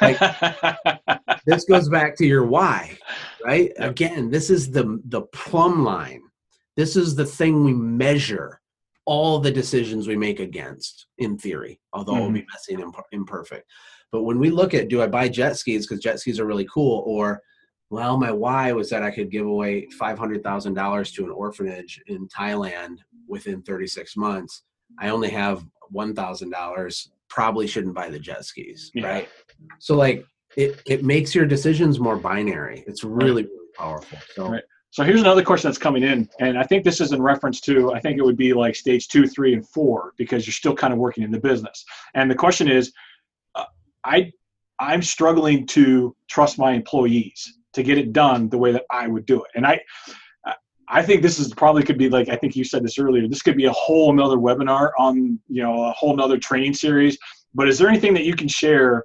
this 1.46 1.64
goes 1.64 1.88
back 1.88 2.16
to 2.16 2.26
your 2.26 2.44
why, 2.44 2.96
right? 3.44 3.72
Yep. 3.78 3.90
Again, 3.90 4.30
this 4.30 4.50
is 4.50 4.70
the 4.70 5.00
the 5.06 5.22
plumb 5.22 5.84
line. 5.84 6.22
This 6.76 6.96
is 6.96 7.14
the 7.14 7.26
thing 7.26 7.64
we 7.64 7.74
measure 7.74 8.60
all 9.06 9.40
the 9.40 9.50
decisions 9.50 10.06
we 10.06 10.16
make 10.16 10.40
against, 10.40 11.06
in 11.18 11.36
theory, 11.36 11.80
although 11.92 12.16
it 12.16 12.20
will 12.20 12.30
be 12.30 12.40
mm-hmm. 12.40 12.46
messy 12.52 12.74
and 12.74 12.84
imper- 12.84 13.02
imperfect. 13.12 13.68
But 14.12 14.22
when 14.22 14.38
we 14.38 14.50
look 14.50 14.74
at, 14.74 14.88
do 14.88 15.02
I 15.02 15.06
buy 15.06 15.28
jet 15.28 15.56
skis 15.56 15.86
because 15.86 16.02
jet 16.02 16.20
skis 16.20 16.38
are 16.40 16.46
really 16.46 16.66
cool, 16.72 17.02
or 17.06 17.42
well, 17.90 18.16
my 18.16 18.30
why 18.30 18.72
was 18.72 18.88
that 18.90 19.02
I 19.02 19.10
could 19.10 19.30
give 19.30 19.46
away 19.46 19.88
five 19.98 20.18
hundred 20.18 20.42
thousand 20.42 20.74
dollars 20.74 21.10
to 21.12 21.24
an 21.24 21.30
orphanage 21.30 22.00
in 22.06 22.28
Thailand 22.28 22.98
within 23.28 23.62
thirty 23.62 23.86
six 23.86 24.16
months. 24.16 24.62
I 24.98 25.10
only 25.10 25.28
have 25.30 25.64
one 25.90 26.14
thousand 26.14 26.50
dollars. 26.50 27.10
Probably 27.28 27.66
shouldn't 27.66 27.94
buy 27.94 28.08
the 28.08 28.18
jet 28.18 28.44
skis, 28.44 28.90
Yeah. 28.94 29.06
right? 29.08 29.28
So 29.78 29.96
like 29.96 30.24
it 30.56 30.80
it 30.86 31.04
makes 31.04 31.34
your 31.34 31.46
decisions 31.46 31.98
more 32.00 32.16
binary. 32.16 32.84
It's 32.86 33.04
really 33.04 33.42
really 33.42 33.48
powerful. 33.76 34.18
So 34.34 34.48
Right. 34.50 34.62
So 34.92 35.04
here's 35.04 35.20
another 35.20 35.44
question 35.44 35.68
that's 35.68 35.78
coming 35.78 36.02
in, 36.02 36.28
and 36.40 36.58
I 36.58 36.64
think 36.64 36.82
this 36.82 37.00
is 37.00 37.12
in 37.12 37.22
reference 37.22 37.60
to 37.62 37.92
I 37.92 38.00
think 38.00 38.18
it 38.18 38.24
would 38.24 38.36
be 38.36 38.52
like 38.52 38.74
stage 38.74 39.06
two, 39.08 39.26
three, 39.26 39.52
and 39.54 39.66
four 39.68 40.14
because 40.16 40.46
you're 40.46 40.52
still 40.54 40.74
kind 40.74 40.92
of 40.92 40.98
working 40.98 41.22
in 41.22 41.30
the 41.30 41.38
business. 41.40 41.84
And 42.14 42.28
the 42.30 42.34
question 42.34 42.68
is, 42.68 42.92
uh, 43.54 43.66
I 44.04 44.32
I'm 44.80 45.02
struggling 45.02 45.66
to 45.68 46.16
trust 46.28 46.58
my 46.58 46.72
employees 46.72 47.58
to 47.74 47.82
get 47.82 47.98
it 47.98 48.12
done 48.12 48.48
the 48.48 48.58
way 48.58 48.72
that 48.72 48.84
I 48.90 49.06
would 49.06 49.26
do 49.26 49.42
it, 49.42 49.50
and 49.54 49.66
I. 49.66 49.80
I 50.92 51.04
think 51.04 51.22
this 51.22 51.38
is 51.38 51.54
probably 51.54 51.84
could 51.84 51.98
be 51.98 52.08
like 52.08 52.28
I 52.28 52.34
think 52.34 52.56
you 52.56 52.64
said 52.64 52.82
this 52.82 52.98
earlier. 52.98 53.28
This 53.28 53.42
could 53.42 53.56
be 53.56 53.66
a 53.66 53.72
whole 53.72 54.10
another 54.10 54.38
webinar 54.38 54.90
on 54.98 55.38
you 55.46 55.62
know 55.62 55.84
a 55.84 55.92
whole 55.92 56.16
nother 56.16 56.36
training 56.36 56.74
series. 56.74 57.16
But 57.54 57.68
is 57.68 57.78
there 57.78 57.88
anything 57.88 58.12
that 58.14 58.24
you 58.24 58.34
can 58.34 58.48
share 58.48 59.04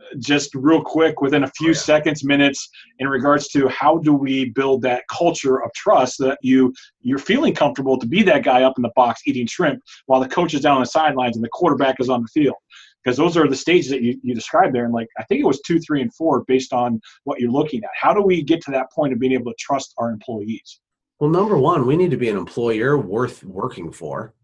uh, 0.00 0.14
just 0.20 0.54
real 0.54 0.82
quick 0.82 1.20
within 1.20 1.44
a 1.44 1.50
few 1.58 1.68
oh, 1.68 1.72
yeah. 1.72 1.78
seconds, 1.78 2.24
minutes, 2.24 2.68
in 2.98 3.08
regards 3.08 3.48
to 3.48 3.68
how 3.68 3.98
do 3.98 4.14
we 4.14 4.46
build 4.50 4.80
that 4.82 5.02
culture 5.10 5.62
of 5.62 5.70
trust 5.74 6.16
that 6.20 6.38
you 6.40 6.72
you're 7.02 7.18
feeling 7.18 7.54
comfortable 7.54 7.98
to 7.98 8.06
be 8.06 8.22
that 8.22 8.42
guy 8.42 8.62
up 8.62 8.74
in 8.78 8.82
the 8.82 8.92
box 8.96 9.20
eating 9.26 9.46
shrimp 9.46 9.80
while 10.06 10.20
the 10.20 10.28
coach 10.28 10.54
is 10.54 10.62
down 10.62 10.76
on 10.76 10.82
the 10.82 10.86
sidelines 10.86 11.36
and 11.36 11.44
the 11.44 11.50
quarterback 11.50 11.96
is 12.00 12.08
on 12.08 12.22
the 12.22 12.28
field. 12.28 12.56
Because 13.04 13.16
those 13.16 13.36
are 13.36 13.48
the 13.48 13.56
stages 13.56 13.90
that 13.90 14.02
you, 14.02 14.18
you 14.22 14.34
described 14.34 14.74
there. 14.74 14.84
And 14.84 14.92
like 14.92 15.08
I 15.18 15.24
think 15.24 15.40
it 15.40 15.46
was 15.46 15.60
two, 15.60 15.78
three, 15.78 16.02
and 16.02 16.12
four 16.14 16.44
based 16.46 16.72
on 16.72 17.00
what 17.24 17.40
you're 17.40 17.50
looking 17.50 17.82
at. 17.84 17.90
How 17.98 18.12
do 18.12 18.22
we 18.22 18.42
get 18.42 18.60
to 18.62 18.70
that 18.72 18.90
point 18.92 19.12
of 19.12 19.18
being 19.18 19.32
able 19.32 19.52
to 19.52 19.56
trust 19.58 19.94
our 19.98 20.10
employees? 20.10 20.80
Well, 21.20 21.30
number 21.30 21.56
one, 21.58 21.86
we 21.86 21.96
need 21.96 22.10
to 22.12 22.16
be 22.16 22.28
an 22.28 22.36
employer 22.36 22.98
worth 22.98 23.42
working 23.44 23.90
for. 23.92 24.34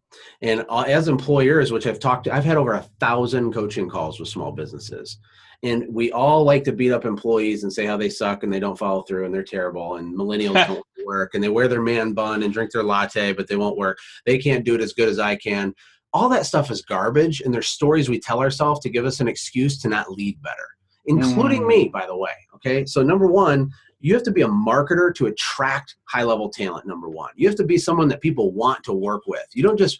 And 0.42 0.64
uh, 0.68 0.84
as 0.86 1.08
employers, 1.08 1.72
which 1.72 1.86
I've 1.86 2.00
talked 2.00 2.24
to, 2.24 2.34
I've 2.34 2.44
had 2.44 2.56
over 2.56 2.74
a 2.74 2.86
thousand 3.00 3.52
coaching 3.52 3.88
calls 3.88 4.18
with 4.18 4.28
small 4.28 4.52
businesses. 4.52 5.18
And 5.62 5.86
we 5.88 6.12
all 6.12 6.44
like 6.44 6.62
to 6.64 6.72
beat 6.72 6.92
up 6.92 7.04
employees 7.04 7.62
and 7.62 7.72
say 7.72 7.86
how 7.86 7.96
they 7.96 8.10
suck 8.10 8.42
and 8.42 8.52
they 8.52 8.60
don't 8.60 8.78
follow 8.78 9.02
through 9.02 9.24
and 9.24 9.34
they're 9.34 9.42
terrible 9.42 9.96
and 9.96 10.16
millennials 10.16 10.66
don't 10.66 10.84
work 11.06 11.34
and 11.34 11.42
they 11.42 11.48
wear 11.48 11.68
their 11.68 11.82
man 11.82 12.12
bun 12.12 12.42
and 12.42 12.52
drink 12.52 12.70
their 12.70 12.82
latte, 12.82 13.32
but 13.32 13.48
they 13.48 13.56
won't 13.56 13.78
work. 13.78 13.98
They 14.26 14.38
can't 14.38 14.64
do 14.64 14.74
it 14.74 14.80
as 14.80 14.92
good 14.92 15.08
as 15.08 15.18
I 15.18 15.36
can. 15.36 15.74
All 16.14 16.30
that 16.30 16.46
stuff 16.46 16.70
is 16.70 16.80
garbage. 16.80 17.42
And 17.42 17.52
there's 17.52 17.68
stories 17.68 18.08
we 18.08 18.18
tell 18.18 18.40
ourselves 18.40 18.80
to 18.80 18.88
give 18.88 19.04
us 19.04 19.20
an 19.20 19.28
excuse 19.28 19.78
to 19.82 19.88
not 19.88 20.10
lead 20.10 20.40
better, 20.40 20.68
including 21.04 21.62
mm. 21.62 21.68
me, 21.68 21.88
by 21.88 22.06
the 22.06 22.16
way. 22.16 22.32
Okay. 22.54 22.86
So, 22.86 23.02
number 23.02 23.26
one, 23.26 23.70
you 24.04 24.12
have 24.12 24.22
to 24.22 24.30
be 24.30 24.42
a 24.42 24.48
marketer 24.48 25.14
to 25.14 25.26
attract 25.26 25.96
high 26.04 26.22
level 26.22 26.50
talent 26.50 26.86
number 26.86 27.08
one 27.08 27.30
you 27.36 27.48
have 27.48 27.56
to 27.56 27.64
be 27.64 27.78
someone 27.78 28.06
that 28.06 28.20
people 28.20 28.52
want 28.52 28.84
to 28.84 28.92
work 28.92 29.22
with 29.26 29.46
you 29.54 29.62
don't 29.62 29.78
just 29.78 29.98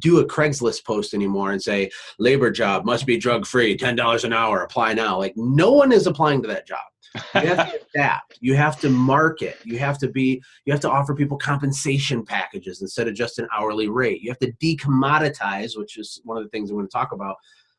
do 0.00 0.18
a 0.18 0.26
craigslist 0.26 0.84
post 0.84 1.14
anymore 1.14 1.52
and 1.52 1.62
say 1.62 1.88
labor 2.18 2.50
job 2.50 2.84
must 2.84 3.06
be 3.06 3.16
drug 3.16 3.46
free 3.46 3.76
$10 3.76 4.24
an 4.24 4.32
hour 4.32 4.62
apply 4.64 4.92
now 4.92 5.16
like 5.16 5.34
no 5.36 5.70
one 5.70 5.92
is 5.92 6.08
applying 6.08 6.42
to 6.42 6.48
that 6.48 6.66
job 6.66 6.84
you 7.14 7.46
have 7.46 7.70
to 7.70 7.80
adapt 7.94 8.38
you 8.40 8.54
have 8.54 8.80
to 8.80 8.88
market 8.90 9.58
you 9.64 9.78
have 9.78 9.98
to 9.98 10.08
be 10.08 10.42
you 10.64 10.72
have 10.72 10.80
to 10.80 10.90
offer 10.90 11.14
people 11.14 11.36
compensation 11.36 12.24
packages 12.24 12.82
instead 12.82 13.08
of 13.08 13.14
just 13.14 13.38
an 13.38 13.48
hourly 13.56 13.88
rate 13.88 14.20
you 14.20 14.30
have 14.30 14.38
to 14.38 14.52
decommoditize 14.54 15.76
which 15.76 15.96
is 15.98 16.20
one 16.24 16.36
of 16.36 16.42
the 16.42 16.50
things 16.50 16.70
i'm 16.70 16.76
going 16.76 16.86
to 16.86 16.92
talk 16.92 17.12
about 17.12 17.36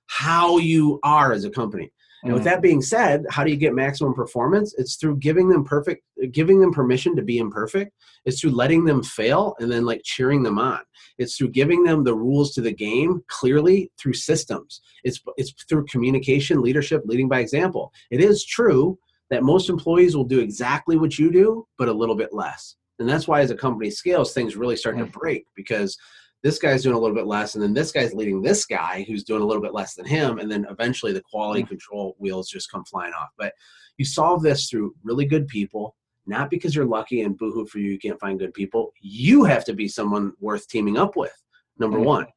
how 0.07 0.57
you 0.57 0.99
are 1.03 1.33
as 1.33 1.45
a 1.45 1.49
company 1.49 1.91
and 2.25 2.33
with 2.33 2.41
mm. 2.41 2.45
that 2.45 2.61
being 2.63 2.81
said, 2.81 3.23
how 3.29 3.43
do 3.43 3.51
you 3.51 3.55
get 3.55 3.75
maximum 3.75 4.15
performance? 4.15 4.73
It's 4.79 4.95
through 4.95 5.17
giving 5.17 5.47
them 5.47 5.63
perfect, 5.63 6.03
giving 6.31 6.59
them 6.59 6.73
permission 6.73 7.15
to 7.15 7.21
be 7.21 7.37
imperfect. 7.37 7.91
It's 8.25 8.41
through 8.41 8.51
letting 8.51 8.83
them 8.83 9.03
fail 9.03 9.55
and 9.59 9.71
then 9.71 9.85
like 9.85 10.01
cheering 10.03 10.41
them 10.41 10.57
on. 10.57 10.79
It's 11.19 11.37
through 11.37 11.49
giving 11.49 11.83
them 11.83 12.03
the 12.03 12.15
rules 12.15 12.53
to 12.55 12.61
the 12.61 12.73
game 12.73 13.23
clearly 13.27 13.91
through 13.99 14.13
systems. 14.13 14.81
It's 15.03 15.21
it's 15.37 15.53
through 15.69 15.85
communication, 15.85 16.61
leadership, 16.61 17.03
leading 17.05 17.29
by 17.29 17.41
example. 17.41 17.93
It 18.09 18.21
is 18.21 18.43
true 18.43 18.97
that 19.29 19.43
most 19.43 19.69
employees 19.69 20.15
will 20.15 20.23
do 20.23 20.39
exactly 20.39 20.97
what 20.97 21.17
you 21.17 21.31
do, 21.31 21.65
but 21.77 21.87
a 21.87 21.93
little 21.93 22.15
bit 22.15 22.33
less. 22.33 22.75
And 22.99 23.09
that's 23.09 23.27
why 23.27 23.41
as 23.41 23.51
a 23.51 23.55
company 23.55 23.89
scales, 23.89 24.33
things 24.33 24.55
really 24.55 24.75
start 24.75 24.97
to 24.97 25.05
break 25.05 25.45
because 25.55 25.97
this 26.43 26.59
guy's 26.59 26.83
doing 26.83 26.95
a 26.95 26.99
little 26.99 27.15
bit 27.15 27.25
less 27.25 27.55
and 27.55 27.63
then 27.63 27.73
this 27.73 27.91
guy's 27.91 28.13
leading 28.13 28.41
this 28.41 28.65
guy 28.65 29.03
who's 29.07 29.23
doing 29.23 29.41
a 29.41 29.45
little 29.45 29.63
bit 29.63 29.73
less 29.73 29.95
than 29.95 30.05
him 30.05 30.37
and 30.37 30.49
then 30.49 30.65
eventually 30.69 31.11
the 31.11 31.23
quality 31.29 31.63
control 31.63 32.15
wheels 32.19 32.49
just 32.49 32.71
come 32.71 32.85
flying 32.85 33.13
off. 33.13 33.29
But 33.37 33.53
you 33.97 34.05
solve 34.05 34.43
this 34.43 34.69
through 34.69 34.93
really 35.03 35.25
good 35.25 35.47
people 35.47 35.95
not 36.27 36.49
because 36.49 36.75
you're 36.75 36.85
lucky 36.85 37.21
and 37.21 37.37
boohoo 37.37 37.65
for 37.65 37.79
you 37.79 37.91
you 37.91 37.99
can't 37.99 38.19
find 38.19 38.39
good 38.39 38.53
people. 38.53 38.93
You 38.99 39.43
have 39.43 39.65
to 39.65 39.73
be 39.73 39.87
someone 39.87 40.33
worth 40.39 40.67
teaming 40.67 40.97
up 40.97 41.15
with 41.15 41.33
number 41.77 41.99
one. 41.99 42.27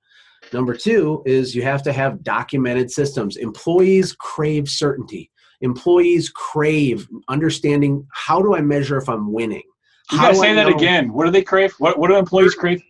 Number 0.52 0.74
two 0.74 1.22
is 1.26 1.54
you 1.54 1.62
have 1.62 1.82
to 1.84 1.92
have 1.92 2.22
documented 2.22 2.90
systems. 2.90 3.36
Employees 3.36 4.14
crave 4.14 4.68
certainty 4.68 5.30
employees 5.60 6.30
crave 6.30 7.08
understanding 7.28 8.06
how 8.12 8.40
do 8.40 8.54
i 8.54 8.60
measure 8.60 8.96
if 8.96 9.08
i'm 9.08 9.32
winning 9.32 9.62
you 10.12 10.18
gotta 10.18 10.34
say 10.34 10.54
that 10.54 10.68
again 10.68 11.12
what 11.12 11.24
do 11.24 11.30
they 11.30 11.42
crave 11.42 11.74
what, 11.78 11.98
what 11.98 12.08
do 12.08 12.16
employees 12.16 12.54
crave 12.54 12.82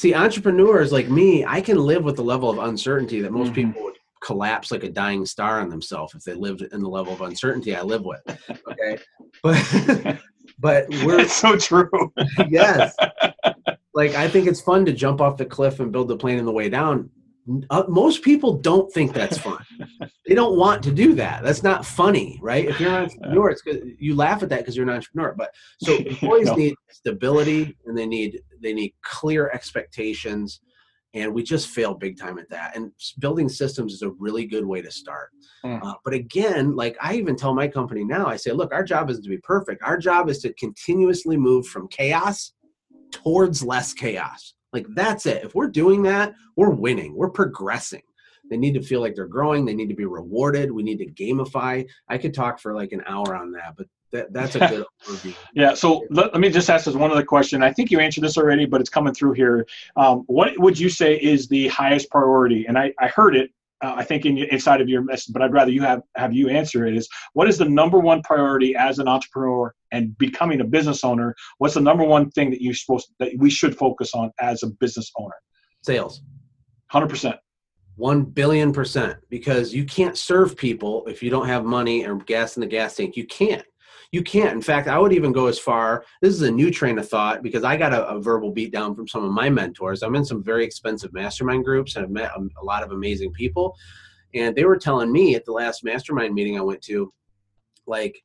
See, 0.00 0.14
entrepreneurs 0.14 0.92
like 0.92 1.10
me, 1.10 1.44
I 1.44 1.60
can 1.60 1.76
live 1.76 2.04
with 2.04 2.16
the 2.16 2.24
level 2.24 2.48
of 2.48 2.58
uncertainty 2.58 3.20
that 3.20 3.32
most 3.32 3.52
mm-hmm. 3.52 3.72
people 3.72 3.82
would 3.82 3.98
collapse 4.22 4.70
like 4.70 4.82
a 4.82 4.88
dying 4.88 5.26
star 5.26 5.60
on 5.60 5.68
themselves 5.68 6.14
if 6.14 6.24
they 6.24 6.32
lived 6.32 6.62
in 6.62 6.80
the 6.80 6.88
level 6.88 7.12
of 7.12 7.20
uncertainty 7.20 7.76
I 7.76 7.82
live 7.82 8.04
with. 8.06 8.20
Okay. 8.66 8.98
but 9.42 10.18
but 10.58 10.88
we're 11.04 11.20
it's 11.20 11.34
so 11.34 11.54
true. 11.56 11.90
yes. 12.48 12.96
Like 13.92 14.14
I 14.14 14.26
think 14.26 14.46
it's 14.46 14.62
fun 14.62 14.86
to 14.86 14.92
jump 14.94 15.20
off 15.20 15.36
the 15.36 15.44
cliff 15.44 15.80
and 15.80 15.92
build 15.92 16.08
the 16.08 16.16
plane 16.16 16.38
on 16.38 16.46
the 16.46 16.52
way 16.52 16.70
down 16.70 17.10
uh, 17.70 17.84
most 17.88 18.22
people 18.22 18.58
don't 18.58 18.92
think 18.92 19.12
that's 19.12 19.38
fun. 19.38 19.64
they 20.26 20.34
don't 20.34 20.56
want 20.56 20.82
to 20.84 20.92
do 20.92 21.14
that. 21.14 21.42
That's 21.42 21.62
not 21.62 21.86
funny, 21.86 22.38
right? 22.42 22.66
If 22.66 22.80
you're 22.80 22.90
an 22.90 23.04
entrepreneur, 23.04 23.50
it's 23.50 23.62
good. 23.62 23.96
You 23.98 24.14
laugh 24.14 24.42
at 24.42 24.48
that 24.50 24.60
because 24.60 24.76
you're 24.76 24.88
an 24.88 24.94
entrepreneur. 24.94 25.34
But 25.36 25.54
so 25.82 25.96
employees 25.98 26.46
no. 26.46 26.54
need 26.54 26.74
stability 26.90 27.76
and 27.86 27.96
they 27.96 28.06
need 28.06 28.40
they 28.62 28.72
need 28.72 28.92
clear 29.02 29.50
expectations, 29.52 30.60
and 31.14 31.32
we 31.32 31.42
just 31.42 31.68
fail 31.68 31.94
big 31.94 32.18
time 32.18 32.38
at 32.38 32.48
that. 32.50 32.76
And 32.76 32.92
building 33.18 33.48
systems 33.48 33.94
is 33.94 34.02
a 34.02 34.10
really 34.18 34.46
good 34.46 34.64
way 34.64 34.82
to 34.82 34.90
start. 34.90 35.30
Mm. 35.64 35.82
Uh, 35.82 35.94
but 36.04 36.14
again, 36.14 36.76
like 36.76 36.96
I 37.00 37.14
even 37.14 37.36
tell 37.36 37.54
my 37.54 37.68
company 37.68 38.04
now, 38.04 38.26
I 38.26 38.36
say, 38.36 38.52
look, 38.52 38.72
our 38.72 38.84
job 38.84 39.10
isn't 39.10 39.24
to 39.24 39.30
be 39.30 39.38
perfect. 39.38 39.82
Our 39.82 39.98
job 39.98 40.28
is 40.28 40.40
to 40.40 40.52
continuously 40.54 41.36
move 41.36 41.66
from 41.66 41.88
chaos 41.88 42.52
towards 43.10 43.64
less 43.64 43.92
chaos 43.92 44.54
like 44.72 44.86
that's 44.94 45.26
it. 45.26 45.44
If 45.44 45.54
we're 45.54 45.68
doing 45.68 46.02
that, 46.04 46.34
we're 46.56 46.70
winning. 46.70 47.14
We're 47.14 47.30
progressing. 47.30 48.02
They 48.50 48.56
need 48.56 48.74
to 48.74 48.82
feel 48.82 49.00
like 49.00 49.14
they're 49.14 49.26
growing. 49.26 49.64
They 49.64 49.74
need 49.74 49.88
to 49.88 49.94
be 49.94 50.04
rewarded. 50.04 50.72
We 50.72 50.82
need 50.82 50.98
to 50.98 51.06
gamify. 51.06 51.86
I 52.08 52.18
could 52.18 52.34
talk 52.34 52.58
for 52.58 52.74
like 52.74 52.92
an 52.92 53.02
hour 53.06 53.36
on 53.36 53.52
that, 53.52 53.74
but 53.76 53.86
that, 54.12 54.32
that's 54.32 54.56
a 54.56 54.58
good 54.68 54.84
overview. 55.06 55.34
Yeah. 55.54 55.74
So 55.74 56.04
let, 56.10 56.32
let, 56.32 56.40
me 56.40 56.50
just 56.50 56.68
ask 56.68 56.84
this 56.84 56.96
one 56.96 57.12
other 57.12 57.24
question. 57.24 57.62
I 57.62 57.72
think 57.72 57.90
you 57.90 58.00
answered 58.00 58.24
this 58.24 58.36
already, 58.36 58.66
but 58.66 58.80
it's 58.80 58.90
coming 58.90 59.14
through 59.14 59.32
here. 59.32 59.66
Um, 59.96 60.24
what 60.26 60.58
would 60.58 60.78
you 60.78 60.88
say 60.88 61.14
is 61.14 61.46
the 61.46 61.68
highest 61.68 62.10
priority? 62.10 62.66
And 62.66 62.76
I, 62.76 62.92
I 62.98 63.06
heard 63.08 63.36
it 63.36 63.52
uh, 63.82 63.94
I 63.96 64.04
think 64.04 64.26
in, 64.26 64.38
inside 64.38 64.80
of 64.80 64.88
your 64.88 65.02
message, 65.02 65.32
but 65.32 65.42
I'd 65.42 65.52
rather 65.52 65.70
you 65.70 65.82
have 65.82 66.02
have 66.16 66.32
you 66.32 66.48
answer 66.48 66.86
it. 66.86 66.96
Is 66.96 67.08
what 67.32 67.48
is 67.48 67.58
the 67.58 67.64
number 67.64 67.98
one 67.98 68.22
priority 68.22 68.74
as 68.76 68.98
an 68.98 69.08
entrepreneur 69.08 69.74
and 69.92 70.16
becoming 70.18 70.60
a 70.60 70.64
business 70.64 71.04
owner? 71.04 71.34
What's 71.58 71.74
the 71.74 71.80
number 71.80 72.04
one 72.04 72.30
thing 72.30 72.50
that 72.50 72.60
you 72.60 72.74
supposed 72.74 73.12
that 73.18 73.32
we 73.38 73.50
should 73.50 73.76
focus 73.76 74.14
on 74.14 74.30
as 74.40 74.62
a 74.62 74.68
business 74.68 75.10
owner? 75.16 75.34
Sales. 75.82 76.22
Hundred 76.88 77.08
percent. 77.08 77.36
One 77.96 78.24
billion 78.24 78.72
percent. 78.72 79.18
Because 79.30 79.72
you 79.74 79.84
can't 79.84 80.16
serve 80.16 80.56
people 80.56 81.06
if 81.06 81.22
you 81.22 81.30
don't 81.30 81.46
have 81.46 81.64
money 81.64 82.06
or 82.06 82.16
gas 82.16 82.56
in 82.56 82.60
the 82.60 82.66
gas 82.66 82.96
tank. 82.96 83.16
You 83.16 83.26
can't 83.26 83.64
you 84.12 84.22
can't. 84.22 84.52
In 84.52 84.62
fact, 84.62 84.88
I 84.88 84.98
would 84.98 85.12
even 85.12 85.32
go 85.32 85.46
as 85.46 85.58
far. 85.58 86.04
This 86.20 86.34
is 86.34 86.42
a 86.42 86.50
new 86.50 86.70
train 86.70 86.98
of 86.98 87.08
thought 87.08 87.42
because 87.42 87.62
I 87.62 87.76
got 87.76 87.92
a, 87.92 88.06
a 88.08 88.20
verbal 88.20 88.52
beatdown 88.52 88.96
from 88.96 89.06
some 89.06 89.24
of 89.24 89.30
my 89.30 89.48
mentors. 89.48 90.02
I'm 90.02 90.16
in 90.16 90.24
some 90.24 90.42
very 90.42 90.64
expensive 90.64 91.12
mastermind 91.12 91.64
groups 91.64 91.94
and 91.94 92.04
I've 92.04 92.10
met 92.10 92.32
a, 92.36 92.40
a 92.60 92.64
lot 92.64 92.82
of 92.82 92.90
amazing 92.90 93.32
people. 93.32 93.76
And 94.34 94.54
they 94.54 94.64
were 94.64 94.76
telling 94.76 95.12
me 95.12 95.34
at 95.36 95.44
the 95.44 95.52
last 95.52 95.84
mastermind 95.84 96.34
meeting 96.34 96.58
I 96.58 96.62
went 96.62 96.82
to, 96.82 97.12
like, 97.86 98.22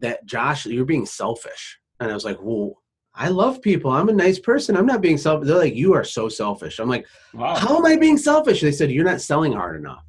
that 0.00 0.24
Josh, 0.26 0.66
you're 0.66 0.84
being 0.84 1.06
selfish. 1.06 1.78
And 2.00 2.10
I 2.10 2.14
was 2.14 2.24
like, 2.24 2.38
well, 2.40 2.74
I 3.14 3.28
love 3.28 3.62
people. 3.62 3.90
I'm 3.90 4.08
a 4.08 4.12
nice 4.12 4.38
person. 4.38 4.76
I'm 4.76 4.86
not 4.86 5.00
being 5.00 5.18
selfish. 5.18 5.48
They're 5.48 5.56
like, 5.56 5.74
you 5.74 5.94
are 5.94 6.04
so 6.04 6.28
selfish. 6.28 6.78
I'm 6.78 6.88
like, 6.88 7.06
wow. 7.32 7.54
how 7.54 7.78
am 7.78 7.86
I 7.86 7.96
being 7.96 8.18
selfish? 8.18 8.60
They 8.60 8.72
said, 8.72 8.90
you're 8.90 9.04
not 9.04 9.20
selling 9.20 9.52
hard 9.52 9.76
enough 9.76 10.04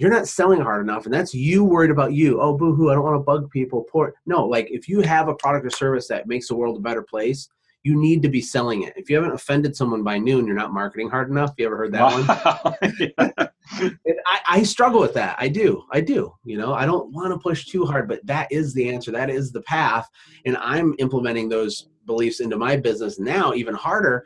you're 0.00 0.10
not 0.10 0.26
selling 0.26 0.60
hard 0.60 0.80
enough 0.80 1.04
and 1.04 1.12
that's 1.12 1.34
you 1.34 1.62
worried 1.62 1.90
about 1.90 2.14
you. 2.14 2.40
Oh 2.40 2.56
boo 2.56 2.74
hoo 2.74 2.90
i 2.90 2.94
don't 2.94 3.04
want 3.04 3.16
to 3.16 3.20
bug 3.20 3.50
people 3.50 3.84
poor 3.84 4.14
no 4.24 4.44
like 4.46 4.68
if 4.70 4.88
you 4.88 5.02
have 5.02 5.28
a 5.28 5.34
product 5.34 5.66
or 5.66 5.70
service 5.70 6.08
that 6.08 6.26
makes 6.26 6.48
the 6.48 6.56
world 6.56 6.78
a 6.78 6.80
better 6.80 7.02
place 7.02 7.48
you 7.82 7.98
need 7.98 8.20
to 8.20 8.28
be 8.28 8.42
selling 8.42 8.82
it. 8.82 8.92
If 8.94 9.08
you 9.08 9.16
haven't 9.16 9.32
offended 9.32 9.74
someone 9.74 10.02
by 10.02 10.18
noon 10.18 10.46
you're 10.46 10.56
not 10.56 10.72
marketing 10.72 11.08
hard 11.08 11.30
enough. 11.30 11.54
You 11.56 11.66
ever 11.66 11.76
heard 11.76 11.92
that 11.92 12.02
wow. 12.02 12.74
one 13.78 14.18
I, 14.26 14.40
I 14.48 14.62
struggle 14.62 15.00
with 15.00 15.14
that. 15.14 15.36
I 15.38 15.48
do. 15.48 15.84
I 15.92 16.00
do. 16.00 16.34
You 16.44 16.56
know 16.56 16.72
i 16.72 16.86
don't 16.86 17.12
want 17.12 17.32
to 17.32 17.38
push 17.38 17.66
too 17.66 17.84
hard 17.84 18.08
but 18.08 18.24
that 18.26 18.50
is 18.50 18.72
the 18.72 18.88
answer. 18.88 19.10
That 19.10 19.28
is 19.28 19.52
the 19.52 19.62
path. 19.62 20.08
And 20.46 20.56
i'm 20.58 20.94
implementing 20.98 21.48
those 21.48 21.88
beliefs 22.06 22.40
into 22.40 22.56
my 22.56 22.76
business 22.76 23.18
now 23.18 23.52
even 23.52 23.74
harder 23.74 24.24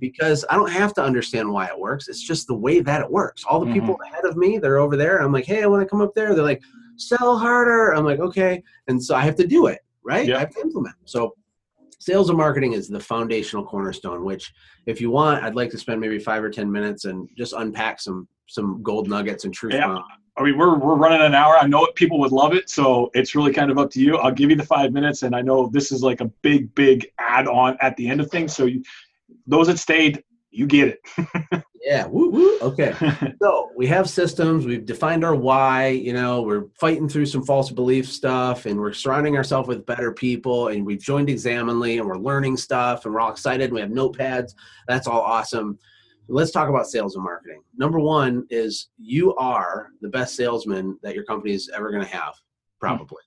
because 0.00 0.44
I 0.50 0.56
don't 0.56 0.70
have 0.70 0.94
to 0.94 1.02
understand 1.02 1.50
why 1.50 1.66
it 1.66 1.78
works. 1.78 2.08
It's 2.08 2.22
just 2.22 2.46
the 2.46 2.54
way 2.54 2.80
that 2.80 3.00
it 3.00 3.10
works. 3.10 3.44
All 3.44 3.60
the 3.60 3.66
mm-hmm. 3.66 3.74
people 3.74 3.98
ahead 4.04 4.24
of 4.24 4.36
me, 4.36 4.58
they're 4.58 4.78
over 4.78 4.96
there. 4.96 5.18
I'm 5.18 5.32
like, 5.32 5.46
hey, 5.46 5.62
I 5.62 5.66
want 5.66 5.82
to 5.82 5.88
come 5.88 6.00
up 6.00 6.14
there. 6.14 6.34
They're 6.34 6.44
like, 6.44 6.62
sell 6.96 7.38
harder. 7.38 7.92
I'm 7.94 8.04
like, 8.04 8.20
okay. 8.20 8.62
And 8.88 9.02
so 9.02 9.14
I 9.14 9.22
have 9.22 9.36
to 9.36 9.46
do 9.46 9.66
it, 9.66 9.80
right? 10.04 10.26
Yeah. 10.26 10.36
I 10.36 10.40
have 10.40 10.54
to 10.54 10.60
implement. 10.60 10.94
So 11.04 11.34
sales 11.98 12.28
and 12.28 12.38
marketing 12.38 12.72
is 12.72 12.88
the 12.88 13.00
foundational 13.00 13.64
cornerstone, 13.64 14.24
which 14.24 14.52
if 14.86 15.00
you 15.00 15.10
want, 15.10 15.42
I'd 15.42 15.54
like 15.54 15.70
to 15.70 15.78
spend 15.78 16.00
maybe 16.00 16.18
five 16.18 16.42
or 16.42 16.50
10 16.50 16.70
minutes 16.70 17.06
and 17.06 17.28
just 17.36 17.54
unpack 17.54 18.00
some, 18.00 18.28
some 18.46 18.82
gold 18.82 19.08
nuggets 19.08 19.44
and 19.44 19.54
truth. 19.54 19.74
Yeah. 19.74 19.98
I 20.36 20.42
mean, 20.42 20.58
we're, 20.58 20.76
we're 20.76 20.96
running 20.96 21.22
an 21.22 21.34
hour. 21.34 21.56
I 21.56 21.66
know 21.66 21.86
people 21.94 22.18
would 22.18 22.32
love 22.32 22.54
it. 22.54 22.68
So 22.68 23.10
it's 23.14 23.34
really 23.36 23.52
kind 23.52 23.70
of 23.70 23.78
up 23.78 23.90
to 23.92 24.00
you. 24.00 24.16
I'll 24.18 24.32
give 24.32 24.50
you 24.50 24.56
the 24.56 24.64
five 24.64 24.92
minutes. 24.92 25.22
And 25.22 25.34
I 25.34 25.40
know 25.42 25.68
this 25.68 25.92
is 25.92 26.02
like 26.02 26.20
a 26.20 26.26
big, 26.42 26.74
big 26.74 27.06
add 27.18 27.46
on 27.46 27.76
at 27.80 27.96
the 27.96 28.08
end 28.08 28.20
of 28.20 28.30
things. 28.30 28.54
So 28.54 28.66
you, 28.66 28.82
those 29.46 29.66
that 29.66 29.78
stayed, 29.78 30.22
you 30.50 30.66
get 30.66 30.88
it. 30.88 31.64
Yeah. 31.84 32.06
Woo, 32.06 32.30
woo. 32.30 32.58
Okay. 32.60 32.94
so 33.42 33.70
we 33.76 33.86
have 33.88 34.08
systems. 34.08 34.64
We've 34.64 34.86
defined 34.86 35.22
our 35.22 35.34
why. 35.34 35.88
You 35.88 36.14
know, 36.14 36.40
we're 36.40 36.68
fighting 36.80 37.10
through 37.10 37.26
some 37.26 37.44
false 37.44 37.70
belief 37.70 38.10
stuff, 38.10 38.64
and 38.64 38.80
we're 38.80 38.94
surrounding 38.94 39.36
ourselves 39.36 39.68
with 39.68 39.84
better 39.84 40.10
people. 40.10 40.68
And 40.68 40.84
we've 40.86 41.00
joined 41.00 41.28
Examinely, 41.28 41.98
and 41.98 42.08
we're 42.08 42.16
learning 42.16 42.56
stuff, 42.56 43.04
and 43.04 43.12
we're 43.12 43.20
all 43.20 43.30
excited. 43.30 43.70
We 43.70 43.80
have 43.80 43.90
notepads. 43.90 44.54
That's 44.88 45.06
all 45.06 45.20
awesome. 45.20 45.78
Let's 46.26 46.52
talk 46.52 46.70
about 46.70 46.86
sales 46.86 47.16
and 47.16 47.24
marketing. 47.24 47.62
Number 47.76 48.00
one 48.00 48.46
is 48.48 48.88
you 48.96 49.34
are 49.34 49.90
the 50.00 50.08
best 50.08 50.36
salesman 50.36 50.98
that 51.02 51.14
your 51.14 51.24
company 51.24 51.52
is 51.52 51.70
ever 51.76 51.90
going 51.90 52.02
to 52.02 52.16
have, 52.16 52.32
probably. 52.80 53.20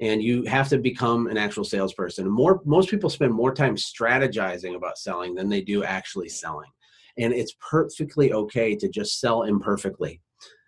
And 0.00 0.22
you 0.22 0.44
have 0.44 0.68
to 0.70 0.78
become 0.78 1.26
an 1.26 1.36
actual 1.36 1.64
salesperson. 1.64 2.28
More, 2.28 2.60
most 2.64 2.90
people 2.90 3.10
spend 3.10 3.32
more 3.32 3.54
time 3.54 3.76
strategizing 3.76 4.76
about 4.76 4.98
selling 4.98 5.34
than 5.34 5.48
they 5.48 5.60
do 5.60 5.84
actually 5.84 6.28
selling 6.28 6.70
and 7.18 7.32
it's 7.32 7.54
perfectly 7.60 8.32
okay 8.32 8.76
to 8.76 8.88
just 8.88 9.20
sell 9.20 9.44
imperfectly 9.44 10.20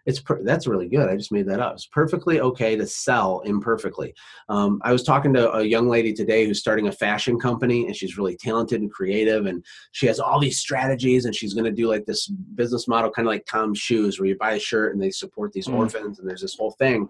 it's 0.09 0.21
per- 0.21 0.43
that's 0.43 0.67
really 0.67 0.89
good 0.89 1.09
i 1.09 1.15
just 1.15 1.31
made 1.31 1.47
that 1.47 1.61
up 1.61 1.75
it's 1.75 1.87
perfectly 1.87 2.41
okay 2.41 2.75
to 2.75 2.87
sell 2.87 3.41
imperfectly 3.45 4.15
um, 4.49 4.81
i 4.83 4.91
was 4.91 5.03
talking 5.03 5.35
to 5.35 5.53
a 5.53 5.63
young 5.63 5.87
lady 5.87 6.15
today 6.15 6.47
who's 6.47 6.59
starting 6.59 6.89
a 6.89 6.93
fashion 6.93 7.39
company 7.39 7.87
and 7.87 7.95
she's 7.95 8.17
really 8.17 8.37
talented 8.37 8.81
and 8.81 8.91
creative 8.91 9.45
and 9.45 9.63
she 9.93 10.07
has 10.07 10.19
all 10.19 10.41
these 10.41 10.59
strategies 10.59 11.27
and 11.27 11.35
she's 11.35 11.53
going 11.53 11.65
to 11.65 11.71
do 11.71 11.87
like 11.87 12.07
this 12.07 12.27
business 12.55 12.89
model 12.89 13.11
kind 13.11 13.29
of 13.29 13.31
like 13.31 13.45
tom's 13.45 13.79
shoes 13.79 14.19
where 14.19 14.27
you 14.27 14.37
buy 14.37 14.53
a 14.53 14.59
shirt 14.59 14.95
and 14.95 15.03
they 15.03 15.11
support 15.11 15.53
these 15.53 15.69
mm. 15.69 15.75
orphans 15.75 16.19
and 16.19 16.29
there's 16.29 16.43
this 16.43 16.57
whole 16.57 16.75
thing 16.79 17.07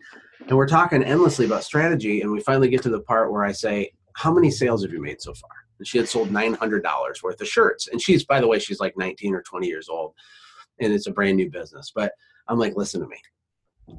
and 0.49 0.57
we're 0.57 0.67
talking 0.67 1.03
endlessly 1.05 1.47
about 1.47 1.63
strategy 1.63 2.21
and 2.21 2.31
we 2.31 2.41
finally 2.41 2.69
get 2.69 2.83
to 2.83 2.91
the 2.91 3.01
part 3.01 3.33
where 3.33 3.45
i 3.45 3.53
say 3.53 3.91
how 4.17 4.35
many 4.35 4.51
sales 4.51 4.83
have 4.83 4.93
you 4.93 5.01
made 5.01 5.23
so 5.23 5.33
far 5.35 5.51
and 5.79 5.87
she 5.87 5.99
had 5.99 6.09
sold 6.09 6.31
$900 6.31 7.23
worth 7.23 7.41
of 7.41 7.47
shirts. 7.47 7.87
And 7.87 8.03
she's, 8.03 8.25
by 8.25 8.41
the 8.41 8.49
way, 8.49 8.59
she's 8.59 8.81
like 8.81 8.99
19 8.99 9.33
or 9.33 9.43
20 9.43 9.69
years 9.69 9.89
old 9.89 10.13
and 10.81 10.93
it's 10.93 11.07
a 11.07 11.13
brand 11.13 11.37
new 11.37 11.51
business. 11.51 11.93
But 11.95 12.13
I'm 12.49 12.59
like, 12.59 12.77
listen 12.77 13.01
to 13.01 13.07
me, 13.07 13.21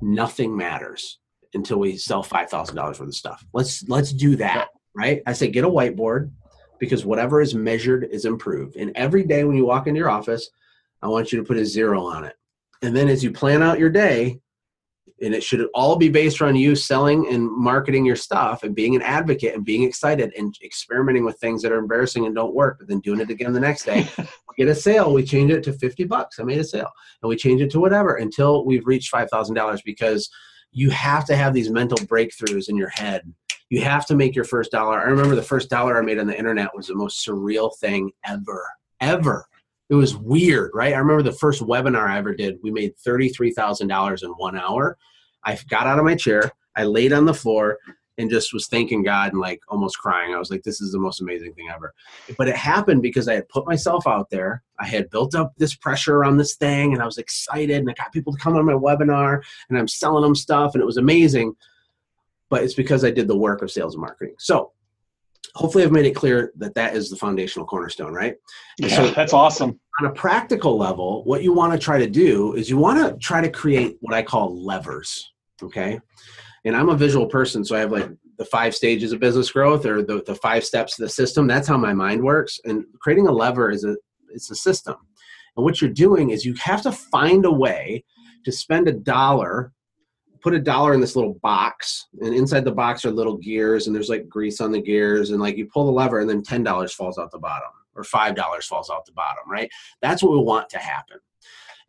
nothing 0.01 0.55
matters 0.55 1.19
until 1.53 1.79
we 1.79 1.97
sell 1.97 2.23
$5,000 2.23 2.75
worth 2.75 2.99
of 2.99 3.15
stuff. 3.15 3.45
Let's, 3.53 3.87
let's 3.87 4.13
do 4.13 4.35
that. 4.37 4.69
Right. 4.95 5.21
I 5.25 5.33
say, 5.33 5.49
get 5.49 5.63
a 5.63 5.69
whiteboard 5.69 6.31
because 6.79 7.05
whatever 7.05 7.41
is 7.41 7.53
measured 7.53 8.07
is 8.11 8.25
improved. 8.25 8.75
And 8.75 8.91
every 8.95 9.23
day 9.23 9.43
when 9.43 9.55
you 9.55 9.65
walk 9.65 9.87
into 9.87 9.99
your 9.99 10.09
office, 10.09 10.49
I 11.01 11.07
want 11.07 11.31
you 11.31 11.39
to 11.39 11.45
put 11.45 11.57
a 11.57 11.65
zero 11.65 12.01
on 12.01 12.23
it. 12.23 12.35
And 12.81 12.95
then 12.95 13.07
as 13.07 13.23
you 13.23 13.31
plan 13.31 13.61
out 13.61 13.79
your 13.79 13.89
day, 13.89 14.39
and 15.22 15.34
it 15.34 15.43
should 15.43 15.67
all 15.74 15.95
be 15.95 16.09
based 16.09 16.41
on 16.41 16.55
you 16.55 16.76
selling 16.76 17.28
and 17.28 17.49
marketing 17.51 18.05
your 18.05 18.15
stuff 18.15 18.63
and 18.63 18.76
being 18.76 18.95
an 18.95 19.01
advocate 19.01 19.53
and 19.53 19.65
being 19.65 19.84
excited 19.84 20.34
and 20.38 20.55
experimenting 20.63 21.26
with 21.26 21.39
things 21.39 21.61
that 21.61 21.72
are 21.72 21.80
embarrassing 21.80 22.26
and 22.26 22.36
don't 22.36 22.53
work 22.53 22.78
but 22.80 22.88
then 22.88 22.99
doing 22.99 23.20
it 23.20 23.30
again 23.30 23.53
the 23.53 23.59
next 23.59 23.86
day. 23.86 24.07
We 24.49 24.65
get 24.65 24.72
a 24.72 24.76
sale 24.76 25.13
we 25.13 25.24
change 25.24 25.51
it 25.51 25.63
to 25.63 25.74
50 25.74 26.03
bucks 26.05 26.39
i 26.39 26.43
made 26.43 26.59
a 26.59 26.63
sale 26.63 26.91
and 27.22 27.30
we 27.30 27.38
change 27.38 27.61
it 27.61 27.70
to 27.72 27.80
whatever 27.80 28.15
until 28.15 28.65
we've 28.65 28.86
reached 28.86 29.13
$5000 29.13 29.80
because 29.86 30.30
you 30.72 30.89
have 30.89 31.24
to 31.26 31.36
have 31.36 31.53
these 31.53 31.70
mental 31.70 31.97
breakthroughs 31.99 32.70
in 32.70 32.76
your 32.76 32.89
head. 32.89 33.22
You 33.70 33.82
have 33.82 34.05
to 34.07 34.15
make 34.15 34.36
your 34.36 34.45
first 34.45 34.72
dollar. 34.72 34.99
I 34.99 35.03
remember 35.03 35.36
the 35.36 35.41
first 35.41 35.70
dollar 35.70 35.97
i 35.97 36.01
made 36.01 36.20
on 36.20 36.28
the 36.28 36.38
internet 36.38 36.76
was 36.76 36.88
the 36.88 36.95
most 36.95 37.26
surreal 37.26 37.76
thing 37.80 38.11
ever 38.26 38.65
ever 39.01 39.45
it 39.89 39.95
was 39.95 40.15
weird, 40.15 40.71
right? 40.73 40.93
I 40.93 40.97
remember 40.97 41.23
the 41.23 41.31
first 41.31 41.61
webinar 41.61 42.07
I 42.07 42.17
ever 42.17 42.33
did. 42.33 42.59
We 42.61 42.71
made 42.71 42.93
$33,000 42.97 44.23
in 44.23 44.29
one 44.31 44.57
hour. 44.57 44.97
I 45.43 45.57
got 45.67 45.87
out 45.87 45.99
of 45.99 46.05
my 46.05 46.15
chair, 46.15 46.51
I 46.75 46.83
laid 46.83 47.13
on 47.13 47.25
the 47.25 47.33
floor, 47.33 47.79
and 48.19 48.29
just 48.29 48.53
was 48.53 48.67
thanking 48.67 49.01
God 49.01 49.31
and 49.31 49.41
like 49.41 49.61
almost 49.69 49.97
crying. 49.97 50.35
I 50.35 50.39
was 50.39 50.51
like, 50.51 50.63
this 50.63 50.81
is 50.81 50.91
the 50.91 50.99
most 50.99 51.21
amazing 51.21 51.53
thing 51.53 51.69
ever. 51.73 51.93
But 52.37 52.49
it 52.49 52.55
happened 52.55 53.01
because 53.01 53.29
I 53.29 53.33
had 53.33 53.47
put 53.47 53.65
myself 53.65 54.05
out 54.05 54.29
there. 54.29 54.61
I 54.77 54.85
had 54.85 55.09
built 55.09 55.35
up 55.35 55.53
this 55.57 55.73
pressure 55.73 56.17
around 56.17 56.35
this 56.35 56.55
thing 56.55 56.93
and 56.93 57.01
I 57.01 57.05
was 57.05 57.17
excited 57.17 57.77
and 57.77 57.89
I 57.89 57.93
got 57.93 58.11
people 58.11 58.33
to 58.33 58.39
come 58.39 58.57
on 58.57 58.65
my 58.65 58.73
webinar 58.73 59.41
and 59.69 59.77
I'm 59.77 59.87
selling 59.87 60.21
them 60.21 60.35
stuff 60.35 60.75
and 60.75 60.81
it 60.81 60.85
was 60.85 60.97
amazing. 60.97 61.55
But 62.49 62.63
it's 62.63 62.73
because 62.73 63.05
I 63.05 63.11
did 63.11 63.29
the 63.29 63.37
work 63.37 63.61
of 63.61 63.71
sales 63.71 63.95
and 63.95 64.01
marketing. 64.01 64.35
So 64.37 64.73
hopefully 65.55 65.83
I've 65.83 65.91
made 65.91 66.05
it 66.05 66.15
clear 66.15 66.51
that 66.57 66.75
that 66.75 66.95
is 66.95 67.09
the 67.09 67.15
foundational 67.15 67.65
cornerstone, 67.65 68.13
right? 68.13 68.35
Yeah, 68.77 68.89
so 68.89 69.11
that's 69.11 69.33
awesome. 69.33 69.79
On 69.99 70.07
a 70.07 70.11
practical 70.11 70.77
level, 70.77 71.23
what 71.25 71.43
you 71.43 71.53
want 71.53 71.73
to 71.73 71.79
try 71.79 71.99
to 71.99 72.09
do 72.09 72.53
is 72.53 72.69
you 72.69 72.77
want 72.77 72.99
to 72.99 73.17
try 73.17 73.41
to 73.41 73.49
create 73.49 73.97
what 74.01 74.13
I 74.13 74.21
call 74.21 74.63
levers, 74.63 75.33
okay? 75.61 75.99
And 76.65 76.75
I'm 76.75 76.89
a 76.89 76.95
visual 76.95 77.25
person, 77.25 77.65
so 77.65 77.75
I 77.75 77.79
have 77.79 77.91
like 77.91 78.09
the 78.37 78.45
five 78.45 78.73
stages 78.75 79.11
of 79.11 79.19
business 79.19 79.51
growth 79.51 79.85
or 79.85 80.01
the, 80.01 80.23
the 80.25 80.35
five 80.35 80.63
steps 80.63 80.97
of 80.97 81.03
the 81.03 81.09
system. 81.09 81.47
That's 81.47 81.67
how 81.67 81.77
my 81.77 81.93
mind 81.93 82.23
works. 82.23 82.59
And 82.63 82.85
creating 83.01 83.27
a 83.27 83.31
lever 83.31 83.69
is 83.69 83.83
a 83.83 83.95
it's 84.29 84.51
a 84.51 84.55
system. 84.55 84.95
And 85.57 85.65
what 85.65 85.81
you're 85.81 85.89
doing 85.89 86.29
is 86.29 86.45
you 86.45 86.53
have 86.55 86.81
to 86.83 86.91
find 86.91 87.45
a 87.45 87.51
way 87.51 88.03
to 88.45 88.51
spend 88.51 88.87
a 88.87 88.93
dollar 88.93 89.73
put 90.41 90.53
a 90.53 90.59
dollar 90.59 90.93
in 90.93 91.01
this 91.01 91.15
little 91.15 91.35
box 91.35 92.07
and 92.21 92.33
inside 92.33 92.65
the 92.65 92.71
box 92.71 93.05
are 93.05 93.11
little 93.11 93.37
gears 93.37 93.87
and 93.87 93.95
there's 93.95 94.09
like 94.09 94.27
grease 94.29 94.61
on 94.61 94.71
the 94.71 94.81
gears 94.81 95.31
and 95.31 95.39
like 95.39 95.57
you 95.57 95.65
pull 95.65 95.85
the 95.85 95.91
lever 95.91 96.19
and 96.19 96.29
then 96.29 96.41
$10 96.41 96.91
falls 96.93 97.17
out 97.17 97.31
the 97.31 97.39
bottom 97.39 97.69
or 97.95 98.03
$5 98.03 98.63
falls 98.63 98.89
out 98.89 99.05
the 99.05 99.11
bottom 99.11 99.43
right? 99.49 99.69
That's 100.01 100.23
what 100.23 100.31
we 100.31 100.39
want 100.39 100.69
to 100.69 100.77
happen. 100.77 101.17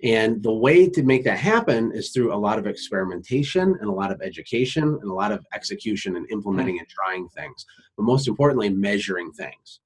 And 0.03 0.43
the 0.43 0.53
way 0.53 0.89
to 0.89 1.03
make 1.03 1.25
that 1.25 1.39
happen 1.39 1.93
is 1.93 2.11
through 2.11 2.33
a 2.33 2.37
lot 2.37 2.59
of 2.59 2.67
experimentation 2.67 3.77
and 3.81 3.89
a 3.89 3.93
lot 3.93 4.11
of 4.11 4.23
education 4.23 4.85
and 4.85 5.11
a 5.11 5.15
lot 5.15 5.31
of 5.31 5.45
execution 5.53 6.17
and 6.17 6.27
implementing 6.31 6.79
and 6.79 6.89
trying 6.89 7.29
things 7.29 7.67
but 7.97 8.05
most 8.05 8.29
importantly 8.29 8.71
measuring 8.71 9.31
things. 9.33 9.81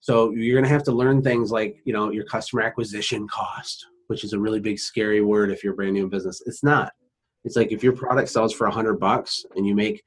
So 0.00 0.30
you're 0.30 0.54
going 0.54 0.64
to 0.64 0.70
have 0.70 0.84
to 0.84 0.92
learn 0.92 1.22
things 1.22 1.50
like 1.50 1.82
you 1.84 1.92
know 1.92 2.10
your 2.10 2.24
customer 2.24 2.62
acquisition 2.62 3.28
cost 3.28 3.86
which 4.08 4.24
is 4.24 4.32
a 4.32 4.40
really 4.40 4.58
big 4.58 4.78
scary 4.78 5.20
word 5.20 5.50
if 5.50 5.62
you're 5.62 5.74
a 5.74 5.76
brand 5.76 5.92
new 5.92 6.04
in 6.04 6.08
business. 6.08 6.42
It's 6.46 6.64
not 6.64 6.92
it's 7.48 7.56
like 7.56 7.72
if 7.72 7.82
your 7.82 7.94
product 7.94 8.28
sells 8.28 8.52
for 8.52 8.66
a 8.66 8.70
hundred 8.70 9.00
bucks 9.00 9.42
and 9.56 9.66
you 9.66 9.74
make 9.74 10.02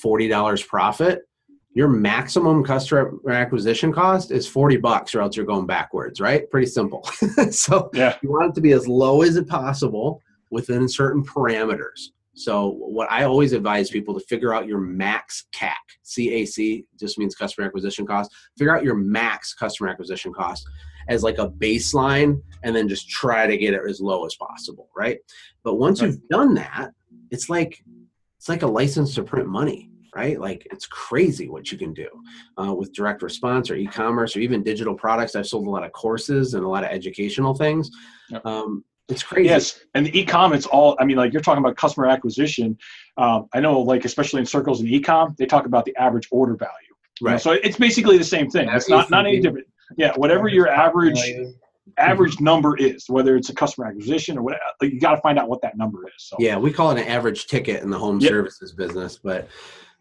forty 0.00 0.28
dollars 0.28 0.62
profit, 0.62 1.22
your 1.74 1.88
maximum 1.88 2.62
customer 2.62 3.18
acquisition 3.28 3.92
cost 3.92 4.30
is 4.30 4.46
40 4.48 4.76
bucks 4.78 5.14
or 5.14 5.20
else 5.20 5.36
you're 5.36 5.44
going 5.44 5.66
backwards, 5.66 6.22
right? 6.22 6.48
Pretty 6.50 6.68
simple. 6.68 7.02
so 7.50 7.90
yeah. 7.92 8.16
you 8.22 8.30
want 8.30 8.50
it 8.50 8.54
to 8.54 8.62
be 8.62 8.72
as 8.72 8.88
low 8.88 9.20
as 9.20 9.36
it 9.36 9.46
possible 9.46 10.22
within 10.50 10.88
certain 10.88 11.22
parameters. 11.22 12.12
So 12.32 12.76
what 12.78 13.10
I 13.10 13.24
always 13.24 13.52
advise 13.52 13.90
people 13.90 14.14
to 14.18 14.24
figure 14.24 14.54
out 14.54 14.66
your 14.66 14.78
max 14.78 15.48
CAC. 15.54 15.74
CAC 16.06 16.86
just 16.98 17.18
means 17.18 17.34
customer 17.34 17.66
acquisition 17.66 18.06
cost. 18.06 18.30
Figure 18.56 18.74
out 18.74 18.84
your 18.84 18.94
max 18.94 19.52
customer 19.52 19.90
acquisition 19.90 20.32
cost 20.32 20.66
as 21.08 21.22
like 21.22 21.38
a 21.38 21.48
baseline 21.48 22.40
and 22.62 22.74
then 22.74 22.88
just 22.88 23.08
try 23.08 23.46
to 23.46 23.56
get 23.56 23.74
it 23.74 23.80
as 23.88 24.00
low 24.00 24.24
as 24.26 24.34
possible, 24.34 24.88
right? 24.96 25.18
But 25.62 25.74
once 25.74 26.00
right. 26.00 26.08
you've 26.08 26.28
done 26.28 26.54
that, 26.54 26.90
it's 27.30 27.48
like 27.48 27.82
it's 28.38 28.48
like 28.48 28.62
a 28.62 28.66
license 28.66 29.14
to 29.14 29.22
print 29.22 29.48
money, 29.48 29.90
right? 30.14 30.38
Like 30.40 30.66
it's 30.70 30.86
crazy 30.86 31.48
what 31.48 31.70
you 31.72 31.78
can 31.78 31.92
do 31.92 32.08
uh, 32.58 32.72
with 32.74 32.92
direct 32.92 33.22
response 33.22 33.70
or 33.70 33.76
e-commerce 33.76 34.36
or 34.36 34.40
even 34.40 34.62
digital 34.62 34.94
products. 34.94 35.34
I've 35.34 35.46
sold 35.46 35.66
a 35.66 35.70
lot 35.70 35.84
of 35.84 35.92
courses 35.92 36.54
and 36.54 36.64
a 36.64 36.68
lot 36.68 36.84
of 36.84 36.90
educational 36.90 37.54
things. 37.54 37.90
Yep. 38.30 38.46
Um, 38.46 38.84
it's 39.08 39.22
crazy. 39.22 39.48
Yes, 39.48 39.80
and 39.94 40.06
the 40.06 40.18
e-com, 40.18 40.52
it's 40.52 40.66
all. 40.66 40.96
I 40.98 41.04
mean, 41.04 41.16
like 41.16 41.32
you're 41.32 41.42
talking 41.42 41.62
about 41.62 41.76
customer 41.76 42.06
acquisition. 42.06 42.76
Um, 43.16 43.46
I 43.52 43.60
know, 43.60 43.80
like 43.80 44.04
especially 44.04 44.40
in 44.40 44.46
circles 44.46 44.80
in 44.80 44.88
e-com, 44.88 45.36
they 45.38 45.46
talk 45.46 45.66
about 45.66 45.84
the 45.84 45.96
average 45.96 46.26
order 46.32 46.56
value. 46.56 46.72
Right. 47.20 47.32
know? 47.32 47.38
So 47.38 47.52
it's 47.52 47.78
basically 47.78 48.18
the 48.18 48.24
same 48.24 48.50
thing. 48.50 48.68
It's 48.68 48.88
not 48.88 49.08
not 49.10 49.26
any 49.26 49.40
different. 49.40 49.68
Yeah, 49.96 50.12
whatever 50.16 50.48
your 50.48 50.68
average 50.68 51.20
average 51.98 52.40
number 52.40 52.76
is, 52.76 53.08
whether 53.08 53.36
it's 53.36 53.48
a 53.48 53.54
customer 53.54 53.86
acquisition 53.86 54.36
or 54.36 54.42
whatever, 54.42 54.62
you 54.82 55.00
got 55.00 55.14
to 55.14 55.20
find 55.20 55.38
out 55.38 55.48
what 55.48 55.62
that 55.62 55.76
number 55.76 56.06
is. 56.08 56.14
So. 56.18 56.36
Yeah, 56.38 56.58
we 56.58 56.72
call 56.72 56.90
it 56.90 57.00
an 57.00 57.06
average 57.06 57.46
ticket 57.46 57.82
in 57.82 57.90
the 57.90 57.98
home 57.98 58.20
yep. 58.20 58.30
services 58.30 58.72
business, 58.72 59.18
but 59.22 59.48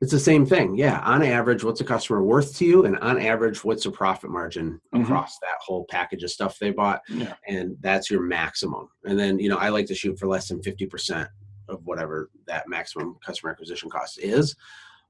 it's 0.02 0.12
the 0.12 0.20
same 0.20 0.46
thing. 0.46 0.76
Yeah, 0.76 1.00
on 1.02 1.24
average, 1.24 1.64
what's 1.64 1.82
a 1.82 1.86
customer 1.86 2.24
worth 2.24 2.58
to 2.58 2.66
you, 2.66 2.86
and 2.86 2.98
on 3.00 3.20
average, 3.20 3.64
what's 3.64 3.86
a 3.86 3.92
profit 3.92 4.30
margin 4.30 4.82
mm-hmm. 4.94 5.04
across 5.04 5.40
that 5.40 5.58
whole 5.62 5.86
package 5.90 6.24
of 6.24 6.32
stuff 6.32 6.60
they 6.60 6.72
bought, 6.72 7.02
yeah. 7.10 7.36
and 7.48 7.78
that's 7.80 8.10
your 8.10 8.22
maximum. 8.22 8.90
And 9.06 9.18
then 9.18 9.40
you 9.40 9.48
know, 9.48 9.58
I 9.58 9.70
like 9.70 9.86
to 9.88 9.96
shoot 9.96 10.20
for 10.20 10.28
less 10.28 10.50
than 10.50 10.62
fifty 10.62 10.86
percent 10.86 11.30
of 11.70 11.86
whatever 11.86 12.30
that 12.48 12.68
maximum 12.68 13.18
customer 13.26 13.52
acquisition 13.52 13.90
cost 13.90 14.20
is 14.20 14.56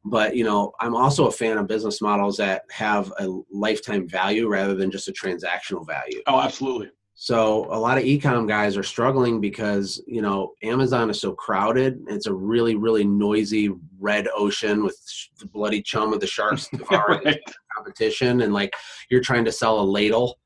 but 0.06 0.36
you 0.36 0.44
know 0.44 0.72
i'm 0.80 0.96
also 0.96 1.28
a 1.28 1.32
fan 1.32 1.58
of 1.58 1.68
business 1.68 2.02
models 2.02 2.38
that 2.38 2.64
have 2.72 3.12
a 3.20 3.28
lifetime 3.52 4.08
value 4.08 4.48
rather 4.48 4.76
than 4.76 4.92
just 4.92 5.08
a 5.08 5.12
transactional 5.12 5.86
value 5.86 6.22
oh 6.28 6.40
absolutely 6.40 6.90
so 7.16 7.66
a 7.72 7.80
lot 7.80 7.98
of 7.98 8.04
ecom 8.04 8.48
guys 8.48 8.78
are 8.78 8.84
struggling 8.84 9.42
because 9.42 10.02
you 10.06 10.22
know 10.22 10.54
amazon 10.64 11.10
is 11.10 11.20
so 11.20 11.34
crowded 11.34 12.00
it's 12.08 12.28
a 12.28 12.34
really 12.34 12.76
really 12.76 13.04
noisy 13.04 13.72
red 14.00 14.28
ocean 14.36 14.84
with 14.84 14.98
the 15.40 15.48
bloody 15.48 15.82
chum 15.82 16.14
of 16.14 16.20
the 16.20 16.28
sharks 16.28 16.70
right. 16.92 17.42
competition 17.76 18.42
and 18.42 18.54
like 18.54 18.74
you're 19.10 19.22
trying 19.22 19.46
to 19.46 19.52
sell 19.52 19.80
a 19.80 19.84
ladle 19.84 20.38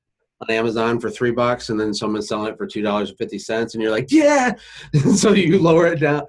on 0.42 0.56
Amazon 0.56 1.00
for 1.00 1.10
three 1.10 1.32
bucks 1.32 1.70
and 1.70 1.80
then 1.80 1.94
someone's 1.94 2.28
selling 2.28 2.52
it 2.52 2.58
for 2.58 2.66
two 2.66 2.82
dollars 2.82 3.10
and 3.10 3.18
fifty 3.18 3.38
cents 3.38 3.74
and 3.74 3.84
you're 3.84 3.92
like, 3.92 4.10
yeah. 4.10 4.54
so 5.16 5.34
you 5.34 5.60
lower 5.60 5.88
it 5.88 6.00
down. 6.00 6.24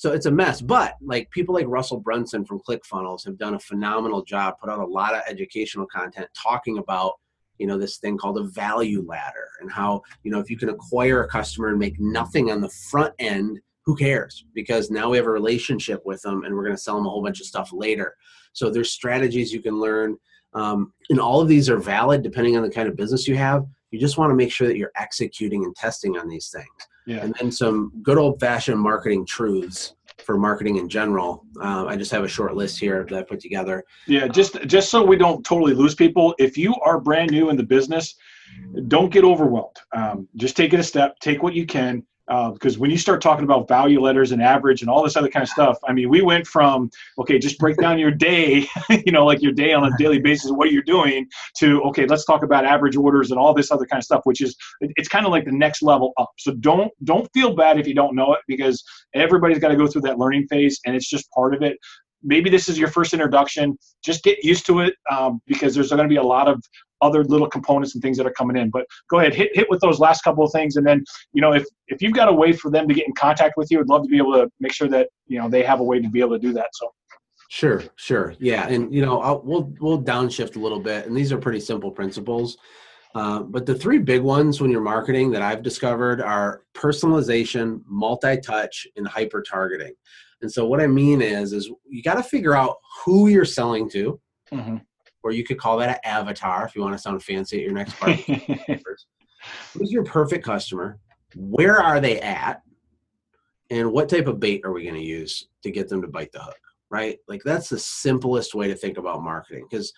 So 0.00 0.12
it's 0.12 0.24
a 0.24 0.30
mess. 0.30 0.62
But 0.62 0.94
like 1.02 1.30
people 1.30 1.54
like 1.54 1.66
Russell 1.68 2.00
Brunson 2.00 2.46
from 2.46 2.62
ClickFunnels 2.66 3.22
have 3.26 3.36
done 3.36 3.52
a 3.52 3.58
phenomenal 3.58 4.24
job, 4.24 4.54
put 4.58 4.70
out 4.70 4.78
a 4.78 4.86
lot 4.86 5.14
of 5.14 5.20
educational 5.28 5.86
content 5.86 6.26
talking 6.34 6.78
about, 6.78 7.12
you 7.58 7.66
know 7.66 7.76
this 7.76 7.98
thing 7.98 8.16
called 8.16 8.38
a 8.38 8.44
value 8.44 9.04
ladder 9.06 9.46
and 9.60 9.70
how 9.70 10.00
you 10.22 10.30
know 10.30 10.38
if 10.38 10.48
you 10.48 10.56
can 10.56 10.70
acquire 10.70 11.24
a 11.24 11.28
customer 11.28 11.68
and 11.68 11.78
make 11.78 12.00
nothing 12.00 12.50
on 12.50 12.62
the 12.62 12.70
front 12.70 13.12
end 13.18 13.60
who 13.84 13.94
cares? 13.94 14.46
Because 14.54 14.90
now 14.90 15.10
we 15.10 15.18
have 15.18 15.26
a 15.26 15.30
relationship 15.30 16.00
with 16.06 16.22
them 16.22 16.44
and 16.44 16.54
we're 16.54 16.64
going 16.64 16.76
to 16.76 16.82
sell 16.82 16.96
them 16.96 17.04
a 17.04 17.10
whole 17.10 17.22
bunch 17.22 17.40
of 17.40 17.46
stuff 17.46 17.68
later. 17.70 18.14
So 18.54 18.70
there's 18.70 18.92
strategies 18.92 19.52
you 19.52 19.60
can 19.60 19.78
learn. 19.78 20.16
Um, 20.54 20.94
and 21.10 21.20
all 21.20 21.42
of 21.42 21.48
these 21.48 21.68
are 21.68 21.78
valid 21.78 22.22
depending 22.22 22.56
on 22.56 22.62
the 22.62 22.70
kind 22.70 22.88
of 22.88 22.96
business 22.96 23.28
you 23.28 23.36
have. 23.36 23.66
You 23.90 24.00
just 24.00 24.16
want 24.16 24.30
to 24.30 24.34
make 24.34 24.50
sure 24.50 24.66
that 24.66 24.78
you're 24.78 24.92
executing 24.96 25.64
and 25.64 25.76
testing 25.76 26.16
on 26.16 26.26
these 26.26 26.48
things 26.48 26.88
Yeah. 27.06 27.18
and 27.24 27.34
then 27.40 27.50
some 27.50 27.92
good 28.02 28.18
old 28.18 28.38
fashioned 28.40 28.78
marketing 28.80 29.26
truths 29.26 29.94
for 30.24 30.36
marketing 30.36 30.76
in 30.76 30.88
general 30.88 31.44
uh, 31.62 31.86
i 31.86 31.96
just 31.96 32.10
have 32.10 32.24
a 32.24 32.28
short 32.28 32.54
list 32.54 32.78
here 32.78 33.06
that 33.08 33.18
i 33.18 33.22
put 33.22 33.40
together 33.40 33.82
Yeah, 34.06 34.28
just 34.28 34.60
just 34.66 34.90
so 34.90 35.02
we 35.02 35.16
don't 35.16 35.44
totally 35.44 35.74
lose 35.74 35.94
people. 35.94 36.34
If 36.38 36.56
you 36.58 36.74
are 36.84 37.00
brand 37.00 37.30
new 37.30 37.48
in 37.50 37.56
the 37.56 37.62
business, 37.62 38.14
don't 38.88 39.10
get 39.12 39.24
overwhelmed. 39.24 39.76
Um, 39.92 40.28
just 40.36 40.56
take 40.56 40.72
it 40.74 40.80
a 40.80 40.82
step. 40.82 41.18
Take 41.20 41.42
what 41.42 41.54
you 41.54 41.66
can. 41.66 42.04
Uh, 42.30 42.50
because 42.52 42.78
when 42.78 42.90
you 42.92 42.96
start 42.96 43.20
talking 43.20 43.44
about 43.44 43.66
value 43.66 44.00
ladders 44.00 44.30
and 44.30 44.40
average 44.40 44.82
and 44.82 44.90
all 44.90 45.02
this 45.02 45.16
other 45.16 45.28
kind 45.28 45.42
of 45.42 45.48
stuff, 45.48 45.76
I 45.88 45.92
mean, 45.92 46.08
we 46.08 46.22
went 46.22 46.46
from 46.46 46.88
okay, 47.18 47.40
just 47.40 47.58
break 47.58 47.76
down 47.78 47.98
your 47.98 48.12
day, 48.12 48.68
you 49.04 49.10
know, 49.10 49.26
like 49.26 49.42
your 49.42 49.52
day 49.52 49.72
on 49.72 49.84
a 49.84 49.90
daily 49.98 50.20
basis, 50.20 50.52
what 50.52 50.70
you're 50.70 50.82
doing, 50.84 51.26
to 51.58 51.82
okay, 51.82 52.06
let's 52.06 52.24
talk 52.24 52.44
about 52.44 52.64
average 52.64 52.96
orders 52.96 53.32
and 53.32 53.40
all 53.40 53.52
this 53.52 53.72
other 53.72 53.84
kind 53.84 53.98
of 53.98 54.04
stuff, 54.04 54.20
which 54.24 54.40
is 54.40 54.56
it- 54.80 54.92
it's 54.96 55.08
kind 55.08 55.26
of 55.26 55.32
like 55.32 55.44
the 55.44 55.50
next 55.52 55.82
level 55.82 56.12
up. 56.18 56.30
So 56.38 56.54
don't 56.54 56.92
don't 57.04 57.28
feel 57.34 57.54
bad 57.54 57.80
if 57.80 57.86
you 57.88 57.94
don't 57.94 58.14
know 58.14 58.32
it 58.34 58.40
because 58.46 58.84
everybody's 59.14 59.58
got 59.58 59.68
to 59.68 59.76
go 59.76 59.88
through 59.88 60.02
that 60.02 60.18
learning 60.18 60.46
phase, 60.48 60.78
and 60.86 60.94
it's 60.94 61.10
just 61.10 61.28
part 61.32 61.52
of 61.54 61.62
it 61.62 61.78
maybe 62.22 62.50
this 62.50 62.68
is 62.68 62.78
your 62.78 62.88
first 62.88 63.12
introduction 63.12 63.76
just 64.04 64.22
get 64.22 64.42
used 64.44 64.66
to 64.66 64.80
it 64.80 64.94
um, 65.10 65.40
because 65.46 65.74
there's 65.74 65.90
going 65.90 66.02
to 66.02 66.08
be 66.08 66.16
a 66.16 66.22
lot 66.22 66.48
of 66.48 66.62
other 67.02 67.24
little 67.24 67.48
components 67.48 67.94
and 67.94 68.02
things 68.02 68.16
that 68.16 68.26
are 68.26 68.32
coming 68.32 68.56
in 68.56 68.70
but 68.70 68.84
go 69.08 69.20
ahead 69.20 69.34
hit, 69.34 69.50
hit 69.54 69.68
with 69.70 69.80
those 69.80 69.98
last 69.98 70.22
couple 70.22 70.44
of 70.44 70.52
things 70.52 70.76
and 70.76 70.86
then 70.86 71.02
you 71.32 71.40
know 71.40 71.52
if 71.52 71.64
if 71.88 72.02
you've 72.02 72.12
got 72.12 72.28
a 72.28 72.32
way 72.32 72.52
for 72.52 72.70
them 72.70 72.86
to 72.86 72.94
get 72.94 73.06
in 73.06 73.14
contact 73.14 73.54
with 73.56 73.70
you 73.70 73.80
i'd 73.80 73.88
love 73.88 74.02
to 74.02 74.08
be 74.08 74.18
able 74.18 74.32
to 74.32 74.50
make 74.60 74.72
sure 74.72 74.88
that 74.88 75.08
you 75.26 75.38
know 75.38 75.48
they 75.48 75.62
have 75.62 75.80
a 75.80 75.84
way 75.84 76.00
to 76.00 76.08
be 76.10 76.20
able 76.20 76.32
to 76.32 76.38
do 76.38 76.52
that 76.52 76.68
so 76.72 76.90
Sure, 77.52 77.82
sure, 77.96 78.32
yeah, 78.38 78.68
and 78.68 78.94
you 78.94 79.04
know, 79.04 79.20
I'll, 79.20 79.42
we'll 79.42 79.74
we'll 79.80 80.00
downshift 80.00 80.54
a 80.54 80.60
little 80.60 80.78
bit, 80.78 81.06
and 81.06 81.16
these 81.16 81.32
are 81.32 81.36
pretty 81.36 81.58
simple 81.58 81.90
principles. 81.90 82.56
Uh, 83.14 83.40
but 83.40 83.66
the 83.66 83.74
three 83.74 83.98
big 83.98 84.22
ones 84.22 84.60
when 84.60 84.70
you're 84.70 84.80
marketing 84.80 85.32
that 85.32 85.42
I've 85.42 85.64
discovered 85.64 86.20
are 86.20 86.62
personalization, 86.74 87.82
multi-touch, 87.86 88.86
and 88.94 89.06
hyper-targeting. 89.06 89.92
And 90.42 90.50
so 90.50 90.66
what 90.66 90.80
I 90.80 90.86
mean 90.86 91.20
is, 91.20 91.52
is 91.52 91.70
you 91.88 92.02
got 92.02 92.14
to 92.14 92.22
figure 92.22 92.54
out 92.54 92.76
who 93.04 93.28
you're 93.28 93.44
selling 93.44 93.88
to, 93.90 94.20
or 95.22 95.32
you 95.32 95.44
could 95.44 95.58
call 95.58 95.76
that 95.78 95.90
an 95.90 96.00
avatar 96.04 96.64
if 96.66 96.74
you 96.74 96.82
want 96.82 96.94
to 96.94 96.98
sound 96.98 97.22
fancy 97.22 97.58
at 97.58 97.64
your 97.64 97.72
next 97.72 97.98
party. 97.98 98.22
Who's 99.74 99.92
your 99.92 100.04
perfect 100.04 100.44
customer? 100.44 100.98
Where 101.36 101.78
are 101.78 102.00
they 102.00 102.20
at? 102.20 102.62
And 103.70 103.92
what 103.92 104.08
type 104.08 104.26
of 104.26 104.40
bait 104.40 104.62
are 104.64 104.72
we 104.72 104.82
going 104.82 104.96
to 104.96 105.02
use 105.02 105.48
to 105.62 105.70
get 105.70 105.88
them 105.88 106.02
to 106.02 106.08
bite 106.08 106.32
the 106.32 106.42
hook? 106.42 106.58
Right? 106.90 107.18
Like 107.28 107.42
that's 107.44 107.68
the 107.68 107.78
simplest 107.78 108.54
way 108.54 108.66
to 108.66 108.74
think 108.74 108.98
about 108.98 109.22
marketing 109.22 109.66
because 109.70 109.92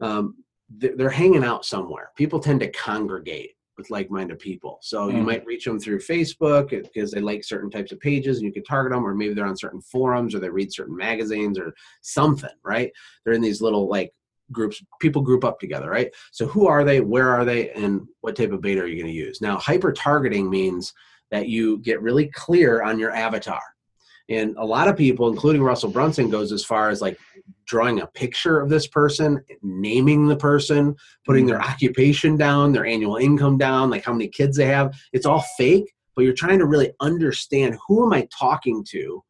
um, 0.00 0.36
they're 0.70 1.10
hanging 1.10 1.44
out 1.44 1.64
somewhere. 1.64 2.10
People 2.16 2.40
tend 2.40 2.60
to 2.60 2.70
congregate 2.70 3.52
with 3.78 3.90
like-minded 3.90 4.38
people. 4.38 4.78
So 4.82 5.08
you 5.08 5.22
Mhm. 5.22 5.26
might 5.26 5.46
reach 5.46 5.64
them 5.64 5.78
through 5.78 6.00
Facebook 6.00 6.70
because 6.70 7.10
they 7.12 7.20
like 7.20 7.44
certain 7.44 7.70
types 7.70 7.92
of 7.92 8.00
pages 8.00 8.38
and 8.38 8.46
you 8.46 8.52
can 8.52 8.64
target 8.64 8.92
them, 8.92 9.06
or 9.06 9.14
maybe 9.14 9.32
they're 9.32 9.46
on 9.46 9.56
certain 9.56 9.80
forums 9.80 10.34
or 10.34 10.40
they 10.40 10.50
read 10.50 10.72
certain 10.72 10.96
magazines 10.96 11.58
or 11.58 11.72
something, 12.02 12.50
right? 12.64 12.92
They're 13.24 13.34
in 13.34 13.40
these 13.40 13.62
little 13.62 13.88
like 13.88 14.12
groups, 14.52 14.82
people 15.00 15.22
group 15.22 15.44
up 15.44 15.60
together, 15.60 15.88
right? 15.88 16.14
So 16.32 16.46
who 16.46 16.66
are 16.66 16.84
they? 16.84 17.00
Where 17.00 17.30
are 17.30 17.44
they? 17.44 17.70
And 17.70 18.06
what 18.20 18.36
type 18.36 18.52
of 18.52 18.60
beta 18.60 18.82
are 18.82 18.86
you 18.86 19.00
going 19.00 19.12
to 19.12 19.18
use? 19.18 19.40
Now, 19.40 19.56
hyper 19.58 19.92
targeting 19.92 20.50
means 20.50 20.92
that 21.30 21.48
you 21.48 21.78
get 21.78 22.02
really 22.02 22.28
clear 22.28 22.82
on 22.82 22.98
your 22.98 23.12
avatar. 23.12 23.60
And 24.28 24.56
a 24.58 24.64
lot 24.64 24.88
of 24.88 24.96
people, 24.96 25.28
including 25.28 25.62
Russell 25.62 25.90
Brunson, 25.90 26.28
goes 26.28 26.52
as 26.52 26.64
far 26.64 26.90
as 26.90 27.00
like 27.00 27.18
drawing 27.66 28.00
a 28.00 28.06
picture 28.06 28.60
of 28.60 28.68
this 28.68 28.86
person, 28.86 29.42
naming 29.62 30.26
the 30.26 30.36
person, 30.36 30.94
putting 31.24 31.46
their 31.46 31.58
mm-hmm. 31.58 31.70
occupation 31.70 32.36
down, 32.36 32.72
their 32.72 32.86
annual 32.86 33.16
income 33.16 33.56
down, 33.56 33.90
like 33.90 34.04
how 34.04 34.12
many 34.12 34.28
kids 34.28 34.56
they 34.56 34.66
have. 34.66 34.94
It's 35.12 35.26
all 35.26 35.44
fake, 35.56 35.94
but 36.14 36.24
you're 36.24 36.34
trying 36.34 36.58
to 36.58 36.66
really 36.66 36.92
understand 37.00 37.78
who 37.86 38.04
am 38.04 38.12
I 38.12 38.28
talking 38.36 38.84
to 38.90 39.22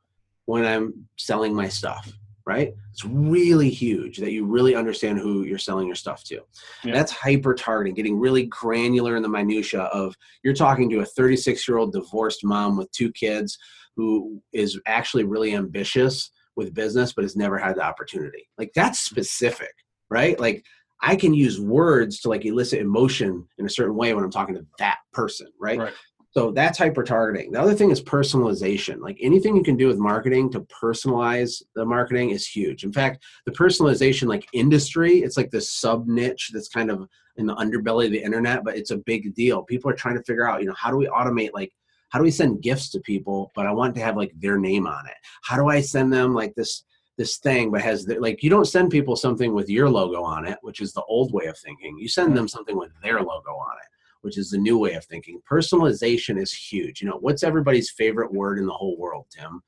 when 0.46 0.64
I'm 0.64 1.07
selling 1.16 1.55
my 1.55 1.68
stuff, 1.68 2.12
right? 2.46 2.72
It's 2.90 3.05
really 3.05 3.70
huge 3.70 4.16
that 4.18 4.32
you 4.32 4.46
really 4.46 4.74
understand 4.74 5.18
who 5.18 5.44
you're 5.44 5.59
selling 5.59 5.86
your 5.86 5.96
stuff 5.96 6.24
to. 6.24 6.40
Yeah. 6.82 6.94
That's 6.94 7.12
hyper 7.12 7.55
targeting, 7.55 7.94
getting 7.94 8.18
really 8.18 8.46
granular 8.46 9.14
in 9.16 9.22
the 9.22 9.28
minutia 9.28 9.82
of 9.82 10.16
you're 10.42 10.55
talking 10.55 10.90
to 10.90 11.01
a 11.01 11.05
36 11.05 11.68
year 11.68 11.78
old 11.78 11.92
divorced 11.92 12.44
mom 12.44 12.76
with 12.76 12.90
two 12.90 13.12
kids 13.12 13.59
who 13.99 14.40
is 14.53 14.80
actually 14.86 15.24
really 15.24 15.57
ambitious 15.57 16.30
with 16.55 16.72
business 16.72 17.12
but 17.12 17.24
has 17.24 17.34
never 17.34 17.59
had 17.59 17.74
the 17.74 17.82
opportunity. 17.82 18.49
Like 18.57 18.70
that's 18.72 19.01
specific, 19.01 19.72
right? 20.09 20.38
Like 20.38 20.64
I 21.03 21.16
can 21.16 21.34
use 21.34 21.61
words 21.61 22.20
to 22.20 22.28
like 22.28 22.44
elicit 22.44 22.78
emotion 22.78 23.44
in 23.59 23.66
a 23.66 23.68
certain 23.68 23.96
way 23.96 24.14
when 24.14 24.22
I'm 24.22 24.30
talking 24.30 24.55
to 24.55 24.64
that 24.78 24.99
person, 25.12 25.49
right? 25.61 25.80
Right. 25.80 25.92
So 26.30 26.53
that's 26.53 26.78
hyper 26.78 27.03
targeting. 27.03 27.51
The 27.51 27.61
other 27.61 27.74
thing 27.74 27.90
is 27.90 28.01
personalization. 28.01 29.01
Like 29.01 29.18
anything 29.20 29.57
you 29.57 29.64
can 29.64 29.76
do 29.76 29.88
with 29.88 29.99
marketing 29.99 30.53
to 30.53 30.61
personalize 30.61 31.61
the 31.74 31.84
marketing 31.84 32.30
is 32.30 32.46
huge. 32.46 32.84
In 32.84 32.92
fact, 32.92 33.24
the 33.46 33.53
personalization 33.53 34.28
like 34.28 34.46
industry, 34.53 35.24
it's 35.24 35.36
like 35.36 35.51
this 35.51 35.72
sub 35.72 36.07
niche 36.07 36.51
that's 36.53 36.68
kind 36.68 36.92
of 36.92 37.09
in 37.36 37.46
the 37.46 37.57
underbelly 37.57 38.07
of 38.07 38.12
the 38.12 38.22
internet, 38.22 38.62
but 38.62 38.76
it's 38.76 38.92
a 38.92 38.99
big 38.99 39.34
deal. 39.34 39.64
People 39.64 39.90
are 39.90 39.96
trying 39.96 40.16
to 40.16 40.22
figure 40.22 40.49
out, 40.49 40.61
you 40.61 40.68
know, 40.68 40.74
how 40.76 40.92
do 40.92 40.96
we 40.96 41.09
automate 41.09 41.51
like 41.53 41.72
how 42.11 42.19
do 42.19 42.25
we 42.25 42.31
send 42.31 42.63
gifts 42.63 42.91
to 42.91 43.01
people, 43.01 43.53
but 43.55 43.67
I 43.67 43.73
want 43.73 43.95
to 43.97 44.01
have 44.01 44.17
like 44.17 44.33
their 44.39 44.59
name 44.59 44.87
on 44.87 45.07
it? 45.07 45.17
How 45.43 45.57
do 45.57 45.69
I 45.69 45.81
send 45.81 46.13
them 46.13 46.35
like 46.35 46.55
this 46.55 46.85
this 47.17 47.39
thing 47.39 47.73
but 47.73 47.81
has 47.81 48.05
the, 48.05 48.17
like 48.21 48.45
you 48.45 48.51
don't 48.51 48.69
send 48.69 48.93
people 48.93 49.17
something 49.17 49.53
with 49.53 49.69
your 49.69 49.91
logo 49.91 50.23
on 50.23 50.47
it, 50.47 50.57
which 50.63 50.81
is 50.81 50.93
the 50.93 51.03
old 51.09 51.33
way 51.33 51.47
of 51.47 51.59
thinking. 51.59 51.99
You 51.99 52.09
send 52.09 52.37
them 52.37 52.47
something 52.47 52.79
with 52.79 52.91
their 53.03 53.21
logo 53.21 53.51
on 53.51 53.77
it 53.83 53.89
which 54.23 54.39
is 54.39 54.51
the 54.51 54.59
new 54.59 54.79
way 54.79 54.95
of 54.95 55.05
thinking. 55.05 55.41
Personalization 55.51 56.41
is 56.41 56.53
huge. 56.53 57.01
You 57.01 57.09
know, 57.09 57.19
what's 57.21 57.43
everybody's 57.43 57.91
favorite 57.91 58.33
word 58.33 58.59
in 58.59 58.67
the 58.67 58.73
whole 58.73 58.97
world, 58.99 59.27
Tim? 59.31 59.63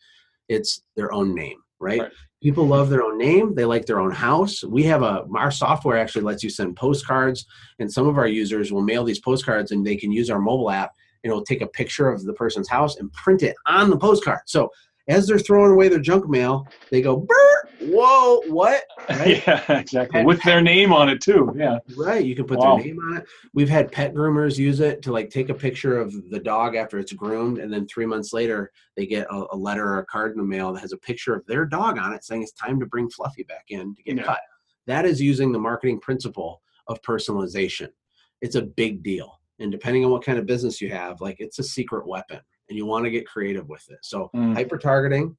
It's 0.49 0.83
their 0.97 1.13
own 1.13 1.35
name, 1.35 1.59
right? 1.79 2.01
Right. 2.01 2.13
People 2.43 2.67
love 2.67 2.91
their 2.91 3.03
own 3.03 3.19
name. 3.19 3.55
They 3.55 3.65
like 3.65 3.87
their 3.87 4.01
own 4.01 4.11
house. 4.11 4.65
We 4.65 4.83
have 4.85 5.03
a 5.03 5.27
our 5.37 5.51
software 5.51 5.99
actually 5.99 6.23
lets 6.23 6.43
you 6.43 6.51
send 6.51 6.77
postcards, 6.77 7.47
and 7.79 7.93
some 7.93 8.09
of 8.09 8.19
our 8.19 8.27
users 8.27 8.73
will 8.73 8.83
mail 8.83 9.05
these 9.05 9.21
postcards, 9.21 9.73
and 9.73 9.87
they 9.87 9.97
can 9.97 10.11
use 10.11 10.31
our 10.31 10.41
mobile 10.41 10.71
app. 10.71 10.93
And 11.23 11.31
it'll 11.31 11.45
take 11.45 11.61
a 11.63 11.67
picture 11.67 12.11
of 12.11 12.25
the 12.25 12.33
person's 12.33 12.69
house 12.69 12.97
and 12.97 13.13
print 13.13 13.43
it 13.43 13.55
on 13.67 13.91
the 13.91 13.99
postcard. 13.99 14.41
So 14.47 14.71
as 15.09 15.27
they're 15.27 15.39
throwing 15.39 15.73
away 15.73 15.89
their 15.89 15.99
junk 16.01 16.29
mail, 16.29 16.67
they 16.91 17.03
go, 17.03 17.17
Brr, 17.17 17.63
"Whoa, 17.79 18.43
what?" 18.43 18.83
Right? 19.19 19.43
yeah 19.45 19.65
exactly 19.71 20.25
with 20.25 20.41
their 20.45 20.61
name 20.61 20.93
on 20.93 21.09
it 21.09 21.21
too 21.21 21.53
yeah 21.59 21.79
Right. 21.97 22.25
You 22.25 22.37
can 22.37 22.45
put 22.47 22.61
Wow. 22.61 22.77
their 22.77 22.85
name 22.85 23.01
on 23.01 23.17
it. 23.17 23.27
We've 23.53 23.69
had 23.69 23.91
pet 23.91 24.15
groomers 24.15 24.57
use 24.57 24.79
it 24.79 25.03
to 25.03 25.13
like 25.13 25.31
take 25.31 25.49
a 25.49 25.55
picture 25.55 25.99
of 25.99 26.15
the 26.31 26.39
dog 26.39 26.77
after 26.77 26.99
it's 27.01 27.13
groomed, 27.13 27.59
and 27.59 27.73
then 27.73 27.89
three 27.89 28.07
months 28.07 28.33
later 28.33 28.71
they 28.97 29.07
get 29.07 29.27
a, 29.29 29.47
a 29.51 29.57
letter 29.57 29.85
or 29.85 29.99
a 29.99 30.07
card 30.07 30.31
in 30.33 30.39
the 30.39 30.45
mail 30.45 30.73
that 30.73 30.81
has 30.81 30.93
a 30.93 30.99
picture 30.99 31.35
of 31.35 31.45
their 31.47 31.65
dog 31.65 31.99
on 31.99 32.13
it 32.13 32.23
saying 32.25 32.43
it's 32.43 32.53
time 32.53 32.79
to 32.79 32.87
bring 32.87 33.11
Fluffy 33.11 33.43
back 33.43 33.65
in 33.71 33.95
to 33.97 34.03
get 34.05 34.17
Yeah. 34.19 34.23
cut. 34.23 34.41
That 34.87 35.05
is 35.07 35.21
using 35.21 35.51
the 35.51 35.59
marketing 35.59 35.99
principle 35.99 36.63
of 36.87 37.03
personalization. 37.03 37.89
It's 38.41 38.55
a 38.55 38.63
big 38.63 39.03
deal. 39.03 39.40
And 39.61 39.71
depending 39.71 40.05
on 40.05 40.11
what 40.11 40.25
kind 40.25 40.39
of 40.39 40.47
business 40.47 40.81
you 40.81 40.91
have, 40.91 41.21
like 41.21 41.37
it's 41.39 41.59
a 41.59 41.63
secret 41.63 42.07
weapon 42.07 42.41
and 42.69 42.77
you 42.79 42.87
want 42.87 43.05
to 43.05 43.11
get 43.11 43.27
creative 43.27 43.69
with 43.69 43.85
it. 43.91 43.99
So 44.03 44.31
Mm. 44.35 44.55
hyper 44.55 44.79
targeting, 44.79 45.37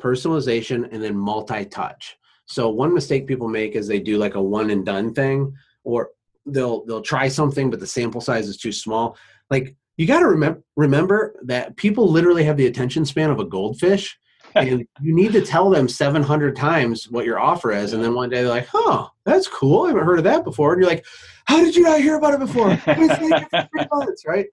personalization, 0.00 0.88
and 0.92 1.02
then 1.02 1.16
multi 1.16 1.64
touch. 1.64 2.16
So 2.46 2.68
one 2.68 2.92
mistake 2.92 3.26
people 3.26 3.48
make 3.48 3.74
is 3.74 3.86
they 3.86 4.00
do 4.00 4.18
like 4.18 4.34
a 4.34 4.42
one 4.42 4.70
and 4.70 4.84
done 4.84 5.14
thing, 5.14 5.52
or 5.84 6.10
they'll 6.46 6.84
they'll 6.84 7.00
try 7.00 7.28
something 7.28 7.70
but 7.70 7.80
the 7.80 7.86
sample 7.86 8.20
size 8.20 8.48
is 8.48 8.56
too 8.58 8.72
small. 8.72 9.16
Like 9.50 9.76
you 9.96 10.06
got 10.06 10.20
to 10.20 10.26
remember 10.26 10.62
remember 10.76 11.36
that 11.44 11.76
people 11.76 12.10
literally 12.10 12.44
have 12.44 12.56
the 12.56 12.66
attention 12.66 13.04
span 13.04 13.30
of 13.30 13.38
a 13.40 13.44
goldfish. 13.44 14.18
And 14.54 14.86
you 15.00 15.14
need 15.14 15.32
to 15.32 15.44
tell 15.44 15.70
them 15.70 15.88
700 15.88 16.56
times 16.56 17.10
what 17.10 17.24
your 17.24 17.38
offer 17.38 17.72
is 17.72 17.92
and 17.92 18.02
then 18.02 18.14
one 18.14 18.30
day 18.30 18.42
they're 18.42 18.48
like 18.48 18.68
oh 18.74 19.10
that's 19.24 19.48
cool 19.48 19.84
i 19.84 19.88
haven't 19.88 20.04
heard 20.04 20.18
of 20.18 20.24
that 20.24 20.44
before. 20.44 20.72
And 20.72 20.82
you're 20.82 20.90
like 20.90 21.04
how 21.46 21.62
did 21.62 21.76
you 21.76 21.82
not 21.82 22.00
hear 22.00 22.16
about 22.16 22.34
it 22.34 22.40
before? 22.40 22.70
I've 22.70 22.84
been 22.84 23.08
saying 23.08 23.32
it 23.52 23.88
months, 23.92 24.24
right? 24.26 24.46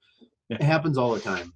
It 0.49 0.61
happens 0.61 0.97
all 0.97 1.13
the 1.13 1.21
time. 1.21 1.53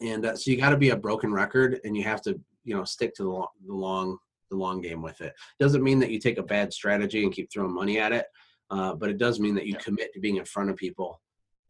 And 0.00 0.24
uh, 0.24 0.36
so 0.36 0.48
you 0.48 0.56
got 0.56 0.70
to 0.70 0.76
be 0.76 0.90
a 0.90 0.96
broken 0.96 1.32
record 1.32 1.80
and 1.82 1.96
you 1.96 2.04
have 2.04 2.22
to 2.22 2.38
you 2.64 2.76
know 2.76 2.84
stick 2.84 3.14
to 3.16 3.24
the 3.24 3.28
long, 3.28 3.48
the 3.66 3.74
long 3.74 4.18
the 4.50 4.56
long 4.56 4.80
game 4.80 5.02
with 5.02 5.20
it. 5.20 5.32
Doesn't 5.58 5.82
mean 5.82 5.98
that 6.00 6.10
you 6.10 6.20
take 6.20 6.38
a 6.38 6.42
bad 6.42 6.72
strategy 6.72 7.24
and 7.24 7.32
keep 7.32 7.50
throwing 7.50 7.74
money 7.74 7.98
at 7.98 8.12
it 8.12 8.26
uh, 8.70 8.94
but 8.94 9.10
it 9.10 9.18
does 9.18 9.40
mean 9.40 9.54
that 9.54 9.66
you 9.66 9.74
commit 9.76 10.12
to 10.14 10.20
being 10.20 10.36
in 10.36 10.44
front 10.44 10.70
of 10.70 10.76
people 10.76 11.20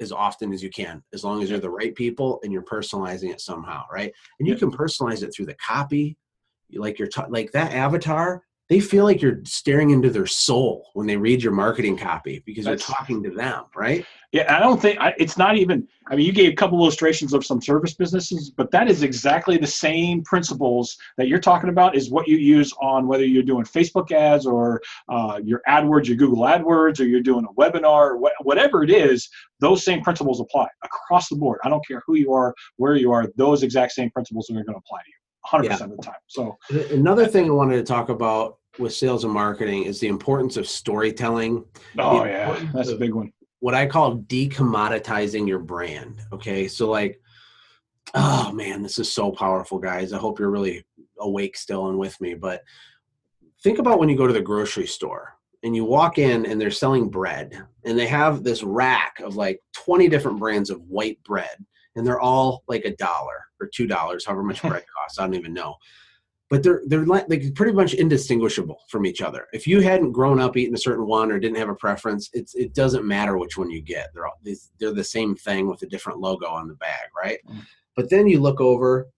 as 0.00 0.12
often 0.12 0.52
as 0.52 0.62
you 0.62 0.70
can 0.70 1.02
as 1.12 1.24
long 1.24 1.42
as 1.42 1.50
you're 1.50 1.58
the 1.58 1.68
right 1.70 1.94
people 1.94 2.40
and 2.42 2.52
you're 2.52 2.62
personalizing 2.62 3.30
it 3.30 3.40
somehow 3.40 3.84
right 3.92 4.12
and 4.38 4.48
you 4.48 4.54
Yeah. 4.54 4.60
can 4.60 4.70
personalize 4.70 5.22
it 5.22 5.32
through 5.34 5.46
the 5.46 5.54
copy 5.54 6.16
like 6.74 6.98
you're 6.98 7.08
ta- 7.08 7.26
like 7.28 7.50
that 7.52 7.72
avatar 7.72 8.42
they 8.70 8.78
feel 8.78 9.02
like 9.02 9.20
you're 9.20 9.40
staring 9.44 9.90
into 9.90 10.10
their 10.10 10.28
soul 10.28 10.90
when 10.94 11.04
they 11.08 11.16
read 11.16 11.42
your 11.42 11.52
marketing 11.52 11.98
copy 11.98 12.40
because 12.46 12.64
That's- 12.64 12.88
you're 12.88 12.96
talking 12.96 13.20
to 13.24 13.30
them, 13.30 13.64
right? 13.74 14.06
Yeah, 14.32 14.56
I 14.56 14.60
don't 14.60 14.80
think 14.80 15.00
I, 15.00 15.12
it's 15.18 15.36
not 15.36 15.56
even. 15.56 15.88
I 16.08 16.14
mean, 16.14 16.24
you 16.24 16.30
gave 16.32 16.52
a 16.52 16.54
couple 16.54 16.78
illustrations 16.78 17.34
of 17.34 17.44
some 17.44 17.60
service 17.60 17.94
businesses, 17.94 18.52
but 18.56 18.70
that 18.70 18.88
is 18.88 19.02
exactly 19.02 19.56
the 19.56 19.66
same 19.66 20.22
principles 20.22 20.96
that 21.18 21.26
you're 21.26 21.40
talking 21.40 21.68
about. 21.68 21.96
Is 21.96 22.12
what 22.12 22.28
you 22.28 22.36
use 22.36 22.72
on 22.80 23.08
whether 23.08 23.24
you're 23.24 23.42
doing 23.42 23.64
Facebook 23.64 24.12
ads 24.12 24.46
or 24.46 24.80
uh, 25.08 25.40
your 25.42 25.62
AdWords, 25.68 26.06
your 26.06 26.16
Google 26.16 26.44
AdWords, 26.44 27.00
or 27.00 27.04
you're 27.06 27.20
doing 27.22 27.44
a 27.44 27.52
webinar, 27.60 28.20
wh- 28.22 28.46
whatever 28.46 28.84
it 28.84 28.90
is. 28.90 29.28
Those 29.58 29.84
same 29.84 30.00
principles 30.00 30.40
apply 30.40 30.68
across 30.84 31.28
the 31.28 31.34
board. 31.34 31.58
I 31.64 31.68
don't 31.68 31.84
care 31.84 32.00
who 32.06 32.14
you 32.14 32.32
are, 32.32 32.54
where 32.76 32.94
you 32.94 33.10
are. 33.10 33.26
Those 33.34 33.64
exact 33.64 33.90
same 33.92 34.10
principles 34.10 34.48
are 34.48 34.54
going 34.54 34.66
to 34.66 34.74
apply 34.74 35.00
to 35.00 35.08
you 35.08 35.14
100 35.50 35.70
percent 35.72 35.90
of 35.90 35.96
the 35.96 36.04
time. 36.04 36.14
So 36.28 36.56
Another 36.92 37.26
thing 37.26 37.46
I 37.46 37.52
wanted 37.52 37.78
to 37.78 37.82
talk 37.82 38.10
about 38.10 38.58
with 38.78 38.94
sales 38.94 39.24
and 39.24 39.32
marketing 39.32 39.84
is 39.84 40.00
the 40.00 40.08
importance 40.08 40.56
of 40.56 40.68
storytelling. 40.68 41.64
Oh 41.98 42.24
yeah, 42.24 42.58
that's 42.72 42.90
a 42.90 42.96
big 42.96 43.14
one. 43.14 43.32
What 43.60 43.74
I 43.74 43.86
call 43.86 44.18
decommoditizing 44.18 45.46
your 45.46 45.58
brand. 45.58 46.22
Okay, 46.32 46.68
so 46.68 46.88
like, 46.88 47.20
oh 48.14 48.52
man, 48.52 48.82
this 48.82 48.98
is 48.98 49.12
so 49.12 49.30
powerful, 49.30 49.78
guys. 49.78 50.12
I 50.12 50.18
hope 50.18 50.38
you're 50.38 50.50
really 50.50 50.84
awake 51.18 51.56
still 51.56 51.88
and 51.88 51.98
with 51.98 52.18
me. 52.20 52.34
But 52.34 52.62
think 53.62 53.78
about 53.78 53.98
when 53.98 54.08
you 54.08 54.16
go 54.16 54.26
to 54.26 54.32
the 54.32 54.40
grocery 54.40 54.86
store 54.86 55.34
and 55.62 55.76
you 55.76 55.84
walk 55.84 56.18
in 56.18 56.46
and 56.46 56.60
they're 56.60 56.70
selling 56.70 57.10
bread 57.10 57.62
and 57.84 57.98
they 57.98 58.06
have 58.06 58.42
this 58.42 58.62
rack 58.62 59.20
of 59.20 59.36
like 59.36 59.60
20 59.74 60.08
different 60.08 60.38
brands 60.38 60.70
of 60.70 60.80
white 60.82 61.22
bread 61.24 61.64
and 61.96 62.06
they're 62.06 62.20
all 62.20 62.62
like 62.68 62.84
a 62.84 62.96
dollar 62.96 63.44
or 63.60 63.68
two 63.72 63.86
dollars 63.86 64.24
however 64.24 64.42
much 64.42 64.62
bread 64.62 64.84
costs 64.96 65.18
i 65.18 65.22
don't 65.22 65.34
even 65.34 65.52
know 65.52 65.74
but 66.50 66.62
they're 66.64 66.82
they're 66.86 67.06
like, 67.06 67.26
pretty 67.54 67.72
much 67.72 67.94
indistinguishable 67.94 68.80
from 68.88 69.06
each 69.06 69.22
other. 69.22 69.46
If 69.52 69.66
you 69.66 69.80
hadn't 69.80 70.12
grown 70.12 70.40
up 70.40 70.56
eating 70.56 70.74
a 70.74 70.78
certain 70.78 71.06
one 71.06 71.30
or 71.30 71.38
didn't 71.38 71.56
have 71.58 71.68
a 71.70 71.74
preference 71.74 72.28
it's 72.32 72.54
it 72.54 72.74
doesn't 72.74 73.06
matter 73.06 73.38
which 73.38 73.56
one 73.56 73.70
you 73.70 73.80
get. 73.80 74.10
They're 74.12 74.26
all 74.26 74.38
these- 74.42 74.70
they're 74.78 74.92
the 74.92 75.04
same 75.04 75.34
thing 75.36 75.68
with 75.68 75.80
a 75.82 75.86
different 75.86 76.18
logo 76.18 76.46
on 76.48 76.68
the 76.68 76.74
bag 76.74 77.06
right? 77.16 77.38
Mm. 77.48 77.60
but 77.96 78.10
then 78.10 78.26
you 78.26 78.40
look 78.40 78.60
over 78.60 79.08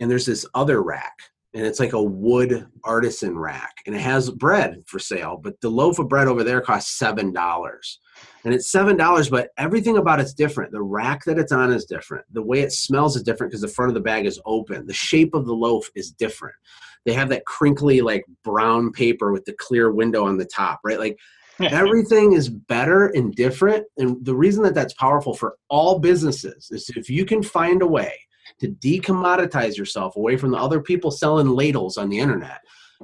and 0.00 0.10
there's 0.10 0.26
this 0.26 0.46
other 0.54 0.82
rack 0.82 1.16
and 1.54 1.64
it's 1.64 1.80
like 1.80 1.92
a 1.94 2.02
wood 2.02 2.66
artisan 2.84 3.38
rack 3.38 3.74
and 3.86 3.94
it 3.94 4.00
has 4.00 4.30
bread 4.30 4.82
for 4.86 4.98
sale 4.98 5.38
but 5.42 5.60
the 5.60 5.68
loaf 5.70 5.98
of 5.98 6.08
bread 6.08 6.28
over 6.28 6.44
there 6.44 6.60
costs 6.60 6.98
seven 6.98 7.32
dollars 7.32 7.98
and 8.44 8.54
it's 8.54 8.70
seven 8.70 8.96
dollars 8.96 9.28
but 9.28 9.50
everything 9.58 9.98
about 9.98 10.20
it's 10.20 10.34
different. 10.34 10.72
The 10.72 10.82
rack 10.82 11.24
that 11.24 11.38
it's 11.38 11.52
on 11.52 11.72
is 11.72 11.84
different. 11.84 12.24
The 12.32 12.42
way 12.42 12.60
it 12.60 12.72
smells 12.72 13.16
is 13.16 13.22
different 13.22 13.50
because 13.50 13.62
the 13.62 13.68
front 13.68 13.90
of 13.90 13.94
the 13.94 14.00
bag 14.00 14.26
is 14.26 14.40
open. 14.44 14.86
The 14.86 14.92
shape 14.92 15.34
of 15.34 15.46
the 15.46 15.54
loaf 15.54 15.88
is 15.94 16.10
different. 16.10 16.56
They 17.04 17.12
have 17.12 17.28
that 17.30 17.46
crinkly 17.46 18.00
like 18.00 18.24
brown 18.42 18.92
paper 18.92 19.32
with 19.32 19.44
the 19.44 19.54
clear 19.54 19.92
window 19.92 20.26
on 20.26 20.36
the 20.36 20.46
top 20.46 20.80
right? 20.84 20.98
Like 20.98 21.18
everything 21.60 22.32
is 22.32 22.48
better 22.48 23.08
and 23.08 23.34
different. 23.34 23.86
And 23.98 24.24
the 24.24 24.34
reason 24.34 24.62
that 24.64 24.74
that's 24.74 24.94
powerful 24.94 25.34
for 25.34 25.56
all 25.68 25.98
businesses 25.98 26.68
is 26.70 26.90
if 26.96 27.08
you 27.08 27.24
can 27.24 27.42
find 27.42 27.82
a 27.82 27.86
way 27.86 28.18
to 28.60 28.68
decommoditize 28.68 29.76
yourself 29.76 30.16
away 30.16 30.36
from 30.36 30.50
the 30.50 30.58
other 30.58 30.80
people 30.80 31.10
selling 31.10 31.48
ladles 31.48 31.96
on 31.96 32.08
the 32.08 32.18
internet 32.18 32.60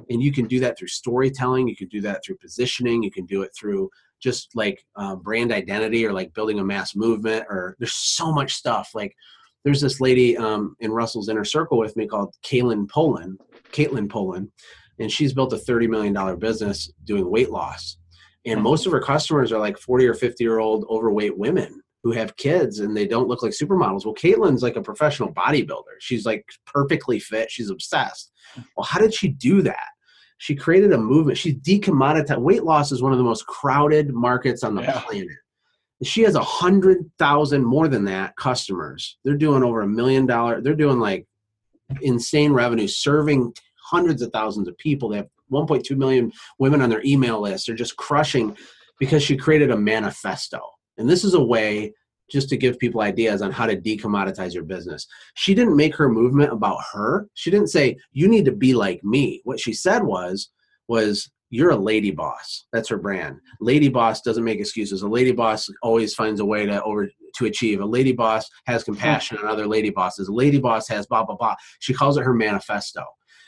and 0.09 0.21
you 0.21 0.31
can 0.31 0.45
do 0.45 0.59
that 0.59 0.77
through 0.77 0.87
storytelling 0.87 1.67
you 1.67 1.75
can 1.75 1.87
do 1.87 2.01
that 2.01 2.23
through 2.23 2.37
positioning 2.37 3.03
you 3.03 3.11
can 3.11 3.25
do 3.25 3.41
it 3.41 3.51
through 3.57 3.89
just 4.21 4.49
like 4.55 4.85
uh, 4.95 5.15
brand 5.15 5.51
identity 5.51 6.05
or 6.05 6.13
like 6.13 6.33
building 6.33 6.59
a 6.59 6.63
mass 6.63 6.95
movement 6.95 7.45
or 7.49 7.75
there's 7.79 7.93
so 7.93 8.31
much 8.31 8.53
stuff 8.53 8.91
like 8.93 9.15
there's 9.63 9.81
this 9.81 10.01
lady 10.01 10.37
um, 10.37 10.75
in 10.79 10.91
russell's 10.91 11.29
inner 11.29 11.45
circle 11.45 11.77
with 11.77 11.95
me 11.95 12.07
called 12.07 12.35
Kaelin 12.43 12.87
Poulin 12.87 13.37
Kaelin 13.71 14.09
Poulin 14.09 14.51
and 14.99 15.11
she's 15.11 15.33
built 15.33 15.53
a 15.53 15.57
$30 15.57 15.89
million 15.89 16.39
business 16.39 16.91
doing 17.03 17.29
weight 17.29 17.49
loss 17.49 17.97
and 18.45 18.61
most 18.61 18.85
of 18.85 18.91
her 18.91 19.01
customers 19.01 19.51
are 19.51 19.59
like 19.59 19.77
40 19.77 20.07
or 20.07 20.13
50 20.13 20.43
year 20.43 20.59
old 20.59 20.85
overweight 20.89 21.37
women 21.37 21.81
who 22.03 22.11
have 22.11 22.35
kids 22.35 22.79
and 22.79 22.97
they 22.97 23.05
don't 23.05 23.27
look 23.27 23.43
like 23.43 23.51
supermodels. 23.51 24.05
Well, 24.05 24.15
Kaelin's 24.15 24.63
like 24.63 24.75
a 24.75 24.81
professional 24.81 25.31
bodybuilder. 25.31 25.99
She's 25.99 26.25
like 26.25 26.45
perfectly 26.65 27.19
fit. 27.19 27.51
She's 27.51 27.69
obsessed. 27.69 28.31
Well, 28.75 28.85
how 28.85 28.99
did 28.99 29.13
she 29.13 29.27
do 29.27 29.61
that? 29.61 29.89
She 30.41 30.55
created 30.55 30.91
a 30.91 30.97
movement. 30.97 31.37
She 31.37 31.53
decommoditized. 31.53 32.39
Weight 32.41 32.63
loss 32.63 32.91
is 32.91 33.03
one 33.03 33.11
of 33.11 33.19
the 33.19 33.23
most 33.23 33.45
crowded 33.45 34.11
markets 34.11 34.63
on 34.63 34.73
the 34.73 34.81
Yeah. 34.81 34.99
planet. 35.01 35.37
She 36.01 36.23
has 36.23 36.33
a 36.33 36.41
hundred 36.41 37.11
thousand 37.19 37.63
more 37.63 37.87
than 37.87 38.05
that 38.05 38.35
customers. 38.37 39.19
They're 39.23 39.37
doing 39.37 39.61
over 39.61 39.81
a 39.81 39.87
million 39.87 40.25
dollar. 40.25 40.59
They're 40.59 40.73
doing 40.73 40.99
like 40.99 41.27
insane 42.01 42.53
revenue, 42.53 42.87
serving 42.87 43.53
hundreds 43.83 44.23
of 44.23 44.31
thousands 44.31 44.67
of 44.67 44.75
people. 44.79 45.09
They 45.09 45.17
have 45.17 45.27
1.2 45.51 45.95
million 45.95 46.31
women 46.57 46.81
on 46.81 46.89
their 46.89 47.03
email 47.05 47.39
list. 47.39 47.67
They're 47.67 47.75
just 47.75 47.95
crushing 47.97 48.57
because 48.97 49.21
she 49.21 49.37
created 49.37 49.69
a 49.69 49.77
manifesto. 49.77 50.59
And 50.97 51.07
this 51.07 51.23
is 51.23 51.35
a 51.35 51.43
way 51.43 51.93
just 52.31 52.49
to 52.49 52.57
give 52.57 52.79
people 52.79 53.01
ideas 53.01 53.41
on 53.41 53.51
how 53.51 53.65
to 53.65 53.75
decommoditize 53.75 54.53
your 54.53 54.63
business. 54.63 55.05
She 55.35 55.53
didn't 55.53 55.75
make 55.75 55.95
her 55.95 56.09
movement 56.09 56.51
about 56.51 56.79
her. 56.93 57.27
She 57.33 57.51
didn't 57.51 57.67
say 57.67 57.97
you 58.11 58.27
need 58.27 58.45
to 58.45 58.51
be 58.51 58.73
like 58.73 59.03
me. 59.03 59.41
What 59.43 59.59
she 59.59 59.73
said 59.73 60.03
was 60.03 60.49
was 60.87 61.29
you're 61.51 61.71
a 61.71 61.77
lady 61.77 62.11
boss. 62.11 62.65
That's 62.71 62.89
her 62.89 62.97
brand. 62.97 63.37
Lady 63.59 63.89
boss 63.89 64.21
doesn't 64.21 64.43
make 64.43 64.59
excuses. 64.59 65.01
A 65.01 65.07
lady 65.07 65.33
boss 65.33 65.69
always 65.83 66.13
finds 66.13 66.39
a 66.39 66.45
way 66.45 66.65
to 66.65 66.81
over 66.83 67.09
to 67.35 67.45
achieve. 67.45 67.81
A 67.81 67.85
lady 67.85 68.13
boss 68.13 68.49
has 68.67 68.83
compassion 68.83 69.37
on 69.37 69.47
other 69.47 69.67
lady 69.67 69.89
bosses. 69.89 70.29
A 70.29 70.33
lady 70.33 70.59
boss 70.59 70.87
has 70.87 71.05
blah 71.07 71.23
blah 71.23 71.35
blah. 71.35 71.55
She 71.79 71.93
calls 71.93 72.17
it 72.17 72.23
her 72.23 72.33
manifesto. 72.33 73.03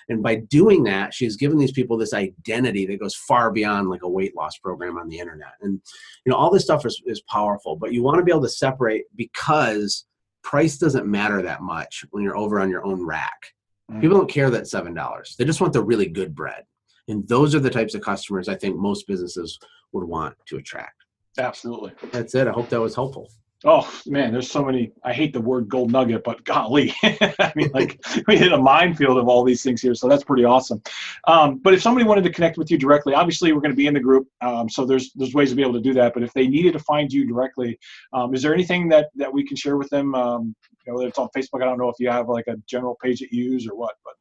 And 0.10 0.22
by 0.22 0.36
doing 0.36 0.84
that, 0.84 1.14
she's 1.14 1.36
given 1.36 1.58
these 1.58 1.72
people 1.72 1.98
this 1.98 2.14
identity 2.14 2.86
that 2.86 3.00
goes 3.00 3.16
far 3.16 3.52
beyond 3.52 3.90
like 3.90 4.04
a 4.04 4.10
weight 4.10 4.36
loss 4.36 4.58
program 4.58 4.98
on 4.98 5.08
the 5.10 5.20
internet. 5.20 5.54
And 5.62 5.82
you 6.26 6.32
know, 6.32 6.36
all 6.36 6.52
this 6.52 6.64
stuff 6.64 6.86
is, 6.86 7.02
is 7.06 7.22
powerful, 7.22 7.76
but 7.76 7.94
you 7.94 8.04
want 8.04 8.18
to 8.20 8.24
be 8.24 8.32
able 8.32 8.42
to 8.42 8.50
separate 8.50 9.06
because 9.16 10.06
price 10.44 10.78
doesn't 10.78 11.08
matter 11.08 11.42
that 11.42 11.62
much 11.62 12.06
when 12.12 12.24
you're 12.24 12.38
over 12.38 12.60
on 12.60 12.70
your 12.70 12.86
own 12.86 13.06
rack. 13.06 13.54
Mm. 13.92 14.02
People 14.02 14.18
don't 14.18 14.30
care 14.30 14.50
that 14.50 14.68
seven 14.68 14.94
dollars. 14.94 15.36
They 15.38 15.46
just 15.46 15.62
want 15.62 15.74
the 15.74 15.82
really 15.82 16.08
good 16.08 16.36
bread. 16.36 16.64
And 17.08 17.28
those 17.28 17.54
are 17.54 17.60
the 17.60 17.70
types 17.70 17.96
of 17.96 18.02
customers 18.02 18.48
I 18.48 18.56
think 18.56 18.78
most 18.78 19.08
businesses 19.08 19.60
would 19.92 20.06
want 20.06 20.36
to 20.48 20.58
attract. 20.58 21.04
Absolutely. 21.38 21.92
That's 22.12 22.36
it. 22.36 22.48
I 22.48 22.52
hope 22.52 22.70
that 22.70 22.80
was 22.80 22.96
helpful. 22.96 23.30
Oh 23.66 23.90
man, 24.06 24.34
there's 24.34 24.52
so 24.52 24.64
many. 24.64 24.92
I 25.04 25.14
hate 25.14 25.32
the 25.32 25.40
word 25.40 25.70
gold 25.70 25.92
nugget, 25.92 26.24
but 26.26 26.44
golly, 26.44 26.94
I 27.04 27.54
mean, 27.56 27.70
like 27.74 27.98
we 28.28 28.38
hit 28.38 28.52
a 28.52 28.58
minefield 28.58 29.18
of 29.18 29.30
all 29.30 29.44
these 29.44 29.64
things 29.64 29.82
here, 29.82 29.96
so 29.96 30.10
that's 30.10 30.24
pretty 30.24 30.44
awesome. 30.44 30.82
Um, 31.28 31.60
but 31.60 31.74
if 31.74 31.82
somebody 31.82 32.06
wanted 32.06 32.26
to 32.26 32.32
connect 32.32 32.58
with 32.58 32.70
you 32.70 32.78
directly, 32.78 33.14
obviously 33.14 33.54
we're 33.54 33.62
going 33.62 33.72
to 33.72 33.78
be 33.78 33.88
in 33.88 33.94
the 33.94 34.02
group, 34.02 34.28
um, 34.42 34.68
so 34.68 34.86
there's 34.86 35.14
there's 35.14 35.34
ways 35.34 35.50
to 35.52 35.56
be 35.56 35.62
able 35.62 35.74
to 35.74 35.82
do 35.82 35.94
that. 35.94 36.14
But 36.14 36.24
if 36.24 36.34
they 36.34 36.48
needed 36.48 36.74
to 36.74 36.80
find 36.80 37.12
you 37.12 37.26
directly, 37.26 37.80
um, 38.12 38.34
is 38.34 38.42
there 38.42 38.54
anything 38.54 38.90
that 38.90 39.12
that 39.16 39.32
we 39.32 39.46
can 39.46 39.56
share 39.56 39.78
with 39.78 39.90
them? 39.90 40.14
Um, 40.14 40.56
you 40.86 40.92
know, 40.92 40.98
whether 40.98 41.08
it's 41.08 41.20
on 41.20 41.30
Facebook, 41.36 41.62
I 41.62 41.66
don't 41.66 41.78
know 41.78 41.90
if 41.90 41.96
you 42.00 42.10
have 42.10 42.28
like 42.28 42.48
a 42.48 42.58
general 42.68 42.98
page 43.02 43.22
that 43.22 43.32
you 43.32 43.46
use 43.46 43.66
or 43.66 43.76
what, 43.76 43.96
but 44.04 44.16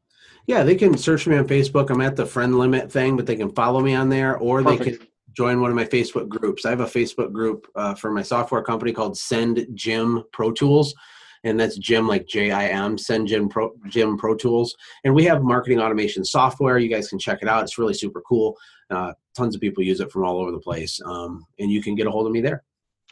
Yeah, 0.47 0.62
they 0.62 0.76
can 0.76 0.97
search 0.97 1.26
me 1.26 1.36
on 1.36 1.49
Facebook. 1.49 1.90
I'm 1.90 2.01
at 2.01 2.14
the 2.14 2.26
friend 2.26 2.59
limit 2.59 2.93
thing, 2.93 3.16
but 3.16 3.26
they 3.26 3.34
can 3.34 3.51
follow 3.51 3.80
me 3.80 3.95
on 3.95 4.09
there 4.09 4.36
or 4.36 4.62
they 4.62 4.76
can 4.76 4.99
join 5.37 5.61
one 5.61 5.70
of 5.70 5.76
my 5.76 5.85
Facebook 5.85 6.28
groups. 6.28 6.64
I 6.64 6.70
have 6.70 6.80
a 6.80 6.87
Facebook 6.87 7.33
group 7.33 7.66
uh, 7.74 7.95
for 7.95 8.11
my 8.11 8.22
software 8.22 8.62
company 8.62 8.93
called 8.93 9.16
Send 9.16 9.66
Jim 9.74 10.24
Pro 10.33 10.53
Tools. 10.53 10.95
And 11.45 11.59
that's 11.59 11.76
Jim 11.76 12.07
like 12.07 12.26
J 12.26 12.53
I 12.53 12.68
M, 12.68 12.97
Send 12.97 13.26
Jim 13.26 13.49
Pro 13.49 13.72
Jim 13.89 14.16
Pro 14.16 14.37
Tools. 14.37 14.76
And 15.05 15.12
we 15.12 15.24
have 15.24 15.43
marketing 15.43 15.80
automation 15.80 16.24
software. 16.24 16.78
You 16.78 16.89
guys 16.89 17.09
can 17.09 17.18
check 17.18 17.41
it 17.43 17.49
out. 17.49 17.64
It's 17.64 17.78
really 17.78 17.95
super 17.95 18.22
cool. 18.28 18.57
Uh, 18.91 19.12
tons 19.37 19.55
of 19.55 19.61
people 19.61 19.83
use 19.83 20.01
it 20.01 20.12
from 20.12 20.24
all 20.24 20.39
over 20.39 20.53
the 20.53 20.61
place. 20.61 21.01
Um, 21.05 21.45
and 21.59 21.70
you 21.70 21.83
can 21.83 21.97
get 21.97 22.07
a 22.07 22.11
hold 22.12 22.26
of 22.26 22.33
me 22.33 22.41
there. 22.43 22.62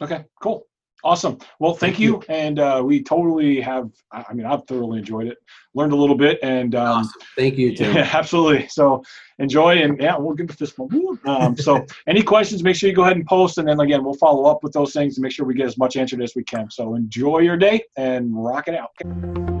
Okay, 0.01 0.23
cool. 0.41 0.65
Awesome. 1.03 1.39
Well, 1.59 1.73
thank, 1.73 1.99
you. 1.99 2.21
And 2.29 2.59
uh, 2.59 2.81
we 2.85 3.01
totally 3.03 3.59
have, 3.61 3.89
I 4.11 4.25
I 4.29 4.33
mean, 4.33 4.45
I've 4.45 4.65
thoroughly 4.67 4.99
enjoyed 4.99 5.27
it, 5.27 5.37
learned 5.73 5.93
a 5.93 5.95
little 5.95 6.15
bit, 6.15 6.39
and 6.43 6.75
um, 6.75 6.99
Awesome. 6.99 7.21
Thank 7.35 7.57
you, 7.57 7.75
Tim. 7.75 7.95
yeah, 7.95 8.09
absolutely. 8.13 8.67
So 8.67 9.03
enjoy, 9.39 9.77
and 9.77 9.99
yeah, 9.99 10.17
we'll 10.17 10.35
give 10.35 10.49
it 10.49 10.59
this 10.59 10.77
one. 10.77 11.17
Um, 11.25 11.57
so, 11.57 11.85
any 12.07 12.21
questions, 12.21 12.63
make 12.63 12.75
sure 12.75 12.89
you 12.89 12.95
go 12.95 13.03
ahead 13.03 13.17
and 13.17 13.25
post, 13.25 13.57
and 13.57 13.67
then 13.67 13.79
again, 13.79 14.03
we'll 14.03 14.13
follow 14.13 14.49
up 14.49 14.63
with 14.63 14.73
those 14.73 14.93
things 14.93 15.17
and 15.17 15.23
make 15.23 15.31
sure 15.31 15.45
we 15.45 15.53
get 15.53 15.65
as 15.65 15.77
much 15.77 15.95
answered 15.95 16.21
as 16.21 16.33
we 16.35 16.43
can. 16.43 16.69
So, 16.69 16.95
enjoy 16.95 17.39
your 17.39 17.57
day 17.57 17.81
and 17.97 18.31
rock 18.31 18.67
it 18.67 18.75
out. 18.75 19.60